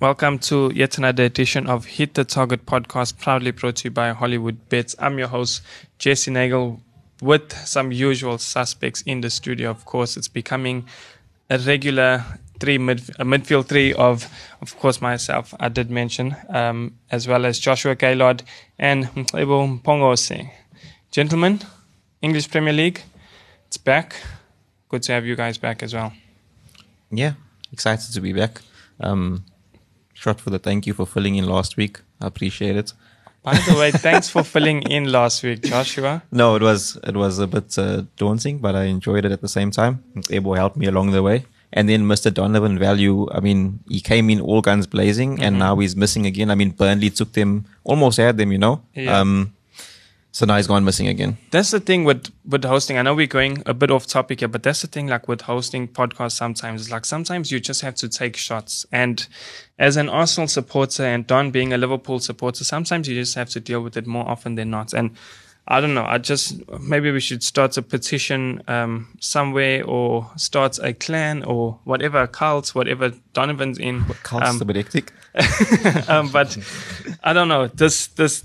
Welcome 0.00 0.38
to 0.40 0.70
yet 0.72 0.96
another 0.96 1.24
edition 1.24 1.66
of 1.66 1.84
Hit 1.84 2.14
the 2.14 2.22
Target 2.22 2.64
podcast, 2.66 3.18
proudly 3.18 3.50
brought 3.50 3.74
to 3.76 3.86
you 3.86 3.90
by 3.90 4.10
Hollywood 4.10 4.68
Bets. 4.68 4.94
I'm 5.00 5.18
your 5.18 5.26
host, 5.26 5.60
Jesse 5.98 6.30
Nagel, 6.30 6.80
with 7.20 7.52
some 7.66 7.90
usual 7.90 8.38
suspects 8.38 9.02
in 9.02 9.22
the 9.22 9.28
studio. 9.28 9.70
Of 9.70 9.84
course, 9.86 10.16
it's 10.16 10.28
becoming 10.28 10.86
a 11.50 11.58
regular 11.58 12.24
three 12.60 12.78
mid, 12.78 13.00
a 13.18 13.24
midfield 13.24 13.66
three 13.66 13.92
of, 13.92 14.32
of 14.60 14.78
course, 14.78 15.00
myself. 15.00 15.52
I 15.58 15.68
did 15.68 15.90
mention, 15.90 16.36
um, 16.48 16.94
as 17.10 17.26
well 17.26 17.44
as 17.44 17.58
Joshua 17.58 17.96
Gaylord 17.96 18.44
and 18.78 19.06
Mtlebo 19.06 19.82
Pongose. 19.82 20.48
Gentlemen, 21.10 21.58
English 22.22 22.52
Premier 22.52 22.72
League, 22.72 23.02
it's 23.66 23.78
back. 23.78 24.14
Good 24.90 25.02
to 25.02 25.12
have 25.14 25.26
you 25.26 25.34
guys 25.34 25.58
back 25.58 25.82
as 25.82 25.92
well. 25.92 26.12
Yeah, 27.10 27.32
excited 27.72 28.14
to 28.14 28.20
be 28.20 28.32
back. 28.32 28.60
Um, 29.00 29.44
shot 30.18 30.40
for 30.40 30.50
the 30.50 30.58
thank 30.58 30.86
you 30.86 30.94
for 30.94 31.06
filling 31.06 31.36
in 31.36 31.46
last 31.46 31.76
week. 31.76 32.00
I 32.20 32.26
appreciate 32.26 32.76
it. 32.76 32.92
By 33.44 33.54
the 33.68 33.76
way, 33.78 33.90
thanks 33.92 34.28
for 34.28 34.42
filling 34.42 34.82
in 34.82 35.12
last 35.12 35.42
week, 35.44 35.62
Joshua. 35.62 36.22
No, 36.32 36.56
it 36.56 36.62
was 36.62 36.98
it 37.04 37.16
was 37.16 37.38
a 37.38 37.46
bit 37.46 37.78
uh, 37.78 38.02
daunting, 38.16 38.58
but 38.58 38.74
I 38.74 38.84
enjoyed 38.84 39.24
it 39.24 39.32
at 39.32 39.40
the 39.40 39.48
same 39.48 39.70
time. 39.70 40.02
Able 40.30 40.54
helped 40.54 40.76
me 40.76 40.86
along 40.86 41.12
the 41.12 41.22
way. 41.22 41.46
And 41.72 41.88
then 41.88 42.04
Mr. 42.04 42.32
Donovan 42.32 42.78
Value, 42.78 43.30
I 43.30 43.40
mean, 43.40 43.80
he 43.88 44.00
came 44.00 44.30
in 44.30 44.40
all 44.40 44.62
guns 44.62 44.86
blazing, 44.86 45.34
mm-hmm. 45.34 45.44
and 45.44 45.58
now 45.58 45.76
he's 45.76 45.94
missing 45.94 46.26
again. 46.26 46.50
I 46.50 46.54
mean, 46.54 46.70
Burnley 46.70 47.10
took 47.10 47.32
them, 47.34 47.66
almost 47.84 48.16
had 48.16 48.38
them, 48.38 48.52
you 48.52 48.58
know. 48.58 48.82
Yeah. 48.94 49.20
Um, 49.20 49.54
so 50.38 50.46
now 50.46 50.54
he's 50.54 50.68
gone 50.68 50.84
missing 50.84 51.08
again. 51.08 51.36
That's 51.50 51.72
the 51.72 51.80
thing 51.80 52.04
with 52.04 52.30
with 52.46 52.62
hosting. 52.64 52.96
I 52.96 53.02
know 53.02 53.12
we're 53.12 53.26
going 53.26 53.60
a 53.66 53.74
bit 53.74 53.90
off 53.90 54.06
topic 54.06 54.38
here, 54.38 54.46
but 54.46 54.62
that's 54.62 54.82
the 54.82 54.86
thing. 54.86 55.08
Like 55.08 55.26
with 55.26 55.40
hosting 55.40 55.88
podcasts, 55.88 56.36
sometimes 56.36 56.82
it's 56.82 56.92
like 56.92 57.04
sometimes 57.04 57.50
you 57.50 57.58
just 57.58 57.80
have 57.80 57.96
to 57.96 58.08
take 58.08 58.36
shots. 58.36 58.86
And 58.92 59.26
as 59.80 59.96
an 59.96 60.08
Arsenal 60.08 60.46
supporter 60.46 61.02
and 61.02 61.26
Don 61.26 61.50
being 61.50 61.72
a 61.72 61.76
Liverpool 61.76 62.20
supporter, 62.20 62.62
sometimes 62.62 63.08
you 63.08 63.16
just 63.16 63.34
have 63.34 63.48
to 63.48 63.58
deal 63.58 63.80
with 63.80 63.96
it 63.96 64.06
more 64.06 64.28
often 64.28 64.54
than 64.54 64.70
not. 64.70 64.92
And 64.92 65.16
I 65.66 65.80
don't 65.80 65.92
know. 65.92 66.04
I 66.04 66.18
just 66.18 66.62
maybe 66.78 67.10
we 67.10 67.18
should 67.18 67.42
start 67.42 67.76
a 67.76 67.82
petition 67.82 68.62
um, 68.68 69.08
somewhere 69.18 69.84
or 69.84 70.30
start 70.36 70.78
a 70.78 70.92
clan 70.92 71.42
or 71.42 71.80
whatever 71.82 72.28
cult, 72.28 72.76
whatever 72.76 73.12
Donovan's 73.32 73.80
in. 73.80 74.04
Cult's 74.22 74.50
um, 74.50 74.58
um, 76.08 76.30
but 76.30 76.56
I 77.24 77.32
don't 77.32 77.48
know. 77.48 77.66
This 77.66 78.06
this 78.06 78.44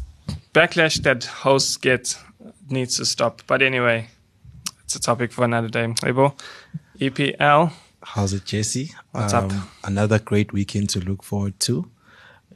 backlash 0.53 1.01
that 1.03 1.23
hosts 1.25 1.77
get 1.77 2.17
needs 2.69 2.97
to 2.97 3.05
stop. 3.05 3.41
But 3.47 3.61
anyway, 3.61 4.07
it's 4.83 4.95
a 4.95 4.99
topic 4.99 5.31
for 5.31 5.43
another 5.43 5.69
day. 5.69 5.93
Ebo, 6.05 6.35
EPL. 6.99 7.71
How's 8.01 8.33
it, 8.33 8.45
Jesse? 8.45 8.91
What's 9.11 9.33
um, 9.33 9.49
up? 9.49 9.67
Another 9.83 10.19
great 10.19 10.51
weekend 10.53 10.89
to 10.91 10.99
look 10.99 11.23
forward 11.23 11.59
to. 11.61 11.89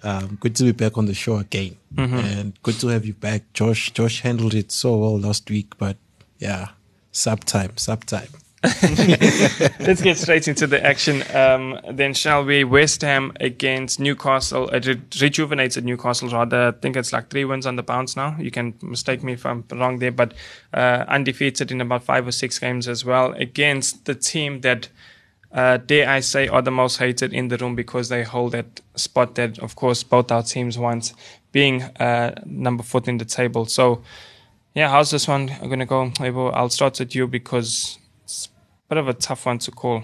Um, 0.04 0.38
good 0.40 0.56
to 0.58 0.64
be 0.64 0.72
back 0.74 0.98
on 0.98 1.06
the 1.06 1.14
show 1.14 1.38
again, 1.38 1.76
mm-hmm. 1.96 2.18
and 2.18 2.62
good 2.62 2.80
to 2.82 2.88
have 2.88 3.06
you 3.06 3.14
back, 3.14 3.52
Josh. 3.54 3.92
Josh 3.94 4.22
handled 4.22 4.54
it 4.54 4.72
so 4.72 4.96
well 4.98 5.20
last 5.20 5.50
week, 5.50 5.76
but 5.78 5.98
yeah, 6.38 6.70
sub 7.12 7.44
time, 7.46 7.76
sub 7.78 8.06
time. 8.06 8.28
Let's 8.64 10.02
get 10.02 10.18
straight 10.18 10.48
into 10.48 10.66
the 10.66 10.84
action. 10.84 11.24
Um, 11.36 11.80
then, 11.92 12.16
shall 12.16 12.44
we? 12.44 12.64
West 12.64 13.02
Ham 13.04 13.32
against 13.40 14.00
Newcastle. 14.00 14.68
It 14.70 14.88
re- 14.88 15.02
rejuvenated 15.22 15.86
Newcastle 15.86 16.30
rather. 16.30 16.70
I 16.70 16.72
think 16.72 16.96
it's 16.96 17.14
like 17.14 17.30
three 17.30 17.46
wins 17.46 17.68
on 17.68 17.76
the 17.76 17.84
bounce 17.84 18.16
now. 18.16 18.36
You 18.40 18.50
can 18.50 18.74
mistake 18.82 19.22
me 19.22 19.34
if 19.34 19.46
I'm 19.46 19.64
wrong 19.72 20.00
there, 20.00 20.12
but 20.12 20.34
uh, 20.74 21.06
undefeated 21.08 21.72
in 21.72 21.82
about 21.82 22.04
five 22.04 22.28
or 22.28 22.32
six 22.32 22.58
games 22.58 22.88
as 22.88 23.06
well 23.06 23.34
against 23.34 24.06
the 24.06 24.16
team 24.16 24.62
that. 24.62 24.90
Uh, 25.50 25.78
dare 25.78 26.10
I 26.10 26.20
say, 26.20 26.50
are 26.50 26.62
the 26.62 26.72
most 26.72 26.98
hated 26.98 27.34
in 27.34 27.48
the 27.48 27.56
room 27.58 27.74
because 27.74 28.10
they 28.10 28.24
hold 28.24 28.52
that 28.52 28.82
spot 28.96 29.36
that, 29.36 29.58
of 29.60 29.78
course, 29.78 30.04
both 30.04 30.30
our 30.30 30.44
teams 30.44 30.78
want, 30.78 31.14
being 31.54 31.84
uh, 31.84 32.36
number 32.46 32.84
four 32.84 33.02
in 33.08 33.18
the 33.18 33.26
table. 33.26 33.66
So, 33.66 34.04
yeah, 34.76 34.90
how's 34.90 35.10
this 35.10 35.26
one 35.26 35.48
going 35.62 35.80
to 35.80 35.86
go? 35.86 36.12
I'll 36.54 36.70
start 36.70 37.00
with 37.00 37.16
you 37.16 37.28
because 37.28 37.98
bit 38.90 38.98
of 38.98 39.08
a 39.08 39.14
tough 39.14 39.46
one 39.46 39.60
to 39.60 39.72
call. 39.72 40.04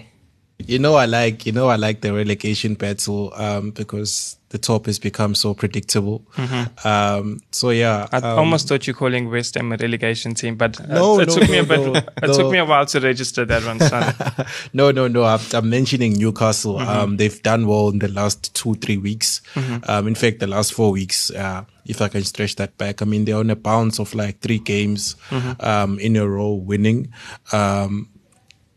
You 0.58 0.78
know, 0.78 0.94
I 0.94 1.06
like 1.06 1.46
you 1.46 1.52
know 1.52 1.68
I 1.68 1.76
like 1.76 2.00
the 2.00 2.12
relegation 2.12 2.74
battle 2.74 3.32
um, 3.34 3.70
because 3.72 4.38
the 4.50 4.58
top 4.58 4.86
has 4.86 5.00
become 5.00 5.34
so 5.34 5.52
predictable. 5.52 6.24
Mm-hmm. 6.36 6.86
Um, 6.86 7.40
so 7.50 7.70
yeah, 7.70 8.06
I 8.12 8.18
um, 8.18 8.38
almost 8.38 8.68
thought 8.68 8.86
you 8.86 8.94
calling 8.94 9.28
West 9.28 9.56
Ham 9.56 9.72
a 9.72 9.76
relegation 9.76 10.32
team, 10.34 10.54
but 10.54 10.78
no, 10.88 11.18
it, 11.18 11.28
no, 11.28 11.34
took 11.34 11.48
no, 11.48 11.52
me 11.52 11.58
a 11.58 11.64
bit. 11.64 11.80
No, 11.80 11.94
it 11.96 12.34
took 12.34 12.52
me 12.52 12.58
a 12.58 12.64
while 12.64 12.86
to 12.86 13.00
register 13.00 13.44
that 13.44 13.64
one. 13.64 13.80
Son. 13.80 14.14
no, 14.72 14.92
no, 14.92 15.08
no. 15.08 15.24
I'm, 15.24 15.40
I'm 15.52 15.68
mentioning 15.68 16.12
Newcastle. 16.12 16.74
Mm-hmm. 16.74 16.88
Um, 16.88 17.16
they've 17.16 17.42
done 17.42 17.66
well 17.66 17.88
in 17.88 17.98
the 17.98 18.08
last 18.08 18.54
two, 18.54 18.76
three 18.76 18.96
weeks. 18.96 19.42
Mm-hmm. 19.54 19.90
Um, 19.90 20.06
in 20.06 20.14
fact, 20.14 20.38
the 20.38 20.46
last 20.46 20.72
four 20.72 20.92
weeks. 20.92 21.32
Uh, 21.32 21.64
if 21.84 22.00
I 22.00 22.08
can 22.08 22.22
stretch 22.22 22.54
that 22.56 22.78
back, 22.78 23.02
I 23.02 23.04
mean 23.04 23.24
they're 23.24 23.36
on 23.36 23.50
a 23.50 23.56
bounce 23.56 23.98
of 23.98 24.14
like 24.14 24.38
three 24.38 24.60
games 24.60 25.16
mm-hmm. 25.30 25.60
um, 25.62 25.98
in 25.98 26.16
a 26.16 26.26
row 26.26 26.52
winning. 26.52 27.12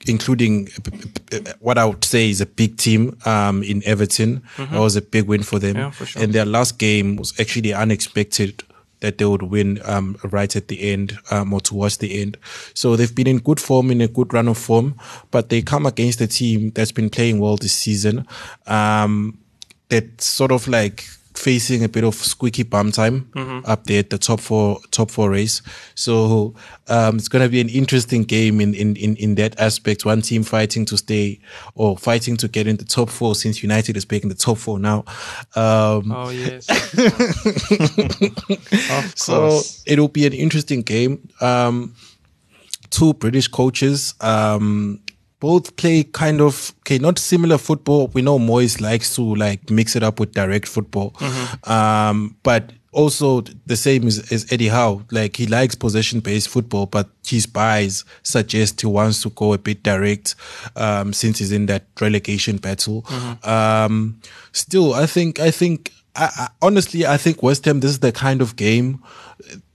Including 0.07 0.69
what 1.59 1.77
I 1.77 1.85
would 1.85 2.03
say 2.03 2.29
is 2.29 2.41
a 2.41 2.45
big 2.45 2.77
team 2.77 3.17
um, 3.25 3.63
in 3.63 3.83
Everton. 3.85 4.41
Mm-hmm. 4.55 4.73
That 4.73 4.79
was 4.79 4.95
a 4.95 5.01
big 5.01 5.27
win 5.27 5.43
for 5.43 5.59
them. 5.59 5.75
Yeah, 5.75 5.91
for 5.91 6.05
sure. 6.05 6.23
And 6.23 6.33
their 6.33 6.45
last 6.45 6.79
game 6.79 7.15
was 7.17 7.37
actually 7.39 7.73
unexpected 7.73 8.63
that 8.99 9.17
they 9.17 9.25
would 9.25 9.43
win 9.43 9.79
um, 9.85 10.17
right 10.23 10.55
at 10.55 10.69
the 10.69 10.91
end 10.91 11.17
um, 11.29 11.53
or 11.53 11.61
towards 11.61 11.97
the 11.97 12.19
end. 12.19 12.37
So 12.73 12.95
they've 12.95 13.13
been 13.13 13.27
in 13.27 13.39
good 13.39 13.59
form, 13.59 13.91
in 13.91 14.01
a 14.01 14.07
good 14.07 14.33
run 14.33 14.47
of 14.47 14.57
form, 14.57 14.95
but 15.31 15.49
they 15.49 15.61
come 15.61 15.85
against 15.85 16.21
a 16.21 16.27
team 16.27 16.71
that's 16.71 16.91
been 16.91 17.09
playing 17.09 17.39
well 17.39 17.57
this 17.57 17.73
season. 17.73 18.25
Um, 18.65 19.37
that 19.89 20.19
sort 20.21 20.51
of 20.51 20.67
like 20.67 21.05
facing 21.37 21.83
a 21.83 21.89
bit 21.89 22.03
of 22.03 22.15
squeaky 22.15 22.63
bum 22.63 22.91
time 22.91 23.29
mm-hmm. 23.35 23.69
up 23.69 23.85
there 23.85 23.99
at 23.99 24.09
the 24.09 24.17
top 24.17 24.39
four 24.39 24.79
top 24.91 25.11
four 25.11 25.29
race. 25.29 25.61
So 25.95 26.55
um, 26.87 27.17
it's 27.17 27.27
going 27.27 27.43
to 27.43 27.49
be 27.49 27.61
an 27.61 27.69
interesting 27.69 28.23
game 28.23 28.59
in, 28.59 28.73
in 28.73 28.95
in 28.95 29.15
in 29.17 29.35
that 29.35 29.59
aspect. 29.59 30.05
One 30.05 30.21
team 30.21 30.43
fighting 30.43 30.85
to 30.85 30.97
stay 30.97 31.39
or 31.75 31.97
fighting 31.97 32.37
to 32.37 32.47
get 32.47 32.67
in 32.67 32.77
the 32.77 32.85
top 32.85 33.09
four 33.09 33.35
since 33.35 33.61
United 33.63 33.97
is 33.97 34.05
back 34.05 34.23
in 34.23 34.29
the 34.29 34.35
top 34.35 34.57
four 34.57 34.79
now. 34.79 35.05
Um, 35.55 36.11
oh 36.11 36.29
yes. 36.29 36.65
so 39.15 39.61
it'll 39.85 40.07
be 40.07 40.25
an 40.25 40.33
interesting 40.33 40.81
game. 40.81 41.27
Um, 41.41 41.95
two 42.89 43.13
British 43.13 43.47
coaches. 43.47 44.13
Um, 44.21 45.01
both 45.39 45.75
play 45.75 46.03
kind 46.03 46.41
of 46.41 46.73
okay, 46.79 46.97
not 46.97 47.19
similar 47.19 47.57
football. 47.57 48.07
We 48.07 48.21
know 48.21 48.39
Moyes 48.39 48.81
likes 48.81 49.15
to 49.15 49.21
like 49.35 49.69
mix 49.69 49.95
it 49.95 50.03
up 50.03 50.19
with 50.19 50.33
direct 50.33 50.67
football, 50.67 51.11
mm-hmm. 51.11 51.71
um, 51.71 52.35
but 52.43 52.71
also 52.91 53.41
the 53.67 53.75
same 53.75 54.07
as, 54.07 54.31
as 54.31 54.51
Eddie 54.51 54.69
Howe. 54.69 55.03
Like 55.11 55.35
he 55.35 55.45
likes 55.45 55.75
possession 55.75 56.19
based 56.19 56.49
football, 56.49 56.87
but 56.87 57.09
his 57.25 57.45
buys 57.45 58.03
suggest 58.23 58.81
he 58.81 58.87
wants 58.87 59.21
to 59.23 59.29
go 59.29 59.53
a 59.53 59.57
bit 59.57 59.83
direct 59.83 60.35
um, 60.75 61.13
since 61.13 61.39
he's 61.39 61.51
in 61.51 61.67
that 61.67 61.85
relegation 62.01 62.57
battle. 62.57 63.03
Mm-hmm. 63.03 63.49
Um, 63.49 64.21
still, 64.51 64.93
I 64.93 65.05
think 65.05 65.39
I 65.39 65.51
think 65.51 65.93
I, 66.15 66.29
I, 66.35 66.47
honestly 66.61 67.05
I 67.05 67.17
think 67.17 67.43
West 67.43 67.65
Ham. 67.65 67.79
This 67.81 67.91
is 67.91 67.99
the 67.99 68.11
kind 68.11 68.41
of 68.41 68.55
game 68.55 69.03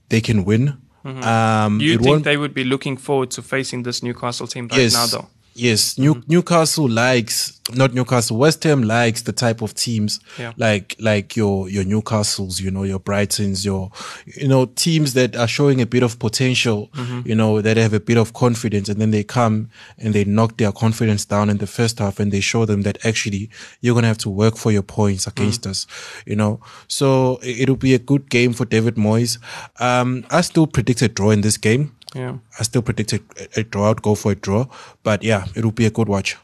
they 0.09 0.19
can 0.19 0.43
win. 0.43 0.77
Mm-hmm. 1.05 1.23
Um, 1.23 1.81
you 1.81 1.97
think 1.97 2.23
they 2.23 2.37
would 2.37 2.53
be 2.53 2.63
looking 2.63 2.97
forward 2.97 3.31
to 3.31 3.41
facing 3.41 3.83
this 3.83 4.03
Newcastle 4.03 4.47
team 4.47 4.67
right 4.71 4.79
yes, 4.79 4.93
now, 4.93 5.05
though? 5.05 5.27
Yes, 5.55 5.97
New, 5.97 6.15
mm-hmm. 6.15 6.31
Newcastle 6.31 6.89
likes 6.89 7.59
not 7.71 7.93
Newcastle. 7.93 8.37
West 8.37 8.63
Ham 8.63 8.83
likes 8.83 9.21
the 9.21 9.31
type 9.31 9.61
of 9.61 9.73
teams 9.73 10.19
yeah. 10.37 10.51
like 10.57 10.95
like 10.99 11.35
your 11.35 11.69
your 11.69 11.83
Newcastles, 11.83 12.59
you 12.59 12.69
know, 12.69 12.83
your 12.83 12.99
Brightons, 12.99 13.63
your 13.63 13.91
you 14.25 14.47
know 14.47 14.65
teams 14.65 15.13
that 15.13 15.35
are 15.35 15.47
showing 15.47 15.79
a 15.79 15.85
bit 15.85 16.03
of 16.03 16.19
potential, 16.19 16.89
mm-hmm. 16.93 17.27
you 17.27 17.35
know, 17.35 17.61
that 17.61 17.77
have 17.77 17.93
a 17.93 17.99
bit 17.99 18.17
of 18.17 18.33
confidence, 18.33 18.89
and 18.89 18.99
then 18.99 19.11
they 19.11 19.23
come 19.23 19.69
and 19.97 20.13
they 20.13 20.25
knock 20.25 20.57
their 20.57 20.71
confidence 20.71 21.23
down 21.25 21.49
in 21.49 21.57
the 21.57 21.67
first 21.67 21.99
half, 21.99 22.19
and 22.19 22.31
they 22.31 22.41
show 22.41 22.65
them 22.65 22.81
that 22.81 23.05
actually 23.05 23.49
you're 23.81 23.95
gonna 23.95 24.07
have 24.07 24.17
to 24.19 24.29
work 24.29 24.57
for 24.57 24.71
your 24.71 24.83
points 24.83 25.25
against 25.25 25.61
mm-hmm. 25.61 25.71
us, 25.71 25.87
you 26.25 26.35
know. 26.35 26.59
So 26.87 27.39
it'll 27.41 27.77
be 27.77 27.93
a 27.93 27.99
good 27.99 28.29
game 28.29 28.51
for 28.53 28.65
David 28.65 28.95
Moyes. 28.95 29.37
Um, 29.79 30.25
I 30.29 30.41
still 30.41 30.67
predict 30.67 31.01
a 31.01 31.07
draw 31.07 31.29
in 31.29 31.41
this 31.41 31.57
game. 31.57 31.95
Yeah. 32.13 32.37
I 32.59 32.63
still 32.63 32.81
predicted 32.81 33.23
a 33.55 33.63
draw. 33.63 33.89
I'd 33.89 34.01
go 34.01 34.15
for 34.15 34.33
a 34.33 34.35
draw. 34.35 34.67
But 35.01 35.23
yeah, 35.23 35.45
it'll 35.55 35.71
be 35.71 35.85
a 35.85 35.89
good 35.89 36.07
watch. 36.07 36.37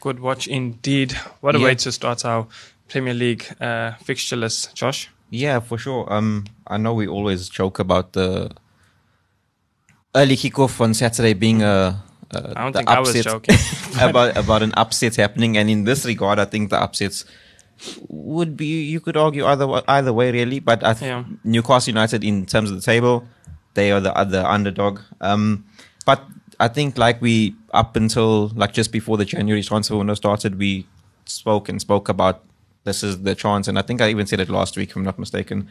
Good 0.00 0.20
watch 0.20 0.48
indeed. 0.48 1.12
What 1.40 1.54
a 1.54 1.58
yeah. 1.58 1.64
way 1.66 1.74
to 1.74 1.92
start 1.92 2.24
our 2.24 2.46
Premier 2.88 3.14
League 3.14 3.44
uh, 3.60 3.92
fixture 4.02 4.36
list, 4.36 4.74
Josh. 4.74 5.10
Yeah, 5.30 5.60
for 5.60 5.78
sure. 5.78 6.12
Um, 6.12 6.46
I 6.66 6.76
know 6.76 6.94
we 6.94 7.06
always 7.06 7.48
joke 7.48 7.78
about 7.78 8.14
the 8.14 8.50
early 10.14 10.36
kickoff 10.36 10.80
on 10.80 10.94
Saturday 10.94 11.34
being 11.34 11.62
a. 11.62 12.02
Uh, 12.32 12.52
I 12.56 12.62
don't 12.62 12.72
think 12.72 12.88
upset, 12.88 12.96
I 12.96 13.00
was 13.00 13.24
joking 13.24 13.56
about 14.00 14.36
about 14.36 14.62
an 14.62 14.72
upset 14.76 15.16
happening, 15.16 15.56
and 15.56 15.68
in 15.68 15.84
this 15.84 16.04
regard, 16.04 16.38
I 16.38 16.44
think 16.44 16.70
the 16.70 16.80
upsets 16.80 17.24
would 18.08 18.56
be 18.56 18.84
you 18.84 19.00
could 19.00 19.16
argue 19.16 19.46
either 19.46 19.82
either 19.88 20.12
way 20.12 20.32
really. 20.32 20.60
But 20.60 20.84
I 20.84 20.94
th- 20.94 21.08
yeah. 21.08 21.24
Newcastle 21.44 21.90
United 21.90 22.24
in 22.24 22.46
terms 22.46 22.70
of 22.70 22.76
the 22.76 22.82
table, 22.82 23.24
they 23.74 23.92
are 23.92 24.00
the 24.00 24.16
other 24.16 24.44
underdog. 24.46 25.00
Um, 25.20 25.66
but 26.06 26.24
I 26.60 26.68
think 26.68 26.98
like 26.98 27.20
we 27.20 27.54
up 27.72 27.96
until 27.96 28.48
like 28.48 28.72
just 28.72 28.92
before 28.92 29.16
the 29.16 29.24
January 29.24 29.62
transfer 29.62 29.96
window 29.96 30.14
started, 30.14 30.58
we 30.58 30.86
spoke 31.24 31.68
and 31.68 31.80
spoke 31.80 32.08
about 32.08 32.44
this 32.84 33.02
is 33.02 33.22
the 33.22 33.34
chance. 33.34 33.66
And 33.66 33.78
I 33.78 33.82
think 33.82 34.00
I 34.00 34.10
even 34.10 34.26
said 34.26 34.40
it 34.40 34.50
last 34.50 34.76
week, 34.76 34.90
if 34.90 34.96
I'm 34.96 35.02
not 35.02 35.18
mistaken. 35.18 35.68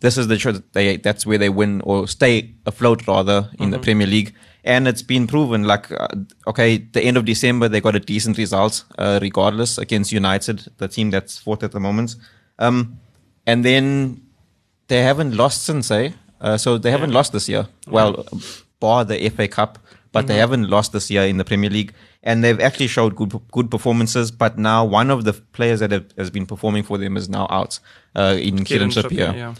This 0.00 0.16
is 0.16 0.28
the 0.28 0.38
chance 0.38 0.56
that 0.56 0.72
they 0.72 0.96
that's 0.96 1.26
where 1.26 1.36
they 1.36 1.50
win 1.50 1.82
or 1.82 2.08
stay 2.08 2.54
afloat 2.64 3.06
rather 3.06 3.50
in 3.58 3.70
the 3.70 3.78
Premier 3.78 4.06
League. 4.06 4.34
And 4.64 4.88
it's 4.88 5.02
been 5.02 5.26
proven. 5.26 5.64
Like, 5.64 5.92
uh, 5.92 6.08
okay, 6.46 6.78
the 6.78 7.02
end 7.02 7.16
of 7.18 7.26
December 7.26 7.68
they 7.68 7.80
got 7.82 7.96
a 7.96 8.00
decent 8.00 8.38
result, 8.38 8.84
uh, 8.98 9.18
regardless 9.20 9.76
against 9.76 10.10
United, 10.10 10.68
the 10.78 10.88
team 10.88 11.10
that's 11.10 11.36
fourth 11.36 11.62
at 11.62 11.72
the 11.72 11.80
moment. 11.80 12.16
Um, 12.58 12.98
and 13.46 13.64
then 13.64 14.22
they 14.88 15.02
haven't 15.02 15.36
lost 15.36 15.64
since, 15.64 15.90
eh? 15.90 16.12
Uh, 16.40 16.56
so 16.56 16.78
they 16.78 16.90
haven't 16.90 17.12
lost 17.12 17.32
this 17.32 17.48
year. 17.48 17.68
Well, 17.86 18.26
bar 18.80 19.04
the 19.04 19.28
FA 19.30 19.48
Cup, 19.48 19.78
but 20.12 20.26
they 20.26 20.36
haven't 20.38 20.68
lost 20.68 20.92
this 20.92 21.10
year 21.10 21.22
in 21.24 21.36
the 21.36 21.44
Premier 21.44 21.70
League, 21.70 21.92
and 22.22 22.42
they've 22.42 22.60
actually 22.60 22.88
showed 22.88 23.14
good 23.16 23.32
good 23.52 23.70
performances. 23.70 24.30
But 24.30 24.58
now 24.58 24.84
one 24.84 25.10
of 25.10 25.24
the 25.24 25.32
players 25.32 25.80
that 25.80 25.90
have, 25.92 26.06
has 26.16 26.30
been 26.30 26.46
performing 26.46 26.82
for 26.82 26.98
them 26.98 27.16
is 27.16 27.28
now 27.28 27.46
out 27.50 27.78
uh, 28.16 28.36
in 28.40 28.64
Kieran 28.64 28.90
Trippier. 28.90 29.34
yeah. 29.36 29.54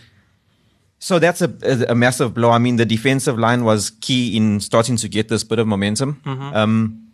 So 1.02 1.18
that's 1.18 1.40
a, 1.40 1.50
a, 1.62 1.92
a 1.92 1.94
massive 1.94 2.34
blow. 2.34 2.50
I 2.50 2.58
mean, 2.58 2.76
the 2.76 2.84
defensive 2.84 3.38
line 3.38 3.64
was 3.64 3.90
key 4.00 4.36
in 4.36 4.60
starting 4.60 4.96
to 4.96 5.08
get 5.08 5.28
this 5.28 5.42
bit 5.44 5.58
of 5.58 5.66
momentum. 5.66 6.20
Um, 6.26 7.06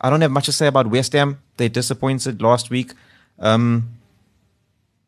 I 0.00 0.10
don't 0.10 0.20
have 0.22 0.32
much 0.32 0.46
to 0.46 0.52
say 0.52 0.66
about 0.66 0.88
West 0.88 1.12
Ham. 1.12 1.38
They 1.58 1.68
disappointed 1.68 2.42
last 2.42 2.70
week. 2.70 2.92
Um, 3.38 3.90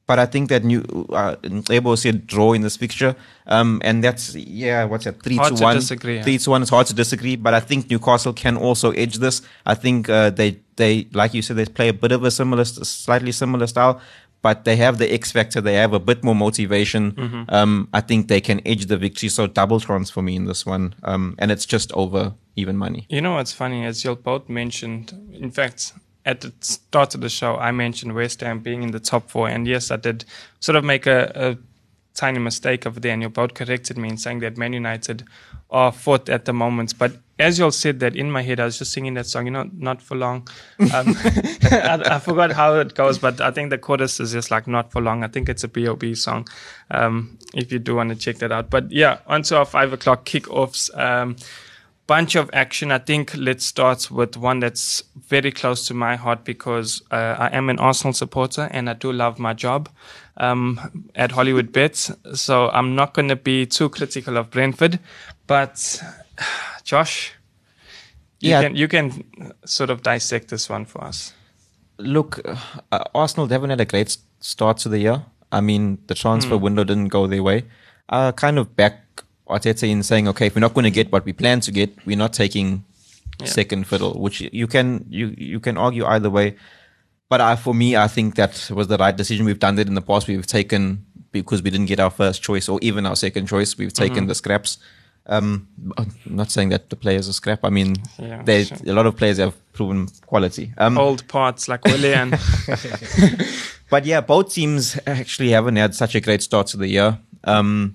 but 0.09 0.19
I 0.19 0.25
think 0.25 0.49
that 0.49 0.65
new 0.65 0.81
uh, 1.11 1.37
Ebo 1.71 1.95
said 1.95 2.27
draw 2.27 2.55
in 2.55 2.63
this 2.63 2.77
fixture, 2.79 3.15
um, 3.47 3.81
and 3.85 4.03
that's 4.03 4.35
yeah, 4.35 4.85
what's 4.85 5.05
that? 5.05 5.23
Three 5.23 5.37
Hard 5.37 5.53
to 5.53 5.59
to 5.59 5.65
one. 5.65 5.77
disagree, 5.77 6.17
yeah. 6.17 6.23
Three 6.23 6.39
to 6.39 6.51
one. 6.51 6.63
It's 6.63 6.71
hard 6.71 6.87
to 6.87 6.95
disagree, 6.95 7.37
but 7.37 7.53
I 7.53 7.61
think 7.61 7.91
Newcastle 7.91 8.33
can 8.33 8.57
also 8.57 8.91
edge 8.93 9.17
this. 9.19 9.43
I 9.67 9.75
think 9.75 10.09
uh, 10.09 10.31
they 10.31 10.61
they 10.77 11.07
like 11.13 11.35
you 11.35 11.43
said 11.43 11.57
they 11.57 11.67
play 11.67 11.89
a 11.89 11.93
bit 11.93 12.13
of 12.13 12.25
a 12.25 12.31
similar, 12.31 12.65
slightly 12.65 13.33
similar 13.33 13.67
style, 13.67 14.01
but 14.41 14.65
they 14.65 14.77
have 14.77 14.97
the 14.97 15.13
X 15.13 15.31
factor. 15.31 15.61
They 15.61 15.75
have 15.75 15.93
a 15.93 16.01
bit 16.01 16.25
more 16.25 16.35
motivation. 16.35 17.13
Mm-hmm. 17.13 17.43
Um, 17.51 17.89
I 17.93 18.01
think 18.01 18.29
they 18.29 18.41
can 18.41 18.63
edge 18.67 18.87
the 18.87 18.97
victory. 18.97 19.29
So 19.29 19.47
double 19.47 19.79
chance 19.79 20.09
for 20.09 20.23
me 20.23 20.37
in 20.37 20.47
this 20.47 20.65
one, 20.65 20.95
um, 21.05 21.35
and 21.39 21.51
it's 21.51 21.67
just 21.67 21.93
over 21.93 22.33
even 22.57 22.79
money. 22.79 23.07
You 23.11 23.21
know 23.21 23.35
what's 23.35 23.53
funny? 23.53 23.85
As 23.85 24.05
you 24.05 24.17
both 24.17 24.49
mentioned, 24.49 25.13
in 25.35 25.51
fact, 25.51 25.93
at 26.29 26.43
the 26.43 26.53
start 26.61 27.15
of 27.15 27.23
the 27.23 27.31
show, 27.31 27.57
I 27.57 27.73
mentioned 27.73 28.15
West 28.15 28.43
Ham 28.43 28.59
being 28.61 28.83
in 28.83 28.91
the 28.91 29.01
top 29.01 29.31
four. 29.31 29.49
And 29.49 29.67
yes, 29.67 29.91
I 29.91 29.97
did 29.97 30.27
sort 30.61 30.77
of 30.77 30.85
make 30.85 31.07
a, 31.07 31.33
a 31.35 31.57
tiny 32.15 32.39
mistake 32.39 32.87
over 32.87 33.01
there. 33.01 33.15
And 33.15 33.23
you 33.23 33.31
both 33.31 33.55
corrected 33.55 33.97
me 33.97 34.11
in 34.11 34.19
saying 34.19 34.41
that 34.41 34.59
Man 34.59 34.75
United 34.75 35.25
are 35.71 35.91
fourth 35.91 36.29
at 36.29 36.45
the 36.45 36.53
moment. 36.53 36.99
But 36.99 37.13
as 37.39 37.59
you 37.59 37.65
all 37.65 37.71
said 37.71 38.01
that 38.01 38.15
in 38.15 38.31
my 38.31 38.43
head, 38.43 38.61
I 38.61 38.67
was 38.67 38.77
just 38.77 38.93
singing 38.93 39.15
that 39.15 39.25
song, 39.25 39.47
you 39.47 39.53
know, 39.53 39.71
not 39.73 40.03
for 40.03 40.17
long. 40.17 40.47
Um, 40.93 41.17
I, 41.63 42.03
I 42.05 42.19
forgot 42.19 42.53
how 42.53 42.75
it 42.75 42.95
goes, 42.95 43.17
but 43.17 43.41
I 43.41 43.51
think 43.51 43.71
the 43.71 43.79
chorus 43.79 44.21
is 44.21 44.33
just 44.33 44.51
like 44.51 44.67
not 44.67 44.93
for 44.93 45.01
long. 45.01 45.25
I 45.25 45.29
think 45.29 45.49
it's 45.49 45.65
a 45.65 45.69
B.O.B. 45.69 46.15
song. 46.15 46.47
Um, 46.91 47.39
if 47.55 47.73
you 47.73 47.79
do 47.79 47.95
want 47.95 48.11
to 48.11 48.17
check 48.17 48.37
that 48.39 48.53
out. 48.53 48.69
But 48.69 48.93
yeah, 48.93 49.21
onto 49.27 49.55
our 49.55 49.65
five 49.65 49.95
o'clock 49.95 50.27
kickoffs. 50.27 50.95
Um, 50.99 51.37
bunch 52.09 52.35
of 52.35 52.51
action. 52.53 52.91
I 52.91 52.99
think 52.99 53.33
let's 53.37 53.65
start 53.65 54.11
with 54.11 54.37
one 54.37 54.59
that's 54.61 55.05
very 55.29 55.53
close 55.53 55.87
to 55.89 55.95
my 55.95 56.17
heart 56.17 56.43
because 56.45 57.03
uh, 57.13 57.37
I 57.39 57.57
am 57.57 57.69
an 57.71 57.79
Arsenal 57.79 58.13
supporter 58.15 58.69
and 58.73 58.91
I 58.91 58.95
do 58.95 59.13
love 59.13 59.39
my 59.39 59.55
job 59.55 59.89
um, 60.39 60.81
at 61.15 61.31
Hollywood 61.33 61.71
Bets. 61.71 62.11
So 62.35 62.71
I'm 62.71 62.95
not 62.97 63.15
going 63.15 63.29
to 63.29 63.37
be 63.37 63.67
too 63.67 63.89
critical 63.91 64.37
of 64.37 64.51
Brentford, 64.51 64.99
but 65.47 66.03
Josh, 66.85 67.33
you 68.41 68.51
Yeah. 68.51 68.63
can 68.63 68.77
you 68.77 68.89
can 68.89 69.25
sort 69.65 69.91
of 69.91 70.03
dissect 70.03 70.49
this 70.49 70.71
one 70.71 70.87
for 70.87 71.05
us. 71.05 71.33
Look, 71.99 72.41
uh, 72.93 73.05
Arsenal 73.15 73.47
they 73.47 73.55
haven't 73.55 73.71
had 73.71 73.81
a 73.81 73.85
great 73.85 74.17
start 74.41 74.79
to 74.79 74.89
the 74.89 74.99
year. 74.99 75.23
I 75.53 75.61
mean, 75.61 75.99
the 76.07 76.15
transfer 76.15 76.57
Hmm. 76.57 76.63
window 76.65 76.85
didn't 76.85 77.09
go 77.09 77.27
their 77.27 77.43
way. 77.43 77.65
I 78.09 78.33
kind 78.33 78.59
of 78.59 78.77
back 78.77 79.25
Arteta 79.49 79.89
in 79.89 80.03
saying, 80.03 80.29
okay, 80.29 80.47
if 80.47 80.55
we're 80.55 80.61
not 80.61 80.75
going 80.75 80.85
to 80.85 80.91
get 80.91 81.11
what 81.11 81.25
we 81.25 81.33
plan 81.33 81.61
to 81.61 81.73
get, 81.73 81.91
we're 82.07 82.17
not 82.17 82.33
taking 82.33 82.85
second 83.45 83.87
fiddle. 83.87 84.15
Which 84.21 84.41
you 84.41 84.67
can 84.67 85.05
you 85.09 85.35
you 85.37 85.61
can 85.61 85.77
argue 85.79 86.05
either 86.05 86.31
way. 86.31 86.57
But 87.29 87.41
I, 87.43 87.57
for 87.57 87.75
me, 87.75 87.95
I 87.97 88.09
think 88.09 88.37
that 88.37 88.71
was 88.75 88.89
the 88.89 88.97
right 88.97 89.15
decision. 89.15 89.45
We've 89.45 89.59
done 89.59 89.75
that 89.77 89.87
in 89.87 89.95
the 89.95 90.01
past. 90.03 90.29
We've 90.29 90.47
taken 90.47 91.05
because 91.31 91.63
we 91.63 91.71
didn't 91.71 91.87
get 91.87 92.01
our 92.01 92.11
first 92.11 92.43
choice 92.43 92.69
or 92.69 92.79
even 92.81 93.05
our 93.05 93.17
second 93.17 93.47
choice. 93.49 93.77
We've 93.77 93.93
taken 93.93 94.27
the 94.27 94.35
scraps. 94.35 94.79
Um, 95.27 95.69
I'm 95.99 96.11
not 96.25 96.51
saying 96.51 96.71
that 96.71 96.89
the 96.89 96.97
players 96.97 97.29
are 97.29 97.35
scrap. 97.35 97.65
I 97.65 97.69
mean, 97.69 97.97
Yeah, 98.19 98.43
they 98.43 98.65
sure. 98.65 98.79
a 98.87 98.93
lot 98.95 99.05
of 99.05 99.15
players 99.17 99.37
have 99.37 99.55
proven 99.75 100.09
quality. 100.27 100.73
Um, 100.79 100.97
Old 100.97 101.29
parts 101.29 101.69
like 101.69 101.85
Willian. 101.85 102.31
but 103.91 104.07
yeah, 104.07 104.23
both 104.23 104.55
teams 104.55 104.99
actually 105.07 105.51
haven't 105.51 105.77
had 105.77 105.95
such 105.95 106.15
a 106.15 106.21
great 106.23 106.43
start 106.43 106.69
to 106.69 106.79
the 106.79 106.89
year. 106.89 107.19
Um, 107.45 107.95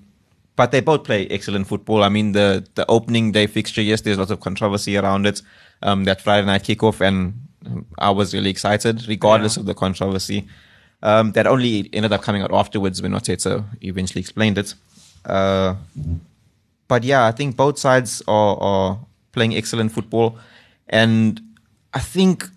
but 0.56 0.70
they 0.70 0.80
both 0.80 1.04
play 1.04 1.26
excellent 1.28 1.66
football. 1.66 2.02
I 2.04 2.08
mean, 2.08 2.32
the 2.32 2.66
the 2.74 2.84
opening 2.88 3.32
day 3.32 3.46
fixture, 3.46 3.82
yes, 3.82 4.00
there's 4.02 4.18
lots 4.18 4.30
of 4.30 4.40
controversy 4.40 4.96
around 4.96 5.26
it. 5.26 5.42
Um, 5.82 6.04
that 6.04 6.20
Friday 6.22 6.46
night 6.46 6.62
kickoff, 6.62 7.00
and 7.00 7.34
um, 7.66 7.86
I 7.98 8.10
was 8.10 8.32
really 8.32 8.50
excited, 8.50 9.06
regardless 9.08 9.56
Yeah. 9.56 9.60
of 9.60 9.66
the 9.66 9.74
controversy. 9.74 10.46
Um, 11.02 11.32
that 11.32 11.46
only 11.46 11.90
ended 11.92 12.12
up 12.12 12.22
coming 12.22 12.40
out 12.40 12.52
afterwards 12.54 13.02
when 13.02 13.12
Arteta 13.12 13.64
eventually 13.82 14.20
explained 14.20 14.56
it. 14.56 14.72
Uh, 15.26 15.74
but 16.88 17.04
yeah, 17.04 17.26
I 17.26 17.32
think 17.32 17.56
both 17.56 17.78
sides 17.78 18.22
are, 18.26 18.56
are 18.58 18.98
playing 19.32 19.54
excellent 19.54 19.92
football, 19.92 20.38
and 20.88 21.40
I 21.92 21.98
think 22.00 22.48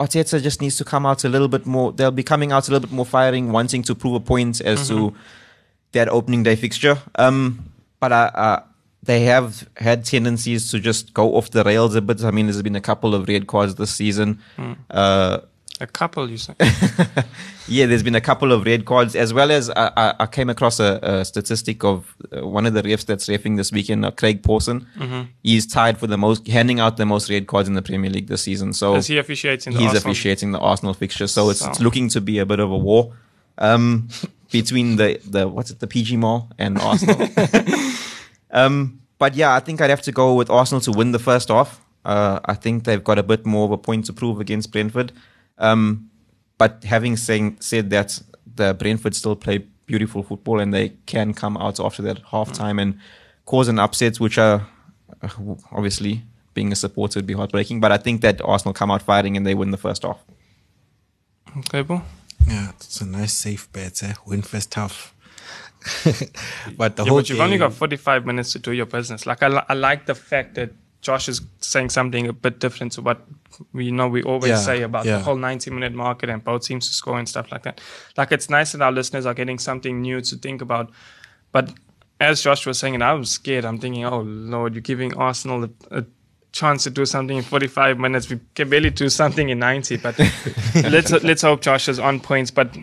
Arteta 0.00 0.42
just 0.42 0.60
needs 0.60 0.76
to 0.78 0.84
come 0.84 1.06
out 1.06 1.22
a 1.24 1.28
little 1.28 1.46
bit 1.48 1.64
more. 1.66 1.92
They'll 1.92 2.10
be 2.10 2.24
coming 2.24 2.50
out 2.50 2.66
a 2.68 2.72
little 2.72 2.88
bit 2.88 2.92
more 2.94 3.06
firing, 3.06 3.52
wanting 3.52 3.82
to 3.84 3.94
prove 3.94 4.14
a 4.14 4.20
point 4.20 4.60
as 4.60 4.88
to 4.88 5.14
that 5.94 6.08
opening 6.08 6.42
day 6.42 6.54
fixture. 6.56 6.98
Um, 7.16 7.72
but 7.98 8.12
uh, 8.12 8.30
uh, 8.34 8.62
they 9.02 9.24
have 9.24 9.68
had 9.76 10.04
tendencies 10.04 10.70
to 10.70 10.78
just 10.78 11.14
go 11.14 11.34
off 11.36 11.50
the 11.50 11.64
rails 11.64 11.94
a 11.94 12.00
bit. 12.02 12.22
I 12.22 12.30
mean, 12.30 12.46
there's 12.46 12.62
been 12.62 12.76
a 12.76 12.80
couple 12.80 13.14
of 13.14 13.26
red 13.28 13.46
cards 13.46 13.74
this 13.74 13.90
season. 13.90 14.40
Uh, 14.90 15.40
a 15.80 15.86
couple, 15.88 16.30
you 16.30 16.36
say. 16.36 16.54
yeah, 17.68 17.86
there's 17.86 18.04
been 18.04 18.14
a 18.14 18.20
couple 18.20 18.52
of 18.52 18.64
red 18.64 18.84
cards, 18.84 19.16
as 19.16 19.34
well 19.34 19.50
as 19.50 19.70
I, 19.70 19.90
I, 19.96 20.14
I 20.20 20.26
came 20.26 20.48
across 20.48 20.78
a, 20.78 21.00
a 21.02 21.24
statistic 21.24 21.82
of 21.82 22.14
uh, 22.32 22.46
one 22.46 22.64
of 22.64 22.74
the 22.74 22.82
refs 22.82 23.04
that's 23.04 23.26
refing 23.26 23.56
this 23.56 23.72
weekend, 23.72 24.04
uh, 24.04 24.12
Craig 24.12 24.42
Pawson. 24.42 24.86
He's 25.42 25.66
tied 25.66 25.98
for 25.98 26.06
the 26.06 26.16
most, 26.16 26.46
handing 26.46 26.78
out 26.78 26.96
the 26.96 27.06
most 27.06 27.28
red 27.28 27.48
cards 27.48 27.68
in 27.68 27.74
the 27.74 27.82
Premier 27.82 28.08
League 28.10 28.28
this 28.28 28.42
season. 28.42 28.72
So 28.72 28.94
Is 28.94 29.08
he 29.08 29.18
officiating 29.18 29.72
the 29.72 29.80
he's 29.80 29.88
Arsenal? 29.88 30.10
officiating 30.12 30.52
the 30.52 30.60
Arsenal 30.60 30.94
fixture. 30.94 31.26
So 31.26 31.50
it's, 31.50 31.64
it's 31.66 31.80
looking 31.80 32.08
to 32.10 32.20
be 32.20 32.38
a 32.38 32.46
bit 32.46 32.60
of 32.60 32.70
a 32.70 32.78
war 32.78 33.12
um, 33.58 34.08
between 34.54 34.94
the, 34.94 35.20
the 35.28 35.48
what's 35.48 35.72
it, 35.72 35.80
the 35.80 35.88
PGMOL 35.88 36.48
and 36.60 36.78
Arsenal. 36.78 37.28
um, 38.52 39.00
but 39.18 39.34
yeah, 39.34 39.52
I 39.52 39.58
think 39.58 39.80
I'd 39.80 39.90
have 39.90 40.02
to 40.02 40.12
go 40.12 40.34
with 40.34 40.48
Arsenal 40.48 40.80
to 40.82 40.92
win 40.92 41.10
the 41.10 41.18
first 41.18 41.48
half. 41.48 41.80
Uh, 42.04 42.38
I 42.44 42.54
think 42.54 42.84
they've 42.84 43.02
got 43.02 43.18
a 43.18 43.24
bit 43.24 43.44
more 43.44 43.64
of 43.64 43.72
a 43.72 43.76
point 43.78 44.04
to 44.04 44.12
prove 44.12 44.38
against 44.38 44.70
Brentford. 44.70 45.10
Um, 45.58 46.08
but 46.56 46.84
having 46.84 47.16
saying, 47.16 47.56
said 47.58 47.90
that, 47.90 48.22
the 48.54 48.74
Brentford 48.74 49.16
still 49.16 49.34
play 49.34 49.58
beautiful 49.86 50.22
football 50.22 50.60
and 50.60 50.72
they 50.72 50.90
can 51.06 51.34
come 51.34 51.56
out 51.56 51.80
after 51.80 52.02
that 52.02 52.20
half 52.30 52.52
time 52.52 52.78
and 52.78 52.96
cause 53.46 53.66
an 53.66 53.80
upset, 53.80 54.20
which 54.20 54.38
are 54.38 54.68
uh, 55.20 55.28
obviously 55.72 56.22
being 56.54 56.70
a 56.70 56.76
supporter 56.76 57.18
would 57.18 57.26
be 57.26 57.34
heartbreaking. 57.34 57.80
But 57.80 57.90
I 57.90 57.96
think 57.96 58.20
that 58.20 58.40
Arsenal 58.44 58.72
come 58.72 58.92
out 58.92 59.02
fighting 59.02 59.36
and 59.36 59.44
they 59.44 59.54
win 59.54 59.72
the 59.72 59.76
first 59.88 60.04
half. 60.04 60.22
Okay, 61.58 61.82
Bo? 61.82 62.02
Yeah, 62.46 62.70
it's 62.70 63.00
a 63.00 63.06
nice 63.06 63.32
safe 63.32 63.70
bet. 63.72 64.02
Eh? 64.02 64.14
Win 64.26 64.42
first 64.42 64.74
half. 64.74 65.14
but 66.76 66.96
the 66.96 67.04
Yeah, 67.04 67.08
whole 67.10 67.18
but 67.18 67.28
you've 67.28 67.40
only 67.40 67.58
got 67.58 67.72
45 67.72 68.24
minutes 68.26 68.52
to 68.52 68.58
do 68.58 68.72
your 68.72 68.86
business. 68.86 69.26
Like, 69.26 69.42
I, 69.42 69.48
li- 69.48 69.66
I 69.68 69.74
like 69.74 70.06
the 70.06 70.14
fact 70.14 70.54
that 70.54 70.70
Josh 71.02 71.28
is 71.28 71.42
saying 71.60 71.90
something 71.90 72.26
a 72.26 72.32
bit 72.32 72.60
different 72.60 72.92
to 72.92 73.02
what 73.02 73.26
we 73.72 73.90
know 73.90 74.08
we 74.08 74.22
always 74.22 74.50
Yeah, 74.50 74.56
say 74.56 74.82
about 74.82 75.04
yeah. 75.04 75.18
the 75.18 75.24
whole 75.24 75.36
90 75.36 75.70
minute 75.70 75.92
market 75.92 76.30
and 76.30 76.42
both 76.42 76.62
teams 76.64 76.86
to 76.88 76.94
score 76.94 77.18
and 77.18 77.28
stuff 77.28 77.52
like 77.52 77.62
that. 77.64 77.80
Like, 78.16 78.32
it's 78.32 78.48
nice 78.48 78.72
that 78.72 78.80
our 78.80 78.92
listeners 78.92 79.26
are 79.26 79.34
getting 79.34 79.58
something 79.58 80.00
new 80.00 80.20
to 80.22 80.36
think 80.36 80.62
about. 80.62 80.90
But 81.52 81.72
as 82.20 82.42
Josh 82.42 82.64
was 82.66 82.78
saying, 82.78 82.94
and 82.94 83.04
I 83.04 83.12
was 83.12 83.30
scared, 83.30 83.64
I'm 83.66 83.78
thinking, 83.78 84.04
oh, 84.06 84.20
Lord, 84.20 84.74
you're 84.74 84.80
giving 84.80 85.14
Arsenal 85.14 85.64
a, 85.64 85.70
a 85.98 86.04
chance 86.54 86.84
to 86.84 86.90
do 86.90 87.04
something 87.04 87.36
in 87.36 87.42
45 87.42 87.98
minutes. 87.98 88.30
We 88.30 88.38
can 88.54 88.70
barely 88.70 88.90
do 88.90 89.08
something 89.10 89.48
in 89.48 89.58
90, 89.58 89.96
but 89.98 90.18
let's 90.74 91.10
let's 91.10 91.42
hope 91.42 91.60
Josh 91.60 91.88
is 91.88 91.98
on 91.98 92.20
points. 92.20 92.50
But 92.52 92.76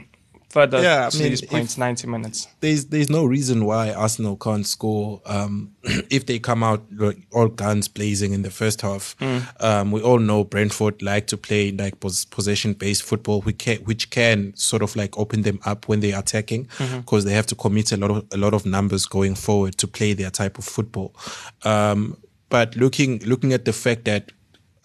further 0.49 0.81
Yeah, 0.81 1.09
I 1.11 1.17
mean, 1.17 1.29
these 1.29 1.41
points, 1.41 1.77
90 1.77 2.07
minutes. 2.07 2.47
there's 2.59 2.87
there's 2.87 3.09
no 3.09 3.23
reason 3.23 3.63
why 3.63 3.93
Arsenal 3.93 4.35
can't 4.35 4.67
score 4.67 5.21
um, 5.25 5.71
if 6.09 6.25
they 6.25 6.37
come 6.37 6.63
out 6.63 6.83
like, 6.91 7.17
all 7.31 7.47
guns 7.47 7.87
blazing 7.87 8.33
in 8.33 8.41
the 8.41 8.51
first 8.51 8.81
half. 8.81 9.15
Um, 9.61 9.91
we 9.93 10.01
all 10.01 10.19
know 10.19 10.43
Brentford 10.43 11.01
like 11.01 11.27
to 11.27 11.37
play 11.37 11.71
like 11.71 12.01
pos- 12.01 12.25
possession 12.25 12.73
based 12.73 13.03
football, 13.03 13.39
which 13.41 13.59
can, 13.59 13.77
which 13.85 14.09
can 14.09 14.53
sort 14.57 14.81
of 14.81 14.95
like 14.97 15.17
open 15.17 15.43
them 15.43 15.59
up 15.63 15.87
when 15.87 16.01
they're 16.01 16.19
attacking 16.19 16.67
because 16.97 17.23
they 17.23 17.33
have 17.33 17.47
to 17.47 17.55
commit 17.55 17.93
a 17.93 17.97
lot 17.97 18.11
of 18.11 18.25
a 18.31 18.37
lot 18.37 18.53
of 18.53 18.65
numbers 18.65 19.05
going 19.05 19.35
forward 19.35 19.77
to 19.77 19.87
play 19.87 20.11
their 20.13 20.29
type 20.29 20.57
of 20.57 20.65
football. 20.65 21.15
Um, 21.63 22.17
but 22.51 22.75
looking 22.75 23.20
looking 23.25 23.53
at 23.53 23.65
the 23.65 23.74
fact 23.74 24.05
that 24.05 24.31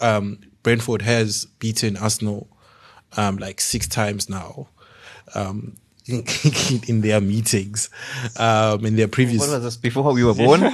um, 0.00 0.38
Brentford 0.62 1.02
has 1.02 1.44
beaten 1.58 1.98
Arsenal 1.98 2.48
um, 3.16 3.36
like 3.36 3.60
six 3.60 3.86
times 3.86 4.30
now. 4.30 4.68
Um, 5.34 5.76
in, 6.06 6.24
in 6.88 7.00
their 7.00 7.20
meetings, 7.20 7.90
um, 8.36 8.86
in 8.86 8.94
their 8.94 9.08
previous. 9.08 9.40
What 9.40 9.50
was 9.50 9.62
this 9.64 9.76
before 9.76 10.12
we 10.12 10.22
were 10.22 10.34
born? 10.34 10.60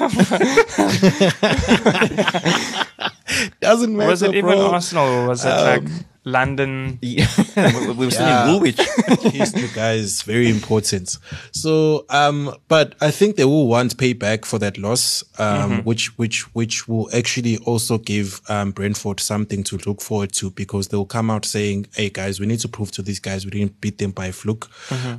Doesn't 3.61 3.97
matter. 3.97 4.11
Was 4.11 4.23
it 4.23 4.35
even 4.35 4.51
bro. 4.51 4.73
Arsenal 4.73 5.07
or 5.07 5.29
was 5.29 5.43
it 5.45 5.49
like 5.49 5.85
London? 6.25 6.99
yeah, 7.03 7.27
we 7.57 7.91
we 7.93 8.05
were 8.07 8.11
still 8.11 8.27
Yeah. 8.27 8.45
in 8.47 8.53
Woolwich. 8.53 8.79
history, 9.33 9.69
guys, 9.75 10.23
very 10.23 10.49
important. 10.51 11.19
So, 11.53 12.05
um, 12.11 12.55
but 12.69 12.95
I 13.01 13.11
think 13.11 13.37
they 13.37 13.45
will 13.45 13.67
want 13.67 13.97
payback 13.97 14.45
for 14.45 14.59
that 14.61 14.79
loss, 14.79 15.25
um, 15.39 15.83
which 15.85 16.17
which 16.19 16.43
which 16.55 16.87
will 16.89 17.09
actually 17.15 17.59
also 17.59 17.99
give 17.99 18.41
um, 18.49 18.71
Brentford 18.71 19.21
something 19.21 19.65
to 19.65 19.79
look 19.87 20.01
forward 20.01 20.33
to 20.35 20.51
because 20.51 20.89
they 20.89 20.97
will 20.97 21.07
come 21.07 21.31
out 21.31 21.45
saying, 21.45 21.87
"Hey, 21.95 22.09
guys, 22.11 22.39
we 22.41 22.47
need 22.47 22.61
to 22.61 22.69
prove 22.69 22.93
to 22.93 23.03
these 23.03 23.19
guys 23.21 23.45
we 23.45 23.51
didn't 23.51 23.81
beat 23.81 23.99
them 23.99 24.13
by 24.13 24.31
fluke. 24.33 24.69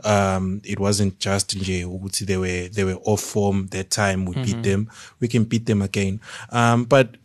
Um, 0.06 0.62
it 0.64 0.80
wasn't 0.80 1.20
just 1.20 1.56
nje 1.58 1.84
ukuthi 1.86 2.26
they 2.26 2.38
were 2.38 2.70
they 2.70 2.84
were 2.84 3.00
off 3.04 3.22
form 3.22 3.68
that 3.72 3.90
time. 3.90 4.26
We 4.26 4.36
beat 4.36 4.64
them. 4.64 4.90
We 5.20 5.28
can 5.28 5.44
beat 5.44 5.66
them 5.66 5.82
again." 5.82 6.20
Um, 6.52 6.86
but 6.86 7.16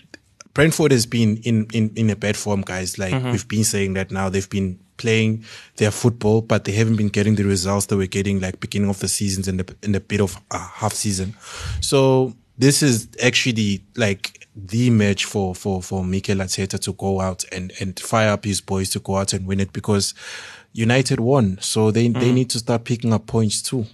Brentford 0.59 0.91
has 0.91 1.07
been 1.07 1.37
in, 1.45 1.69
in, 1.73 1.93
in 1.95 2.11
a 2.11 2.17
bad 2.17 2.37
form, 2.37 2.63
guys. 2.63 2.99
Like 2.99 3.13
we've 3.31 3.47
been 3.47 3.63
saying 3.63 3.95
that 3.95 4.11
now 4.11 4.29
they've 4.29 4.51
been 4.51 4.77
playing 4.97 5.45
their 5.77 5.93
football, 5.93 6.41
but 6.41 6.65
they 6.65 6.73
haven't 6.73 6.97
been 6.97 7.11
getting 7.11 7.37
the 7.37 7.45
results 7.45 7.87
they 7.87 7.95
were 7.95 8.07
getting 8.07 8.41
like 8.41 8.59
beginning 8.59 8.91
of 8.91 8.99
the 8.99 9.07
seasons 9.07 9.47
and 9.47 9.61
the, 9.61 9.77
in 9.85 9.93
the 9.93 10.01
bit 10.01 10.21
of 10.21 10.37
uh, 10.51 10.59
half 10.59 10.95
season. 10.95 11.37
So 11.81 12.35
this 12.59 12.83
is 12.83 13.07
actually 13.23 13.85
like 13.95 14.49
the 14.57 14.91
match 14.91 15.27
for, 15.27 15.55
for, 15.55 15.81
for 15.81 16.05
Mikel 16.05 16.39
Arteta 16.39 16.81
to 16.81 16.93
go 16.95 17.21
out 17.21 17.45
and, 17.53 17.73
and 17.81 18.01
fire 18.01 18.31
up 18.31 18.45
his 18.45 18.61
boys 18.61 18.91
to 18.91 18.99
go 18.99 19.15
out 19.15 19.33
and 19.33 19.47
win 19.47 19.61
it 19.61 19.73
because 19.73 20.13
United 20.73 21.21
won. 21.21 21.59
So 21.61 21.93
they, 21.93 22.09
they 22.09 22.33
need 22.33 22.51
to 22.51 22.59
start 22.59 22.83
picking 22.83 23.13
up 23.13 23.29
points 23.29 23.63
too. 23.63 23.87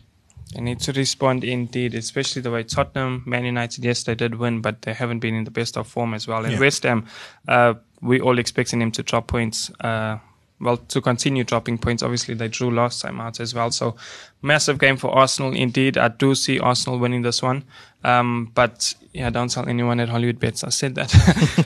They 0.54 0.60
need 0.60 0.80
to 0.80 0.92
respond 0.92 1.44
indeed, 1.44 1.94
especially 1.94 2.42
the 2.42 2.50
way 2.50 2.62
Tottenham, 2.62 3.22
Man 3.26 3.44
United, 3.44 3.84
yes, 3.84 4.04
they 4.04 4.14
did 4.14 4.36
win, 4.36 4.60
but 4.60 4.82
they 4.82 4.92
haven't 4.92 5.18
been 5.18 5.34
in 5.34 5.44
the 5.44 5.50
best 5.50 5.76
of 5.76 5.86
form 5.86 6.14
as 6.14 6.28
well. 6.28 6.44
And 6.44 6.54
Yeah. 6.54 6.60
West 6.60 6.84
Ham, 6.84 7.06
uh, 7.48 7.74
we 8.00 8.20
all 8.20 8.38
expecting 8.38 8.78
them 8.78 8.92
to 8.92 9.02
drop 9.02 9.26
points. 9.26 9.70
Uh, 9.80 10.18
well, 10.60 10.76
to 10.76 11.00
continue 11.00 11.42
dropping 11.44 11.78
points. 11.78 12.02
Obviously, 12.02 12.34
they 12.34 12.48
drew 12.48 12.70
last 12.70 13.02
time 13.02 13.20
out 13.20 13.40
as 13.40 13.54
well. 13.54 13.70
So, 13.70 13.96
massive 14.40 14.78
game 14.78 14.96
for 14.96 15.10
Arsenal 15.10 15.52
indeed. 15.52 15.98
I 15.98 16.08
do 16.08 16.34
see 16.34 16.60
Arsenal 16.60 16.98
winning 16.98 17.22
this 17.22 17.42
one. 17.42 17.64
Um, 18.04 18.50
but 18.54 18.94
yeah, 19.12 19.30
don't 19.30 19.50
tell 19.50 19.68
anyone 19.68 19.98
at 19.98 20.08
Hollywood 20.08 20.38
Bets. 20.38 20.62
I 20.62 20.68
said 20.70 20.94
that. 20.94 21.12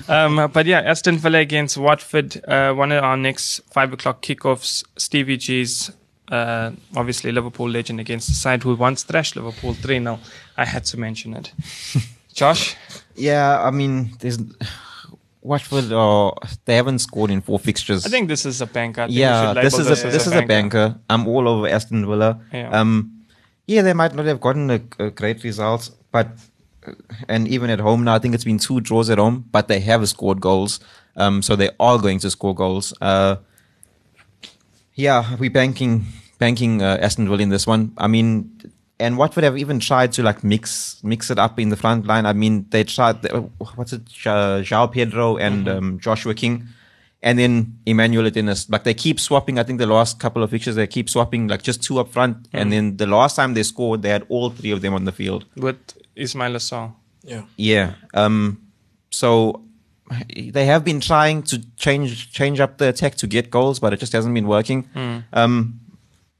um, 0.08 0.50
but 0.52 0.66
yeah, 0.66 0.80
Aston 0.80 1.18
Villa 1.18 1.38
against 1.38 1.76
Watford, 1.76 2.42
uh, 2.48 2.72
one 2.72 2.90
of 2.92 3.04
our 3.04 3.16
next 3.16 3.60
five 3.70 3.92
o'clock 3.92 4.22
kickoffs. 4.22 4.84
Stevie 4.96 5.36
G's 5.36 5.90
uh, 6.30 6.70
obviously 6.96 7.32
Liverpool 7.32 7.68
legend 7.68 8.00
against 8.00 8.28
the 8.28 8.34
side 8.34 8.62
who 8.62 8.74
once 8.74 9.02
thrashed 9.02 9.36
Liverpool 9.36 9.74
3 9.74 10.00
0. 10.00 10.18
I 10.56 10.64
had 10.64 10.84
to 10.86 10.98
mention 10.98 11.34
it. 11.34 11.52
Josh? 12.34 12.76
yeah, 13.14 13.60
I 13.62 13.70
mean, 13.70 14.10
there's 14.20 14.38
Watford. 15.42 15.92
Uh, 15.92 16.32
they 16.64 16.76
haven't 16.76 17.00
scored 17.00 17.30
in 17.30 17.40
four 17.40 17.58
fixtures. 17.58 18.06
I 18.06 18.10
think 18.10 18.28
this 18.28 18.44
is 18.44 18.60
a 18.60 18.66
banker. 18.66 19.02
I 19.02 19.06
think 19.06 19.16
we 19.16 19.20
yeah, 19.22 19.54
this 19.54 19.72
label 19.78 19.92
is 19.92 20.04
a 20.04 20.10
this 20.10 20.26
is 20.26 20.32
a 20.32 20.42
banker. 20.42 20.96
I'm 21.08 21.26
all 21.26 21.48
over 21.48 21.68
Aston 21.68 22.06
Villa. 22.06 22.40
Yeah. 22.52 22.70
Um, 22.70 23.24
yeah, 23.66 23.82
they 23.82 23.92
might 23.92 24.14
not 24.14 24.26
have 24.26 24.40
gotten 24.40 24.70
a, 24.70 24.80
a 24.98 25.10
great 25.10 25.42
result, 25.44 25.90
but 26.10 26.28
uh, 26.86 26.92
and 27.28 27.48
even 27.48 27.70
at 27.70 27.80
home 27.80 28.04
now, 28.04 28.14
I 28.14 28.18
think 28.18 28.34
it's 28.34 28.44
been 28.44 28.58
two 28.58 28.80
draws 28.80 29.10
at 29.10 29.18
home, 29.18 29.46
but 29.50 29.68
they 29.68 29.80
have 29.80 30.06
scored 30.08 30.40
goals. 30.40 30.80
Um, 31.16 31.42
so 31.42 31.56
they 31.56 31.70
are 31.80 31.98
going 31.98 32.20
to 32.20 32.30
score 32.30 32.54
goals. 32.54 32.94
Uh, 33.00 33.36
yeah, 34.98 35.36
we 35.36 35.48
banking 35.48 36.04
banking 36.38 36.82
uh, 36.82 36.98
Aston 37.00 37.28
Villa 37.28 37.40
in 37.40 37.50
this 37.50 37.66
one. 37.66 37.92
I 37.96 38.08
mean, 38.08 38.50
and 38.98 39.16
Watford 39.16 39.44
have 39.44 39.56
even 39.56 39.78
tried 39.78 40.10
to 40.12 40.22
like 40.24 40.42
mix 40.42 41.00
mix 41.04 41.30
it 41.30 41.38
up 41.38 41.58
in 41.60 41.68
the 41.68 41.76
front 41.76 42.06
line. 42.06 42.26
I 42.26 42.32
mean, 42.32 42.66
they 42.70 42.82
tried 42.82 43.24
uh, 43.30 43.42
what's 43.76 43.92
it, 43.92 44.02
Ja- 44.24 44.60
João 44.60 44.90
Pedro 44.90 45.36
and 45.36 45.68
um, 45.68 46.00
Joshua 46.00 46.34
King, 46.34 46.66
and 47.22 47.38
then 47.38 47.78
Emmanuel 47.86 48.28
Dennis. 48.28 48.68
Like 48.68 48.82
they 48.82 48.94
keep 48.94 49.20
swapping. 49.20 49.56
I 49.58 49.62
think 49.62 49.78
the 49.78 49.86
last 49.86 50.18
couple 50.18 50.42
of 50.42 50.50
fixtures 50.50 50.74
they 50.74 50.88
keep 50.88 51.08
swapping 51.08 51.46
like 51.46 51.62
just 51.62 51.80
two 51.80 52.00
up 52.00 52.12
front, 52.12 52.48
and 52.52 52.72
then 52.72 52.96
the 52.96 53.06
last 53.06 53.36
time 53.36 53.54
they 53.54 53.62
scored, 53.62 54.02
they 54.02 54.10
had 54.10 54.26
all 54.28 54.50
three 54.50 54.72
of 54.72 54.80
them 54.82 54.94
on 54.94 55.04
the 55.04 55.12
field. 55.12 55.44
With 55.56 55.78
Ismaila 56.16 56.58
Sarr. 56.58 56.92
Yeah. 57.22 57.42
Yeah. 57.56 57.92
Um. 58.14 58.62
So 59.10 59.62
they 60.52 60.66
have 60.66 60.84
been 60.84 61.00
trying 61.00 61.42
to 61.44 61.62
change 61.76 62.32
change 62.32 62.60
up 62.60 62.78
the 62.78 62.88
attack 62.88 63.16
to 63.16 63.26
get 63.26 63.50
goals, 63.50 63.78
but 63.78 63.92
it 63.92 64.00
just 64.00 64.12
hasn't 64.12 64.34
been 64.34 64.48
working. 64.48 64.88
Um. 65.32 65.80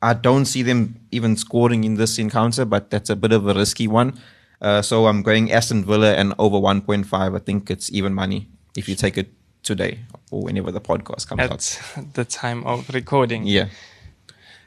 I 0.00 0.14
don't 0.14 0.44
see 0.44 0.62
them 0.62 1.00
even 1.10 1.36
scoring 1.36 1.82
in 1.82 1.96
this 1.96 2.18
encounter, 2.20 2.64
but 2.64 2.88
that's 2.90 3.10
a 3.10 3.16
bit 3.16 3.32
of 3.32 3.48
a 3.48 3.54
risky 3.54 3.88
one. 3.88 4.18
Uh, 4.60 4.80
so 4.80 5.06
I'm 5.06 5.22
going 5.22 5.50
Aston 5.50 5.84
Villa 5.84 6.14
and 6.14 6.34
over 6.38 6.56
1.5. 6.56 7.34
I 7.34 7.38
think 7.40 7.68
it's 7.68 7.90
even 7.92 8.14
money 8.14 8.48
if 8.76 8.88
you 8.88 8.94
take 8.94 9.18
it 9.18 9.32
today 9.62 9.98
or 10.30 10.42
whenever 10.42 10.70
the 10.70 10.80
podcast 10.80 11.28
comes 11.28 11.40
out. 11.40 11.80
At 11.96 12.14
the 12.18 12.24
time 12.24 12.64
of 12.64 12.88
recording. 12.90 13.44
Yeah. 13.44 13.68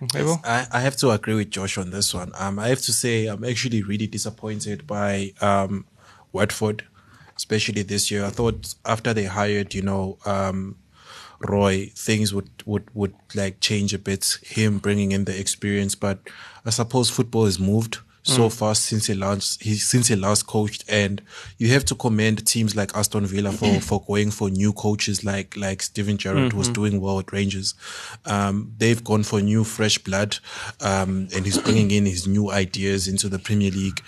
Mbebo? 0.02 0.42
I, 0.44 0.68
I 0.72 0.80
have 0.82 0.96
to 0.98 1.12
agree 1.12 1.36
with 1.36 1.50
Josh 1.50 1.78
on 1.78 1.92
this 1.92 2.14
one. 2.14 2.32
Um, 2.38 2.60
I 2.60 2.68
have 2.68 2.82
to 2.82 2.94
say 2.94 3.28
I'm 3.28 3.44
actually 3.44 3.84
really 3.84 4.08
disappointed 4.08 4.88
by 4.88 5.32
um, 5.40 5.86
Watford, 6.34 6.84
especially 7.42 7.82
this 7.82 8.12
year. 8.12 8.24
I 8.24 8.30
thought 8.30 8.76
after 8.86 9.16
they 9.16 9.26
hired, 9.26 9.74
you 9.74 9.82
know, 9.82 10.20
um, 10.26 10.76
Roy, 11.40 11.92
things 11.96 12.36
would, 12.36 12.52
would, 12.68 12.88
would 12.94 13.16
like 13.34 13.60
change 13.60 13.96
a 13.96 13.98
bit. 13.98 14.38
Him 14.44 14.78
bringing 14.78 15.12
in 15.12 15.26
the 15.26 15.38
experience, 15.40 15.96
but 15.96 16.20
I 16.64 16.70
suppose 16.70 17.10
football 17.10 17.46
has 17.46 17.60
moved 17.60 17.98
so 18.24 18.50
fast 18.50 18.86
since 18.86 19.08
he 19.08 19.14
last 19.16 19.62
he 19.64 19.76
since 19.76 20.08
he 20.08 20.16
last 20.16 20.46
coached, 20.48 20.84
and 20.88 21.22
you 21.58 21.70
have 21.70 21.84
to 21.86 21.96
commend 21.96 22.46
teams 22.46 22.76
like 22.76 22.96
Aston 22.96 23.26
Villa 23.26 23.52
for 23.52 23.80
for 23.82 24.04
going 24.04 24.32
for 24.32 24.50
new 24.50 24.74
coaches 24.74 25.24
like 25.24 25.56
like 25.58 25.82
Steven 25.82 26.18
Gerrard 26.18 26.54
was 26.54 26.70
doing 26.70 27.02
well 27.02 27.20
at 27.20 27.32
Rangers. 27.32 27.74
Um, 28.26 28.74
they've 28.78 29.04
gone 29.04 29.24
for 29.24 29.42
new 29.42 29.64
fresh 29.64 29.98
blood, 29.98 30.38
um, 30.82 31.28
and 31.36 31.46
he's 31.46 31.58
bringing 31.58 31.92
in 31.92 32.06
his 32.06 32.28
new 32.28 32.52
ideas 32.52 33.08
into 33.08 33.28
the 33.30 33.40
Premier 33.40 33.72
League. 33.72 34.02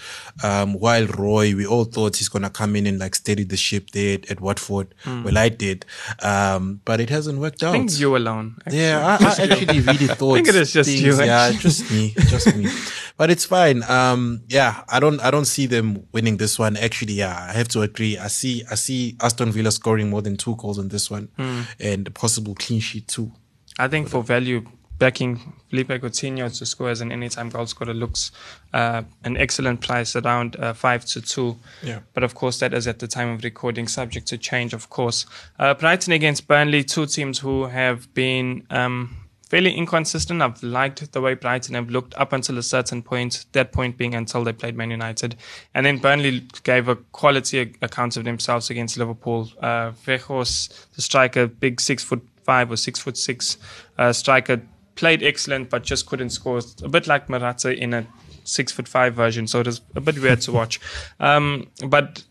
Um, 0.44 0.74
while 0.74 1.06
Roy, 1.08 1.56
we 1.56 1.66
all 1.66 1.86
thought 1.86 2.18
he's 2.18 2.30
gonna 2.30 2.50
come 2.50 2.76
in 2.76 2.86
and 2.88 3.00
like 3.00 3.16
steady 3.16 3.44
the 3.44 3.58
ship 3.58 3.92
there 3.92 4.16
at, 4.16 4.30
at 4.32 4.42
Watford. 4.42 4.94
Well, 5.06 5.38
I 5.38 5.50
did, 5.50 5.86
um, 6.22 6.82
but 6.86 7.00
it 7.00 7.10
hasn't 7.10 7.40
worked 7.40 7.64
out. 7.64 7.76
I 7.76 7.80
think 7.80 8.00
you 8.00 8.16
alone. 8.16 8.56
actually. 8.66 8.80
Yeah, 8.82 9.18
I, 9.20 9.26
I 9.26 9.28
actually 9.30 9.80
really 9.80 10.08
thought. 10.08 10.34
I 10.34 10.36
think 10.38 10.48
it 10.50 10.56
is 10.56 10.74
just 10.74 10.90
you, 10.90 11.16
Yeah, 11.18 11.52
just 11.52 11.92
me, 11.92 12.14
just 12.28 12.56
me. 12.56 12.68
But 13.16 13.30
it's 13.30 13.46
fine. 13.46 13.84
Um, 14.12 14.42
yeah, 14.48 14.84
I 14.90 15.00
don't, 15.00 15.20
I 15.22 15.32
don't 15.32 15.46
see 15.46 15.66
them 15.68 16.06
winning 16.12 16.38
this 16.38 16.60
one. 16.60 16.78
Actually, 16.78 17.14
yeah, 17.14 17.48
I 17.50 17.54
have 17.54 17.68
to 17.70 17.82
agree. 17.82 18.18
I 18.18 18.28
see, 18.28 18.64
I 18.70 18.76
see 18.76 19.16
Aston 19.22 19.52
Villa 19.52 19.72
scoring 19.72 20.10
more 20.10 20.22
than 20.22 20.36
two 20.38 20.56
goals 20.56 20.78
in 20.78 20.90
this 20.90 21.10
one, 21.12 21.30
Hmm. 21.38 21.62
and 21.80 22.08
a 22.08 22.12
possible 22.12 22.56
clean 22.56 22.80
sheet 22.82 23.08
too. 23.08 23.32
I 23.80 23.88
think 23.88 24.10
for 24.10 24.22
value, 24.24 24.66
backing 25.00 25.40
Philippe 25.70 25.98
Coutinho 26.00 26.56
to 26.60 26.66
score 26.66 26.90
as 26.90 27.02
an 27.02 27.12
anytime 27.12 27.50
goal 27.50 27.66
scorer 27.66 27.94
looks 27.94 28.32
uh, 28.74 29.02
an 29.24 29.36
excellent 29.38 29.82
price 29.82 30.16
around 30.16 30.56
uh, 30.58 30.74
5 30.74 31.06
to 31.06 31.22
2. 31.22 31.58
Yeah. 31.84 32.00
But 32.14 32.24
of 32.24 32.36
course, 32.36 32.60
that 32.60 32.74
is 32.74 32.88
at 32.88 33.00
the 33.00 33.08
time 33.08 33.30
of 33.30 33.44
recording, 33.44 33.88
subject 33.88 34.28
to 34.28 34.38
change, 34.38 34.74
of 34.74 34.90
course. 34.90 35.26
Uh, 35.60 35.74
Brighton 35.74 36.14
against 36.14 36.48
Burnley, 36.48 36.84
two 36.84 37.06
teams 37.08 37.40
who 37.40 37.66
have 37.66 38.14
been 38.14 38.66
um, 38.70 39.18
fairly 39.54 39.72
inconsistent. 39.76 40.42
I've 40.42 40.64
liked 40.64 41.12
the 41.12 41.22
way 41.22 41.36
Brighton 41.36 41.76
have 41.76 41.92
looked 41.92 42.16
up 42.16 42.34
until 42.34 42.58
a 42.58 42.64
certain 42.64 43.04
point, 43.04 43.46
that 43.52 43.72
point 43.72 43.98
being 43.98 44.16
until 44.16 44.44
they 44.44 44.52
played 44.52 44.76
Man 44.76 44.90
United. 44.90 45.36
And 45.76 45.86
then 45.86 46.00
Burnley 46.00 46.48
gave 46.64 46.88
a 46.88 46.96
quality 46.96 47.60
account 47.84 48.18
of 48.18 48.24
themselves 48.24 48.72
against 48.72 48.98
Liverpool. 48.98 49.52
Uh, 49.62 49.92
Weghorst, 50.08 50.88
the 50.96 51.04
striker, 51.04 51.46
big 51.46 51.80
six 51.80 52.04
foot 52.04 52.28
five 52.44 52.72
or 52.72 52.78
six 52.78 53.00
foot 53.00 53.16
six 53.16 53.60
uh, 54.00 54.12
striker, 54.12 54.60
played 54.96 55.22
excellent 55.22 55.70
but 55.70 55.84
just 55.84 56.08
couldn't 56.08 56.32
score. 56.32 56.60
A 56.82 56.90
bit 56.90 57.06
like 57.06 57.30
Morata 57.30 57.72
in 57.78 57.94
a 57.94 58.08
six 58.46 58.72
foot 58.72 58.88
five 58.88 59.14
version, 59.14 59.46
so 59.46 59.60
it 59.60 59.68
was 59.68 59.82
a 59.96 60.02
bit 60.02 60.20
weird 60.20 60.42
to 60.42 60.52
watch. 60.52 60.80
Um, 61.20 61.68
but 61.86 62.24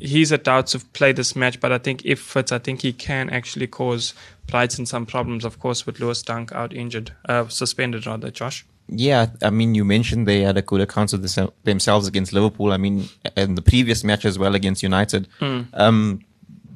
he's 0.00 0.32
a 0.32 0.38
doubt 0.38 0.68
to 0.68 0.78
play 0.78 1.12
this 1.12 1.34
match, 1.34 1.60
but 1.60 1.72
I 1.72 1.78
think 1.78 2.04
if 2.04 2.20
fit, 2.20 2.52
I 2.52 2.58
think 2.58 2.82
he 2.82 2.92
can 2.92 3.30
actually 3.30 3.66
cause 3.66 4.14
Brighton 4.46 4.86
some 4.86 5.06
problems. 5.06 5.44
Of 5.44 5.58
course, 5.58 5.86
with 5.86 6.00
Lewis 6.00 6.22
Dunk 6.22 6.52
out 6.52 6.72
injured, 6.72 7.12
uh, 7.28 7.48
suspended 7.48 8.06
rather. 8.06 8.30
Josh. 8.30 8.64
Yeah, 8.88 9.26
I 9.42 9.50
mean, 9.50 9.74
you 9.74 9.84
mentioned 9.84 10.28
they 10.28 10.42
had 10.42 10.56
a 10.56 10.62
good 10.62 10.80
account 10.80 11.12
of 11.12 11.22
this, 11.22 11.38
themselves 11.64 12.06
against 12.06 12.32
Liverpool. 12.32 12.72
I 12.72 12.76
mean, 12.76 13.08
in 13.36 13.56
the 13.56 13.62
previous 13.62 14.04
match 14.04 14.24
as 14.24 14.38
well 14.38 14.54
against 14.54 14.82
United, 14.82 15.26
um, 15.72 16.24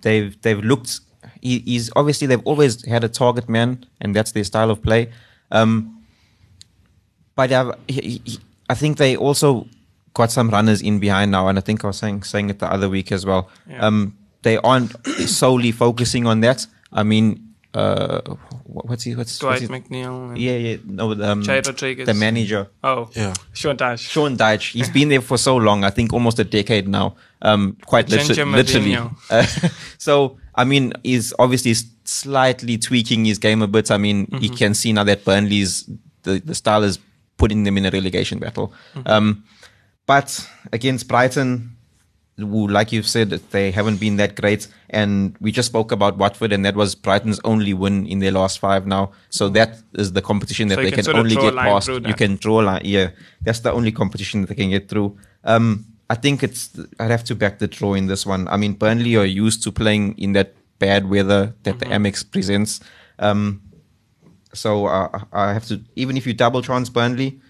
they've 0.00 0.40
they've 0.42 0.58
looked. 0.58 1.00
He, 1.40 1.60
he's 1.60 1.90
obviously 1.94 2.26
they've 2.26 2.44
always 2.44 2.84
had 2.84 3.04
a 3.04 3.08
target 3.08 3.48
man, 3.48 3.86
and 4.00 4.14
that's 4.16 4.32
their 4.32 4.44
style 4.44 4.70
of 4.70 4.82
play. 4.82 5.12
Um, 5.52 6.04
but 7.36 7.52
I've, 7.52 7.74
he, 7.86 8.20
he, 8.24 8.38
I 8.68 8.74
think 8.74 8.98
they 8.98 9.16
also 9.16 9.68
got 10.14 10.30
some 10.30 10.50
runners 10.50 10.82
in 10.82 10.98
behind 10.98 11.30
now, 11.30 11.48
and 11.48 11.58
I 11.58 11.60
think 11.60 11.84
I 11.84 11.88
was 11.88 11.98
saying 11.98 12.22
saying 12.24 12.50
it 12.50 12.58
the 12.58 12.70
other 12.72 12.88
week 12.88 13.12
as 13.12 13.24
well. 13.26 13.48
Yeah. 13.68 13.86
Um, 13.86 14.16
they 14.42 14.56
aren't 14.58 14.92
solely 15.26 15.72
focusing 15.72 16.26
on 16.26 16.40
that. 16.40 16.66
I 16.92 17.02
mean, 17.02 17.54
uh, 17.74 18.20
what's 18.64 19.04
he? 19.04 19.14
What's, 19.14 19.40
what's 19.42 19.60
Dwight 19.60 19.60
his, 19.60 19.68
McNeil. 19.70 20.30
And 20.30 20.38
Yeah, 20.38 20.56
yeah. 20.56 20.76
No, 20.84 21.12
um, 21.22 21.42
Jay 21.42 21.60
Rodriguez. 21.64 22.06
the 22.06 22.14
manager. 22.14 22.68
Oh, 22.82 23.08
Yeah. 23.14 23.34
Sean 23.52 23.76
Dyche. 23.76 24.00
Sean 24.10 24.36
Dyche. 24.36 24.72
He's 24.72 24.88
been 24.98 25.08
there 25.08 25.20
for 25.20 25.38
so 25.38 25.56
long. 25.56 25.84
I 25.84 25.90
think 25.90 26.12
almost 26.12 26.38
a 26.38 26.44
decade 26.44 26.88
now. 26.88 27.16
Um, 27.42 27.76
quite 27.86 28.08
liter- 28.10 28.44
literally. 28.44 28.96
Uh, 29.30 29.46
so 29.98 30.38
I 30.54 30.64
mean, 30.64 30.92
he's 31.04 31.32
obviously 31.38 31.74
slightly 32.04 32.76
tweaking 32.78 33.24
his 33.24 33.38
game 33.38 33.62
a 33.62 33.68
bit. 33.68 33.90
I 33.90 33.98
mean, 33.98 34.26
Mm-hmm. 34.26 34.42
you 34.44 34.50
can 34.50 34.74
see 34.74 34.92
now 34.92 35.04
that 35.04 35.24
Burnley's 35.24 35.88
the 36.24 36.40
the 36.44 36.54
style 36.54 36.82
is 36.82 36.98
putting 37.36 37.64
them 37.64 37.78
in 37.78 37.86
a 37.86 37.90
relegation 37.90 38.38
battle. 38.38 38.72
Mm-hmm. 38.94 39.08
Um, 39.08 39.44
but 40.10 40.50
against 40.72 41.06
Brighton, 41.06 41.76
who, 42.36 42.66
like 42.66 42.90
you've 42.90 43.06
said, 43.06 43.30
they 43.52 43.70
haven't 43.70 44.00
been 44.00 44.16
that 44.16 44.34
great. 44.34 44.66
And 44.88 45.36
we 45.40 45.52
just 45.52 45.68
spoke 45.68 45.92
about 45.92 46.18
Watford, 46.18 46.52
and 46.52 46.64
that 46.64 46.74
was 46.74 46.96
Brighton's 46.96 47.38
only 47.44 47.74
win 47.74 48.08
in 48.08 48.18
their 48.18 48.32
last 48.32 48.58
five 48.58 48.88
now. 48.88 49.12
So 49.28 49.48
that 49.50 49.78
is 49.94 50.12
the 50.12 50.20
competition 50.20 50.66
that. 50.66 50.78
So 50.78 50.82
they 50.82 50.90
can 50.90 51.04
can, 51.04 51.14
only 51.14 51.36
get 51.36 51.54
past. 51.54 51.88
You 51.88 52.14
can 52.14 52.34
draw 52.44 52.60
a 52.60 52.64
line. 52.64 52.82
Yeah, 52.84 53.10
that's 53.40 53.60
the 53.60 53.70
only 53.70 53.92
competition 53.92 54.40
that 54.40 54.48
they 54.48 54.56
can 54.56 54.70
get 54.70 54.88
through. 54.88 55.16
Um, 55.44 55.86
I 56.08 56.16
think 56.16 56.42
it's. 56.42 56.76
I'd 56.98 57.12
have 57.12 57.22
to 57.30 57.36
back 57.36 57.60
the 57.60 57.68
draw 57.68 57.94
in 57.94 58.08
this 58.08 58.26
one. 58.26 58.48
I 58.48 58.56
mean, 58.56 58.72
Burnley 58.72 59.14
are 59.14 59.24
used 59.44 59.62
to 59.62 59.70
playing 59.70 60.18
in 60.18 60.32
that 60.32 60.56
bad 60.80 61.08
weather 61.08 61.54
that 61.62 61.78
the 61.78 61.86
Mm-hmm. 61.86 62.06
Amex 62.06 62.28
presents. 62.28 62.80
Um, 63.20 63.62
so 64.54 64.86
uh, 64.86 65.20
I 65.32 65.52
have 65.52 65.66
to. 65.66 65.80
Even 65.94 66.16
if 66.16 66.26
you 66.26 66.34
double 66.34 66.62
chance 66.62 66.88
Burnley 66.88 67.40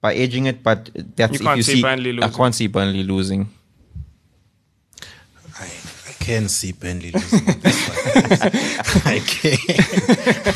by 0.00 0.14
edging 0.14 0.46
it, 0.46 0.62
but 0.62 0.90
that's 1.16 1.32
You 1.32 1.36
if 1.38 1.42
can't 1.42 1.56
you 1.58 1.62
see 1.62 1.74
see. 1.76 1.82
Burnley 1.82 2.22
I 2.22 2.28
can't 2.28 2.54
see 2.54 2.66
Burnley 2.68 3.02
losing. 3.02 3.48
I, 5.58 5.64
I 6.08 6.12
can 6.18 6.48
see 6.48 6.72
Burnley 6.72 7.10
losing. 7.12 7.40
I 9.04 9.20
can. 9.26 9.58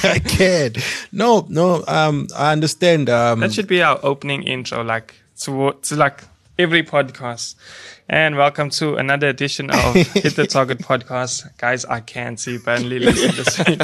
I 0.11 0.19
can. 0.19 0.73
No, 1.13 1.47
no. 1.49 1.85
Um, 1.87 2.29
I 2.37 2.53
understand. 2.53 3.11
Um, 3.11 3.41
That 3.41 3.53
should 3.53 3.67
be 3.69 3.83
our 3.83 3.99
opening 4.03 4.43
intro, 4.45 4.83
like 4.83 5.15
to, 5.41 5.73
to 5.83 5.97
like 5.97 6.23
every 6.59 6.83
podcast. 6.83 7.55
And 8.09 8.37
welcome 8.37 8.69
to 8.71 8.97
another 8.97 9.29
edition 9.29 9.71
of 9.71 9.95
Hit 9.95 10.37
the 10.37 10.47
Target 10.47 10.79
podcast. 10.79 11.57
Guys, 11.57 11.87
I 11.87 12.01
can't 12.01 12.39
see 12.39 12.59
Burnley 12.59 12.99
losing 12.99 13.33
this 13.33 13.59
week. 13.67 13.81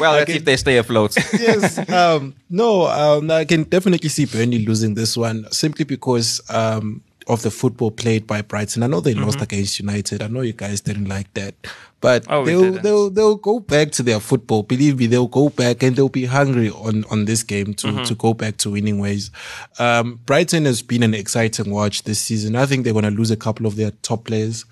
Well, 0.00 0.14
that's 0.14 0.30
if 0.30 0.44
they 0.46 0.56
stay 0.56 0.78
afloat. 0.78 1.14
yes. 1.38 1.78
Um, 1.90 2.36
no, 2.48 2.86
um, 2.86 3.30
I 3.30 3.44
can 3.44 3.64
definitely 3.64 4.08
see 4.08 4.24
Burnley 4.24 4.64
losing 4.64 4.94
this 4.94 5.14
one 5.14 5.46
simply 5.52 5.84
because 5.84 6.40
um, 6.48 7.02
of 7.26 7.42
the 7.42 7.50
football 7.50 7.90
played 7.90 8.26
by 8.26 8.40
Brighton. 8.40 8.82
I 8.82 8.86
know 8.86 9.00
they 9.00 9.14
lost 9.14 9.42
against 9.42 9.78
United. 9.78 10.22
I 10.22 10.28
know 10.28 10.40
you 10.40 10.54
guys 10.54 10.80
didn't 10.80 11.08
like 11.08 11.32
that, 11.34 11.54
but 12.00 12.24
Oh, 12.28 12.44
they'll 12.44 12.72
they'll 12.72 13.10
they'll 13.10 13.36
go 13.36 13.60
back 13.60 13.90
to 13.92 14.02
their 14.02 14.20
football. 14.20 14.62
Believe 14.62 14.98
me, 14.98 15.06
they'll 15.06 15.26
go 15.26 15.48
back 15.48 15.82
and 15.82 15.96
they'll 15.96 16.08
be 16.08 16.26
hungry 16.26 16.70
on 16.70 17.04
on 17.10 17.24
this 17.24 17.42
game 17.42 17.74
to 17.74 18.04
to 18.04 18.14
go 18.14 18.34
back 18.34 18.56
to 18.58 18.70
winning 18.70 18.98
ways. 18.98 19.30
Um, 19.78 20.20
Brighton 20.26 20.64
has 20.64 20.82
been 20.82 21.02
an 21.02 21.14
exciting 21.14 21.70
watch 21.70 22.04
this 22.04 22.20
season. 22.20 22.54
I 22.56 22.66
think 22.66 22.84
they're 22.84 22.92
going 22.92 23.04
to 23.04 23.10
lose 23.10 23.30
a 23.30 23.36
couple 23.36 23.66
of 23.66 23.76
their 23.76 23.90
top 24.02 24.24
players 24.24 24.64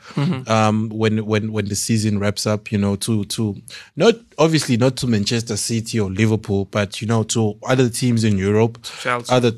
um, 0.47 0.89
when 0.91 1.25
when 1.27 1.53
when 1.53 1.67
the 1.67 1.75
season 1.75 2.19
wraps 2.19 2.47
up. 2.47 2.71
You 2.71 2.79
know, 2.79 2.97
to 2.97 3.25
to 3.25 3.57
not 3.97 4.15
obviously 4.39 4.77
not 4.77 4.97
to 4.99 5.07
Manchester 5.07 5.57
City 5.57 5.99
or 5.99 6.11
Liverpool, 6.11 6.67
but 6.67 7.01
you 7.01 7.09
know 7.09 7.23
to 7.25 7.57
other 7.67 7.89
teams 7.89 8.23
in 8.25 8.39
Europe, 8.39 8.79
Chelsea. 9.01 9.33
other 9.33 9.53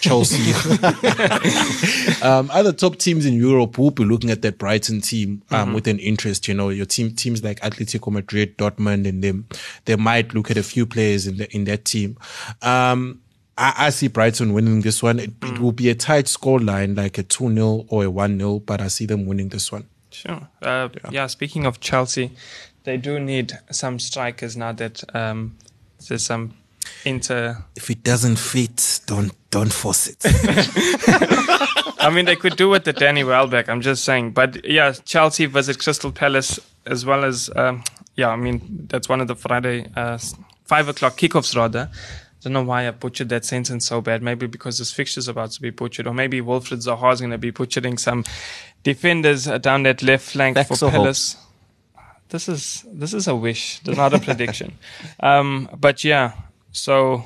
Chelsea, 0.00 0.52
um, 2.22 2.50
other 2.52 2.72
top 2.72 2.96
teams 2.96 3.26
in 3.26 3.34
Europe 3.34 3.78
will 3.78 3.90
be 3.90 4.04
looking 4.04 4.30
at 4.30 4.42
that 4.42 4.58
Brighton 4.58 5.00
team 5.00 5.42
um, 5.50 5.72
with 5.72 5.86
an 5.86 5.98
interest. 5.98 6.48
You 6.48 6.54
know, 6.54 6.68
your 6.68 6.86
team 6.92 7.14
teams 7.14 7.42
like 7.42 7.60
Atletico 7.60 8.12
Madrid, 8.12 8.56
Dortmund, 8.58 9.08
and 9.08 9.22
them 9.22 9.46
they 9.84 9.96
might 9.96 10.34
look 10.34 10.50
at 10.50 10.56
a 10.56 10.62
few 10.62 10.86
players 10.86 11.26
in 11.26 11.36
the 11.38 11.54
in 11.54 11.64
that 11.64 11.84
team. 11.84 12.16
Um, 12.60 13.20
I, 13.56 13.74
I 13.78 13.90
see 13.90 14.08
Brighton 14.08 14.52
winning 14.52 14.80
this 14.80 15.02
one. 15.02 15.18
It, 15.18 15.32
it 15.42 15.58
will 15.58 15.72
be 15.72 15.90
a 15.90 15.94
tight 15.94 16.28
score 16.28 16.60
line, 16.60 16.94
like 16.94 17.18
a 17.18 17.22
2 17.22 17.52
0 17.54 17.86
or 17.88 18.04
a 18.04 18.10
1 18.10 18.38
0, 18.38 18.58
but 18.60 18.80
I 18.80 18.88
see 18.88 19.06
them 19.06 19.26
winning 19.26 19.48
this 19.48 19.70
one. 19.70 19.86
Sure. 20.10 20.48
Uh, 20.60 20.88
yeah. 21.10 21.26
Speaking 21.26 21.66
of 21.66 21.80
Chelsea, 21.80 22.32
they 22.84 22.96
do 22.96 23.18
need 23.18 23.52
some 23.70 23.98
strikers 23.98 24.56
now 24.56 24.72
that 24.72 25.02
um, 25.14 25.56
there's 26.08 26.24
some 26.24 26.54
inter. 27.04 27.64
If 27.76 27.90
it 27.90 28.02
doesn't 28.02 28.36
fit, 28.36 28.91
don't 29.12 29.32
don't 29.50 29.72
force 29.72 30.06
it. 30.08 30.20
I 32.00 32.10
mean, 32.10 32.24
they 32.24 32.36
could 32.36 32.56
do 32.56 32.70
with 32.70 32.84
the 32.84 32.94
Danny 32.94 33.24
Welbeck. 33.24 33.68
I'm 33.68 33.82
just 33.82 34.04
saying. 34.04 34.32
But 34.32 34.64
yeah, 34.64 34.92
Chelsea 35.04 35.44
visit 35.44 35.78
Crystal 35.78 36.10
Palace 36.10 36.58
as 36.86 37.04
well 37.04 37.22
as 37.24 37.50
um, 37.54 37.84
yeah. 38.16 38.30
I 38.30 38.36
mean, 38.36 38.86
that's 38.88 39.10
one 39.10 39.20
of 39.20 39.28
the 39.28 39.36
Friday 39.36 39.90
uh, 39.94 40.18
five 40.64 40.88
o'clock 40.88 41.18
kickoffs 41.18 41.54
rather. 41.54 41.90
Don't 42.42 42.54
know 42.54 42.62
why 42.62 42.88
I 42.88 42.90
butchered 42.90 43.28
that 43.28 43.44
sentence 43.44 43.86
so 43.86 44.00
bad. 44.00 44.22
Maybe 44.22 44.46
because 44.46 44.78
this 44.78 44.90
fixture's 44.90 45.28
about 45.28 45.50
to 45.52 45.60
be 45.60 45.70
butchered, 45.70 46.06
or 46.06 46.14
maybe 46.14 46.40
Wilfried 46.40 46.82
Zaha's 46.82 47.20
going 47.20 47.32
to 47.32 47.38
be 47.38 47.50
butchering 47.50 47.98
some 47.98 48.24
defenders 48.82 49.44
down 49.60 49.82
that 49.82 50.02
left 50.02 50.24
flank 50.24 50.56
Facts 50.56 50.80
for 50.80 50.86
or 50.86 50.90
Palace. 50.90 51.36
This 52.30 52.48
is 52.48 52.84
this 52.90 53.12
is 53.12 53.28
a 53.28 53.36
wish, 53.36 53.84
not 53.86 54.14
a 54.14 54.18
prediction. 54.18 54.72
Um, 55.20 55.68
but 55.78 56.02
yeah, 56.02 56.32
so 56.72 57.22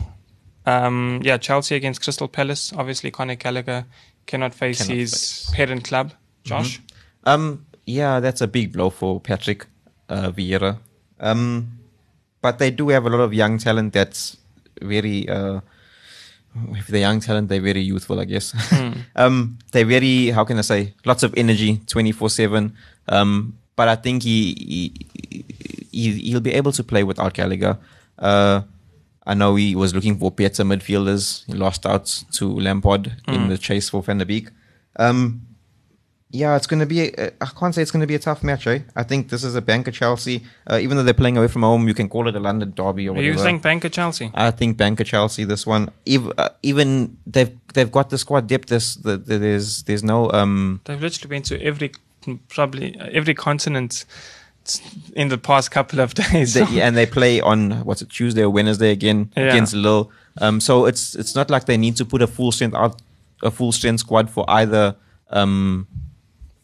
um, 0.66 1.20
yeah, 1.24 1.36
Chelsea 1.38 1.74
against 1.76 2.02
Crystal 2.02 2.28
Palace. 2.28 2.72
Obviously, 2.76 3.10
Conor 3.10 3.36
Gallagher 3.36 3.86
cannot 4.26 4.54
face 4.54 4.82
Cannot 4.82 4.96
his 4.98 5.12
face. 5.12 5.50
parent 5.54 5.84
club. 5.84 6.12
Josh, 6.44 6.80
Um, 7.24 7.66
yeah, 7.86 8.20
that's 8.20 8.40
a 8.40 8.46
big 8.46 8.72
blow 8.72 8.90
for 8.90 9.20
Patrick 9.20 9.66
uh, 10.08 10.30
Vieira. 10.30 10.78
Um, 11.20 11.78
but 12.42 12.58
they 12.58 12.70
do 12.70 12.88
have 12.90 13.06
a 13.06 13.08
lot 13.10 13.20
of 13.20 13.32
young 13.34 13.58
talent 13.58 13.92
that's 13.92 14.36
very. 14.82 15.28
Uh, 15.28 15.60
if 16.72 16.86
they're 16.86 17.00
young 17.00 17.20
talent, 17.20 17.48
they're 17.48 17.60
very 17.60 17.80
youthful, 17.82 18.18
I 18.20 18.24
guess. 18.24 18.54
um, 19.16 19.58
they're 19.72 19.84
very, 19.84 20.28
how 20.30 20.44
can 20.44 20.56
I 20.58 20.62
say, 20.62 20.94
lots 21.04 21.22
of 21.22 21.34
energy, 21.36 21.80
twenty 21.86 22.12
four 22.12 22.30
seven. 22.30 22.74
Um, 23.08 23.58
but 23.76 23.88
I 23.88 23.96
think 23.96 24.22
he, 24.22 24.54
he, 25.30 25.46
he 25.92 26.12
he'll 26.30 26.40
be 26.40 26.52
able 26.54 26.72
to 26.72 26.82
play 26.84 27.04
without 27.04 27.34
Gallagher. 27.34 27.78
Uh, 28.18 28.62
I 29.26 29.34
know 29.34 29.56
he 29.56 29.74
was 29.74 29.94
looking 29.94 30.18
for 30.18 30.30
better 30.30 30.62
midfielders. 30.62 31.44
He 31.46 31.52
lost 31.52 31.84
out 31.84 32.06
to 32.32 32.46
Lampard 32.46 33.16
in 33.26 33.48
the 33.48 33.58
chase 33.58 33.88
for 33.88 34.02
Van 34.02 34.18
der 34.18 34.24
Beek. 34.24 34.50
Um, 34.98 35.42
yeah, 36.30 36.56
it's 36.56 36.66
going 36.66 36.80
to 36.80 36.86
be. 36.86 37.16
I 37.18 37.46
can't 37.58 37.74
say 37.74 37.82
it's 37.82 37.90
going 37.90 38.00
to 38.00 38.06
be 38.06 38.14
a 38.14 38.18
tough 38.18 38.42
match. 38.42 38.66
Eh? 38.66 38.80
I 38.94 39.04
think 39.04 39.30
this 39.30 39.44
is 39.44 39.54
a 39.54 39.62
banker 39.62 39.90
Chelsea. 39.90 40.44
Uh, 40.66 40.78
even 40.80 40.96
though 40.96 41.02
they're 41.02 41.14
playing 41.14 41.36
away 41.36 41.48
from 41.48 41.62
home, 41.62 41.86
you 41.88 41.94
can 41.94 42.08
call 42.08 42.28
it 42.28 42.36
a 42.36 42.40
London 42.40 42.72
derby 42.72 43.08
or 43.08 43.12
are 43.12 43.14
whatever. 43.14 43.32
you 43.32 43.38
saying 43.38 43.60
Banker 43.60 43.88
Chelsea? 43.88 44.30
I 44.34 44.50
think 44.50 44.76
banker 44.76 45.04
Chelsea 45.04 45.44
this 45.44 45.66
one. 45.66 45.90
Even, 46.04 46.32
uh, 46.36 46.48
even 46.62 47.16
they've 47.26 47.56
they've 47.74 47.90
got 47.90 48.10
the 48.10 48.18
squad 48.18 48.48
depth. 48.48 48.68
This 48.68 48.96
the, 48.96 49.16
the, 49.16 49.38
there's 49.38 49.84
there's 49.84 50.02
no 50.02 50.30
um 50.32 50.80
They've 50.84 51.00
literally 51.00 51.28
been 51.28 51.42
to 51.44 51.62
every 51.62 51.92
probably 52.48 52.98
uh, 52.98 53.08
every 53.12 53.34
continent 53.34 54.04
in 55.14 55.28
the 55.28 55.38
past 55.38 55.70
couple 55.70 56.00
of 56.00 56.14
days. 56.22 56.54
they, 56.54 56.80
and 56.80 56.96
they 56.96 57.06
play 57.06 57.40
on 57.40 57.84
what's 57.84 58.02
it 58.02 58.10
Tuesday 58.10 58.42
or 58.42 58.50
Wednesday 58.50 58.90
again 58.92 59.30
Yeah. 59.36 59.44
against 59.50 59.74
Lille. 59.74 60.10
Um, 60.40 60.60
so 60.60 60.86
it's 60.86 61.14
it's 61.14 61.34
not 61.34 61.48
like 61.50 61.64
they 61.66 61.76
need 61.78 61.96
to 61.96 62.04
put 62.04 62.20
a 62.22 62.26
full 62.26 62.52
strength 62.52 62.74
out 62.76 63.00
a 63.42 63.50
full 63.50 63.72
strength 63.72 64.00
squad 64.00 64.28
for 64.30 64.44
either 64.48 64.94
um 65.30 65.86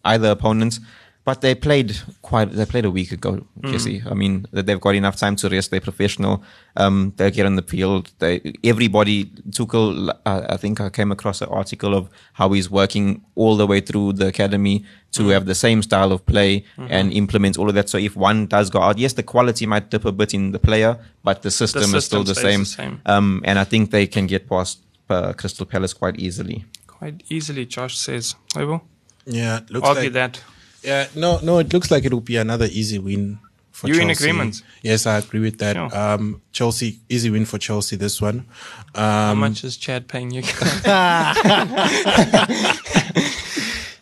either 0.05 0.31
opponent. 0.31 0.79
But 1.25 1.41
they 1.41 1.55
played 1.55 1.97
quite. 2.23 2.51
They 2.51 2.67
played 2.67 2.85
a 2.85 2.91
week 2.91 3.13
ago, 3.13 3.47
Jesse. 3.65 4.03
I 4.11 4.15
mean, 4.15 4.47
that 4.51 4.67
they've 4.67 4.81
got 4.81 4.97
enough 4.97 5.15
time 5.17 5.37
to 5.37 5.49
rest. 5.49 5.71
They're 5.71 5.81
professional. 5.81 6.43
Um, 6.77 7.13
they'll 7.17 7.31
get 7.31 7.47
on 7.47 7.55
the 7.55 7.63
field. 7.63 8.11
They 8.19 8.55
everybody. 8.65 9.27
Tuchel. 9.51 10.11
Uh, 10.27 10.47
I 10.49 10.57
think 10.57 10.81
I 10.81 10.91
came 10.91 11.13
across 11.13 11.41
an 11.41 11.49
article 11.49 11.95
of 11.95 12.11
how 12.33 12.51
he's 12.53 12.69
working 12.69 13.23
all 13.37 13.57
the 13.57 13.69
way 13.69 13.81
through 13.81 14.15
the 14.15 14.27
academy 14.27 14.85
to 15.13 15.29
have 15.29 15.47
the 15.47 15.55
same 15.55 15.81
style 15.83 16.11
of 16.11 16.27
play 16.27 16.65
and 16.77 17.13
implement 17.13 17.57
all 17.57 17.69
of 17.69 17.75
that. 17.77 17.89
So 17.89 17.99
if 17.99 18.17
one 18.17 18.47
does 18.47 18.69
go 18.71 18.81
out, 18.81 18.99
yes, 18.99 19.13
the 19.13 19.23
quality 19.23 19.65
might 19.65 19.91
dip 19.91 20.05
a 20.05 20.11
bit 20.11 20.35
in 20.35 20.51
the 20.51 20.59
player, 20.59 20.99
but 21.23 21.43
the 21.43 21.51
system, 21.53 21.83
is 21.83 21.91
system 21.91 22.01
still 22.01 22.25
the 22.25 22.35
same. 22.35 22.61
the 22.61 22.67
same. 22.67 23.01
Um, 23.07 23.43
and 23.45 23.59
I 23.61 23.65
think 23.65 23.91
they 23.93 24.09
can 24.09 24.27
get 24.27 24.49
past 24.49 24.81
uh, 25.09 25.35
Crystal 25.35 25.67
Palace 25.67 25.93
quite 25.93 26.19
easily. 26.19 26.65
Quite 26.89 27.23
easily, 27.29 27.65
Josh 27.67 27.97
says. 27.97 28.35
I 28.57 28.65
will. 28.65 28.83
yeah, 29.25 29.61
looks 29.71 29.87
argue 29.87 30.05
like 30.05 30.13
that. 30.15 30.41
Yeah, 30.83 31.07
no, 31.15 31.39
no, 31.43 31.59
it 31.59 31.73
looks 31.73 31.91
like 31.91 32.05
it 32.05 32.13
will 32.13 32.21
be 32.21 32.37
another 32.37 32.67
easy 32.71 32.99
win 32.99 33.39
for 33.71 33.89
You 33.89 33.95
Chelsea. 33.95 34.05
in 34.05 34.11
agreement? 34.11 34.63
Yes, 34.83 35.07
I 35.07 35.19
agree 35.19 35.41
with 35.41 35.59
that. 35.59 35.77
Sure. 35.77 35.97
Um, 35.97 36.43
Chelsea, 36.53 36.99
easy 37.09 37.31
win 37.31 37.45
for 37.47 37.59
Chelsea 37.59 37.97
this 37.97 38.21
one. 38.21 38.45
How 38.95 39.33
Um, 39.33 39.39
much 39.39 39.65
is 39.65 39.77
Chad 39.77 40.09
paying 40.09 40.31
you? 40.31 40.43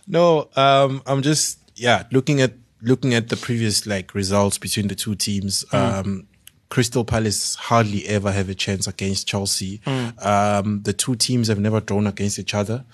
no, 0.07 0.49
um, 0.57 1.03
I'm 1.07 1.23
just 1.23 1.59
yeah 1.77 2.05
looking 2.13 2.41
at 2.41 2.53
looking 2.83 3.15
at 3.15 3.29
the 3.29 3.37
previous 3.37 3.87
like 3.87 4.15
results 4.15 4.59
between 4.59 4.89
the 4.89 4.95
two 4.95 5.15
teams. 5.15 5.65
Um, 5.73 6.27
Crystal 6.69 7.05
Palace 7.05 7.57
hardly 7.57 8.07
ever 8.07 8.31
have 8.31 8.49
a 8.49 8.55
chance 8.55 8.87
against 8.87 9.27
Chelsea. 9.27 9.81
Um, 9.87 10.83
the 10.83 10.93
two 10.93 11.17
teams 11.17 11.49
have 11.49 11.59
never 11.59 11.81
drawn 11.81 12.07
against 12.07 12.39
each 12.39 12.55
other. 12.55 12.85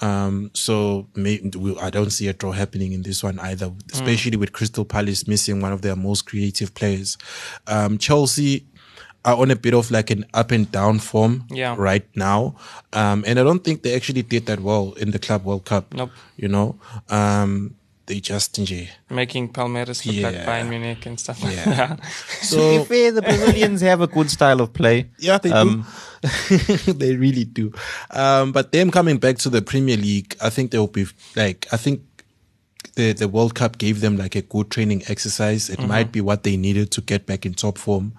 Um, 0.00 0.50
so 0.54 1.08
may, 1.16 1.40
we, 1.56 1.76
I 1.78 1.90
don't 1.90 2.10
see 2.10 2.28
a 2.28 2.32
draw 2.32 2.52
happening 2.52 2.92
in 2.92 3.02
this 3.02 3.22
one 3.22 3.38
either, 3.40 3.72
especially 3.92 4.36
with 4.36 4.52
Crystal 4.52 4.84
Palace 4.84 5.26
missing 5.26 5.60
one 5.60 5.72
of 5.72 5.82
their 5.82 5.96
most 5.96 6.26
creative 6.26 6.74
players. 6.74 7.18
Um, 7.66 7.98
Chelsea 7.98 8.64
are 9.24 9.36
on 9.36 9.50
a 9.50 9.56
bit 9.56 9.74
of 9.74 9.90
like 9.90 10.10
an 10.10 10.24
up 10.34 10.52
and 10.52 10.70
down 10.70 11.00
form 11.00 11.44
Yeah. 11.50 11.74
right 11.76 12.06
now. 12.14 12.54
Um, 12.92 13.24
and 13.26 13.38
I 13.38 13.42
don't 13.42 13.64
think 13.64 13.82
they 13.82 13.94
actually 13.96 14.22
did 14.22 14.46
that 14.46 14.60
well 14.60 14.92
in 14.92 15.10
the 15.10 15.18
Club 15.18 15.44
World 15.44 15.64
Cup. 15.64 15.92
Nope. 15.92 16.10
You 16.36 16.48
know, 16.48 16.76
um, 17.08 17.74
they 18.08 18.20
just, 18.20 18.56
nje. 18.60 18.88
Making 19.10 19.48
Palmeiras 19.52 20.04
look 20.06 20.16
like 20.26 20.34
Yeah. 20.34 20.46
Bayern 20.46 20.68
Munich 20.68 21.06
and 21.06 21.20
stuff 21.20 21.42
like 21.44 21.54
Yeah. 21.56 21.64
that. 21.76 21.96
to 22.00 22.02
be 22.40 22.46
So 22.46 22.84
fair, 22.84 23.12
the 23.12 23.22
Brazilians 23.22 23.80
have 23.82 24.00
a 24.00 24.06
good 24.08 24.30
style 24.30 24.60
of 24.60 24.72
play. 24.72 25.06
Yeah, 25.18 25.38
they 25.38 25.52
Um, 25.52 25.86
do. 26.22 26.92
they 26.94 27.14
really 27.16 27.44
do. 27.44 27.72
Um, 28.10 28.52
but 28.52 28.72
them 28.72 28.90
coming 28.90 29.18
back 29.18 29.38
to 29.38 29.50
the 29.50 29.62
Premier 29.62 29.96
League, 29.96 30.34
I 30.40 30.50
think 30.50 30.70
they'll 30.72 30.86
be 30.88 31.06
like, 31.36 31.66
I 31.72 31.76
think 31.76 32.00
the, 32.94 33.12
the 33.12 33.28
World 33.28 33.54
Cup 33.54 33.78
gave 33.78 34.00
them 34.00 34.16
like 34.16 34.34
a 34.34 34.42
good 34.42 34.70
training 34.70 35.04
exercise. 35.08 35.70
It 35.70 35.78
might 35.78 36.10
be 36.10 36.20
what 36.20 36.42
they 36.42 36.56
needed 36.56 36.90
to 36.92 37.00
get 37.00 37.26
back 37.26 37.46
in 37.46 37.54
top 37.54 37.78
form, 37.78 38.12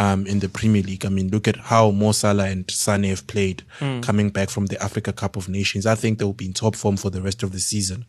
um, 0.00 0.26
in 0.26 0.40
the 0.40 0.48
Premier 0.48 0.82
League. 0.82 1.06
I 1.06 1.08
mean, 1.08 1.28
look 1.30 1.46
at 1.46 1.56
how 1.56 1.92
Mo 1.92 2.10
Salah 2.10 2.46
and 2.46 2.68
Sane 2.68 3.04
have 3.04 3.26
played 3.28 3.62
coming 4.02 4.30
back 4.30 4.50
from 4.50 4.66
the 4.66 4.82
Africa 4.82 5.12
Cup 5.12 5.36
of 5.36 5.48
Nations. 5.48 5.86
I 5.86 5.94
think 5.94 6.18
they'll 6.18 6.32
be 6.32 6.46
in 6.46 6.52
top 6.52 6.74
form 6.74 6.96
for 6.96 7.10
the 7.10 7.22
rest 7.22 7.44
of 7.44 7.52
the 7.52 7.60
season. 7.60 8.06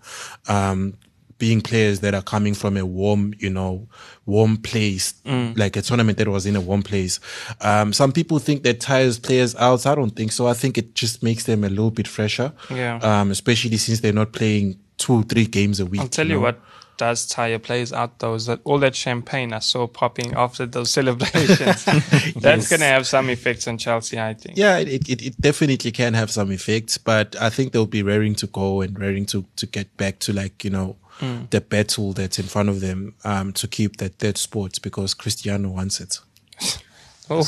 Um, 0.48 0.96
being 1.38 1.62
players 1.62 2.00
that 2.00 2.14
are 2.14 2.22
coming 2.22 2.54
from 2.54 2.78
a 2.78 2.86
warm, 2.86 3.34
you 3.40 3.50
know, 3.50 3.88
warm 4.26 4.58
place, 4.58 5.14
like 5.26 5.76
a 5.76 5.82
tournament 5.82 6.18
that 6.18 6.28
was 6.28 6.46
in 6.46 6.56
a 6.56 6.62
warm 6.62 6.82
place. 6.82 7.20
Um, 7.62 7.92
some 7.94 8.12
people 8.12 8.40
think 8.40 8.64
that 8.64 8.80
tires 8.80 9.20
players 9.20 9.56
out. 9.56 9.86
I 9.86 9.96
don't 9.96 10.16
think 10.16 10.32
so. 10.32 10.48
I 10.48 10.54
think 10.54 10.78
it 10.78 10.96
just 10.96 11.24
makes 11.24 11.44
them 11.44 11.64
a 11.64 11.70
little 11.70 11.92
bit 11.92 12.08
fresher. 12.08 12.54
Yeah. 12.70 13.00
Um, 13.02 13.32
especially 13.32 13.78
since 13.78 14.00
they're 14.00 14.14
not 14.14 14.32
playing 14.32 14.80
two, 14.98 15.24
three 15.24 15.46
games 15.46 15.80
a 15.80 15.86
week. 15.86 16.02
I'll 16.02 16.08
tell 16.08 16.28
you 16.28 16.36
know? 16.36 16.42
what 16.42 16.60
does 16.98 17.28
tire 17.28 17.60
players 17.60 17.92
out 17.92 18.20
though 18.20 18.36
is 18.36 18.46
that 18.46 18.62
all 18.64 18.80
that 18.80 18.96
champagne 18.96 19.52
I 19.52 19.60
saw 19.60 19.86
popping 19.88 20.34
after 20.34 20.66
those 20.66 20.92
celebrations. 20.98 21.86
That's 22.36 22.70
gonna 22.70 22.86
have 22.86 23.06
some 23.08 23.30
effects 23.30 23.68
on 23.68 23.78
Chelsea, 23.78 24.20
I 24.20 24.34
think. 24.34 24.58
Yeah, 24.58 24.78
it, 24.78 25.10
it, 25.10 25.22
it 25.22 25.42
definitely 25.42 25.92
can 25.92 26.14
have 26.14 26.32
some 26.32 26.52
effects, 26.52 26.98
but 26.98 27.36
I 27.42 27.50
think 27.50 27.74
they'll 27.74 27.86
be 27.86 28.04
raring 28.04 28.36
to 28.36 28.48
go 28.48 28.82
and 28.82 28.98
raring 28.98 29.26
to, 29.28 29.46
to 29.58 29.66
get 29.66 29.96
back 29.98 30.20
to 30.20 30.34
like, 30.34 30.64
you 30.64 30.70
know, 30.70 30.96
the 31.20 31.62
battle 31.62 32.14
that's 32.14 32.40
in 32.40 32.46
front 32.46 32.70
of 32.70 32.82
them, 32.82 33.16
um, 33.24 33.54
to 33.54 33.68
keep 33.68 33.98
that 33.98 34.16
third 34.16 34.38
spot 34.38 34.80
because 34.82 35.14
Cristiano 35.14 35.70
wants 35.70 36.00
it. 36.00 36.20
Oh. 37.28 37.44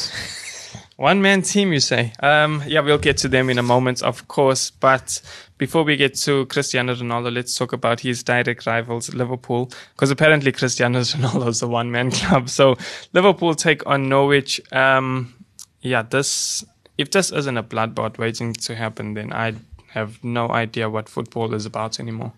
One 0.95 1.21
man 1.21 1.43
team, 1.43 1.71
you 1.71 1.80
say? 1.80 2.13
Um, 2.21 2.63
yeah, 2.65 2.80
we'll 2.80 2.97
get 2.97 3.17
to 3.17 3.27
them 3.27 3.51
in 3.51 3.60
a 3.60 3.63
moment, 3.63 4.01
of 4.01 4.27
course. 4.27 4.71
But 4.71 5.21
before 5.60 5.84
we 5.84 5.95
get 5.95 6.15
to 6.15 6.47
Cristiano 6.47 6.95
Ronaldo, 6.95 7.32
let's 7.32 7.56
talk 7.56 7.71
about 7.71 7.99
his 7.99 8.23
direct 8.23 8.65
rivals, 8.65 9.13
Liverpool, 9.13 9.71
because 9.93 10.10
apparently 10.10 10.51
Cristiano 10.51 10.99
Ronaldo 11.01 11.49
is 11.49 11.62
a 11.62 11.67
one 11.67 11.91
man 11.91 12.10
club. 12.10 12.49
So 12.49 12.77
Liverpool 13.13 13.53
take 13.53 13.86
on 13.86 14.10
Norwich. 14.10 14.60
Um, 14.73 15.36
yeah, 15.82 16.01
this 16.01 16.65
if 16.97 17.12
this 17.12 17.32
isn't 17.32 17.58
a 17.58 17.63
bloodbath 17.63 18.17
waiting 18.17 18.53
to 18.53 18.75
happen, 18.75 19.13
then 19.13 19.32
I 19.32 19.53
have 19.89 20.23
no 20.23 20.49
idea 20.49 20.89
what 20.89 21.08
football 21.08 21.53
is 21.53 21.67
about 21.67 21.99
anymore. 21.99 22.34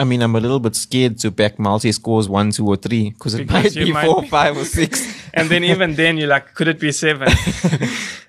I 0.00 0.04
mean, 0.04 0.20
I'm 0.22 0.34
a 0.34 0.40
little 0.40 0.58
bit 0.58 0.74
scared 0.74 1.18
to 1.18 1.30
back 1.30 1.58
multi 1.58 1.92
scores 1.92 2.28
one, 2.28 2.50
two, 2.50 2.66
or 2.66 2.76
three 2.76 3.10
because 3.10 3.34
it 3.34 3.46
Because 3.46 3.76
might 3.76 3.84
be 3.84 3.92
might 3.92 4.06
four, 4.06 4.22
be- 4.22 4.28
five, 4.28 4.56
or 4.56 4.64
six. 4.64 5.20
And 5.34 5.48
then 5.48 5.64
even 5.64 5.94
then, 5.94 6.18
you're 6.18 6.28
like, 6.28 6.54
could 6.54 6.68
it 6.68 6.78
be 6.80 6.92
seven? 6.92 7.28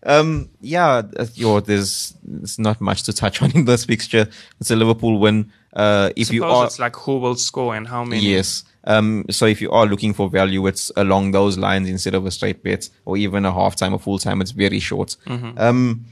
Um, 0.05 0.49
yeah, 0.59 1.01
uh, 1.17 1.25
yo, 1.33 1.61
there's, 1.61 2.13
there's 2.23 2.59
not 2.59 2.81
much 2.81 3.03
to 3.03 3.13
touch 3.13 3.41
on 3.41 3.51
in 3.51 3.63
this 3.63 3.85
fixture. 3.85 4.27
It's 4.59 4.69
a 4.69 4.75
Liverpool 4.75 5.17
win. 5.17 5.49
Uh, 5.71 6.09
if 6.17 6.29
you 6.31 6.41
Suppose 6.41 6.57
are, 6.57 6.65
it's 6.65 6.79
like 6.79 6.95
who 6.97 7.19
will 7.19 7.35
score 7.35 7.73
and 7.73 7.87
how 7.87 8.03
many. 8.03 8.21
yes. 8.21 8.65
Um, 8.83 9.23
so 9.29 9.45
if 9.45 9.61
you 9.61 9.71
are 9.71 9.85
looking 9.85 10.11
for 10.13 10.29
value, 10.29 10.67
it's 10.67 10.91
along 10.97 11.31
those 11.31 11.57
lines 11.57 11.87
instead 11.87 12.15
of 12.15 12.25
a 12.25 12.31
straight 12.31 12.61
bet 12.63 12.89
or 13.05 13.15
even 13.15 13.45
a 13.45 13.53
half 13.53 13.77
time 13.77 13.93
or 13.93 13.99
full 13.99 14.19
time. 14.19 14.41
It's 14.41 14.51
very 14.51 14.79
short. 14.79 15.15
Um, 15.25 16.05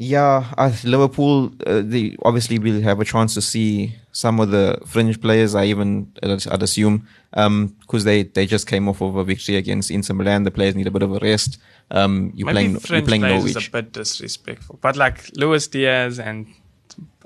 yeah, 0.00 0.50
uh, 0.56 0.72
Liverpool, 0.84 1.52
uh, 1.66 1.82
they 1.84 2.16
obviously 2.22 2.58
will 2.58 2.80
have 2.80 3.00
a 3.00 3.04
chance 3.04 3.34
to 3.34 3.42
see 3.42 3.94
some 4.12 4.40
of 4.40 4.50
the 4.50 4.80
fringe 4.86 5.20
players. 5.20 5.54
I 5.54 5.66
even, 5.66 6.10
I'd 6.22 6.62
assume, 6.62 7.06
because 7.30 8.04
they, 8.04 8.22
they 8.22 8.46
just 8.46 8.66
came 8.66 8.88
off 8.88 9.02
of 9.02 9.16
a 9.16 9.24
victory 9.24 9.56
against 9.56 9.90
Inter 9.90 10.14
Milan. 10.14 10.44
The 10.44 10.50
players 10.50 10.74
need 10.74 10.86
a 10.86 10.90
bit 10.90 11.02
of 11.02 11.12
a 11.12 11.18
rest. 11.18 11.58
Um, 11.90 12.32
you're 12.34 12.46
Maybe 12.46 12.54
playing, 12.54 12.70
you're 12.70 12.80
French 12.80 13.06
playing 13.08 13.20
players 13.20 13.44
Norwich. 13.44 13.56
is 13.58 13.68
a 13.68 13.70
bit 13.70 13.92
disrespectful, 13.92 14.78
but 14.80 14.96
like 14.96 15.30
Luis 15.36 15.68
Diaz 15.68 16.18
and 16.18 16.46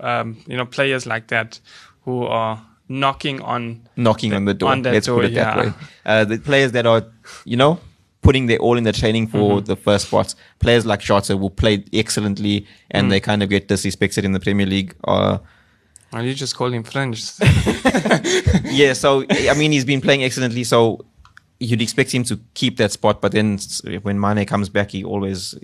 um, 0.00 0.42
you 0.48 0.56
know 0.56 0.66
players 0.66 1.06
like 1.06 1.28
that 1.28 1.60
who 2.02 2.24
are 2.24 2.60
knocking 2.88 3.40
on 3.40 3.88
knocking 3.94 4.32
on 4.32 4.46
the 4.46 4.54
door. 4.54 4.72
on 4.72 4.82
let's 4.82 5.06
door, 5.06 5.20
put 5.20 5.26
it 5.26 5.34
that 5.34 5.56
way. 5.58 5.72
Uh, 6.04 6.24
the 6.24 6.38
players 6.38 6.72
that 6.72 6.86
are, 6.86 7.04
you 7.44 7.56
know, 7.56 7.78
putting 8.24 8.46
their 8.48 8.58
all 8.58 8.76
in 8.76 8.84
the 8.84 8.92
training 8.92 9.28
for 9.28 9.38
Mm-hmm. 9.60 9.66
the 9.66 9.76
first 9.76 10.06
spots. 10.08 10.34
Players 10.58 10.84
like 10.84 11.00
Jota 11.00 11.36
will 11.36 11.50
play 11.62 11.84
excellently, 11.92 12.66
and 12.90 13.06
Mm. 13.06 13.10
they 13.10 13.20
kind 13.20 13.42
of 13.42 13.48
get 13.48 13.68
disrespected 13.68 14.24
in 14.24 14.32
the 14.32 14.40
Premier 14.40 14.66
League. 14.66 14.94
Uh, 15.04 15.38
Well, 16.12 16.24
you 16.24 16.34
just 16.34 16.54
call 16.56 16.72
him 16.72 16.82
French. 16.84 17.20
yeah, 18.80 18.92
so 18.94 19.24
I 19.30 19.54
mean, 19.56 19.72
he's 19.72 19.84
been 19.84 20.00
playing 20.00 20.22
excellently. 20.24 20.64
So 20.64 21.04
you'd 21.60 21.82
expect 21.82 22.12
him 22.12 22.24
to 22.24 22.38
keep 22.54 22.76
that 22.78 22.92
spot, 22.92 23.20
but 23.20 23.32
then 23.32 23.58
when 24.02 24.18
Mane 24.20 24.44
comes 24.46 24.68
back, 24.68 24.90
he 24.90 25.04
always, 25.04 25.54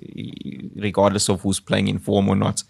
regardless 0.76 1.28
of 1.28 1.40
who's 1.42 1.60
playing 1.60 1.88
in 1.88 1.98
form 1.98 2.28
or 2.28 2.36
not, 2.36 2.62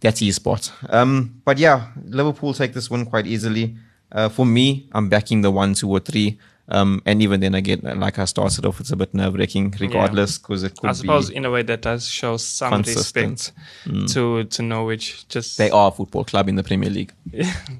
that's 0.00 0.20
his 0.20 0.36
spot. 0.36 0.72
Um, 0.90 1.40
but 1.44 1.58
yeah, 1.58 1.88
Liverpool 2.04 2.54
take 2.54 2.72
this 2.72 2.90
one 2.90 3.04
quite 3.06 3.26
easily. 3.26 3.76
Uh, 4.12 4.28
for 4.28 4.46
me, 4.46 4.88
I'm 4.92 5.08
backing 5.08 5.42
the 5.42 5.50
one, 5.50 5.74
two, 5.74 5.90
or 5.90 6.00
three. 6.00 6.38
Um, 6.70 7.00
and 7.06 7.22
even 7.22 7.40
then, 7.40 7.54
again, 7.54 7.80
like 7.96 8.18
I 8.18 8.26
started 8.26 8.66
off, 8.66 8.78
it's 8.80 8.90
a 8.90 8.96
bit 8.96 9.14
nerve 9.14 9.34
wracking, 9.34 9.74
regardless, 9.80 10.36
because 10.38 10.62
it 10.64 10.76
could 10.76 10.90
I 10.90 10.92
suppose 10.92 11.30
be 11.30 11.36
in 11.36 11.44
a 11.46 11.50
way 11.50 11.62
that 11.62 11.80
does 11.82 12.06
show 12.08 12.36
some 12.36 12.72
Consistent. 12.72 13.52
respect 13.86 14.12
to 14.12 14.44
to 14.44 14.62
Norwich. 14.62 15.26
Just 15.28 15.56
they 15.56 15.70
are 15.70 15.88
a 15.88 15.90
football 15.90 16.24
club 16.24 16.48
in 16.48 16.56
the 16.56 16.62
Premier 16.62 16.90
League. 16.90 17.12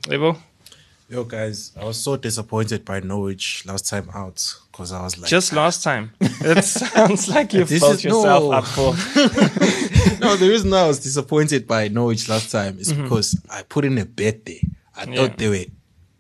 Liverpool. 0.09 0.39
Yo, 1.11 1.25
guys, 1.25 1.73
I 1.81 1.85
was 1.85 1.97
so 1.97 2.17
disappointed 2.19 2.85
by 2.85 3.01
Norwich 3.01 3.65
last 3.65 3.89
time 3.89 4.11
out 4.15 4.45
because 4.71 4.93
I 4.93 5.03
was 5.03 5.17
like, 5.19 5.31
Just 5.31 5.53
last 5.55 5.83
time. 5.83 6.13
It 6.21 6.63
sounds 6.65 7.29
like 7.29 7.55
you've 7.55 7.69
This 7.71 7.81
built 7.81 7.95
is- 7.95 8.05
yourself 8.05 8.43
no. 8.45 8.53
up 8.53 8.65
for. 8.67 8.93
no, 10.21 10.37
the 10.37 10.47
reason 10.49 10.73
I 10.75 10.87
was 10.87 10.99
disappointed 10.99 11.67
by 11.67 11.89
Norwich 11.89 12.29
last 12.29 12.51
time 12.53 12.79
is 12.79 12.93
because 12.93 13.41
I 13.51 13.63
put 13.63 13.85
in 13.85 13.97
a 13.99 14.05
bet 14.05 14.45
there. 14.45 14.57
I 14.97 15.03
Mm-hmm. 15.05 15.13
Yeah. 15.13 15.21
thought 15.29 15.39
they 15.39 15.49
were, 15.49 15.65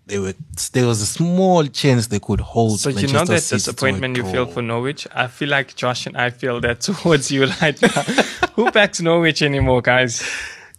they 0.09 0.19
were, 0.19 0.35
there 0.73 0.87
was 0.87 1.01
a 1.01 1.07
small 1.07 1.65
chance 1.67 2.07
they 2.09 2.19
could 2.19 2.41
hold. 2.41 2.81
So 2.81 2.89
you 2.89 2.97
Manchester 2.97 3.19
know 3.19 3.25
that 3.27 3.41
City 3.41 3.57
disappointment 3.59 4.17
you 4.17 4.25
feel 4.25 4.47
for 4.47 4.63
Norwich. 4.63 5.07
I 5.13 5.27
feel 5.27 5.51
like 5.51 5.77
Josh 5.77 6.07
and 6.07 6.17
I 6.17 6.31
feel 6.31 6.61
that 6.63 6.81
towards 6.89 7.31
you 7.31 7.47
right 7.61 7.81
now. 7.81 7.89
Who 8.55 8.71
backs 8.71 9.01
Norwich 9.01 9.43
anymore, 9.43 9.83
guys? 9.83 10.29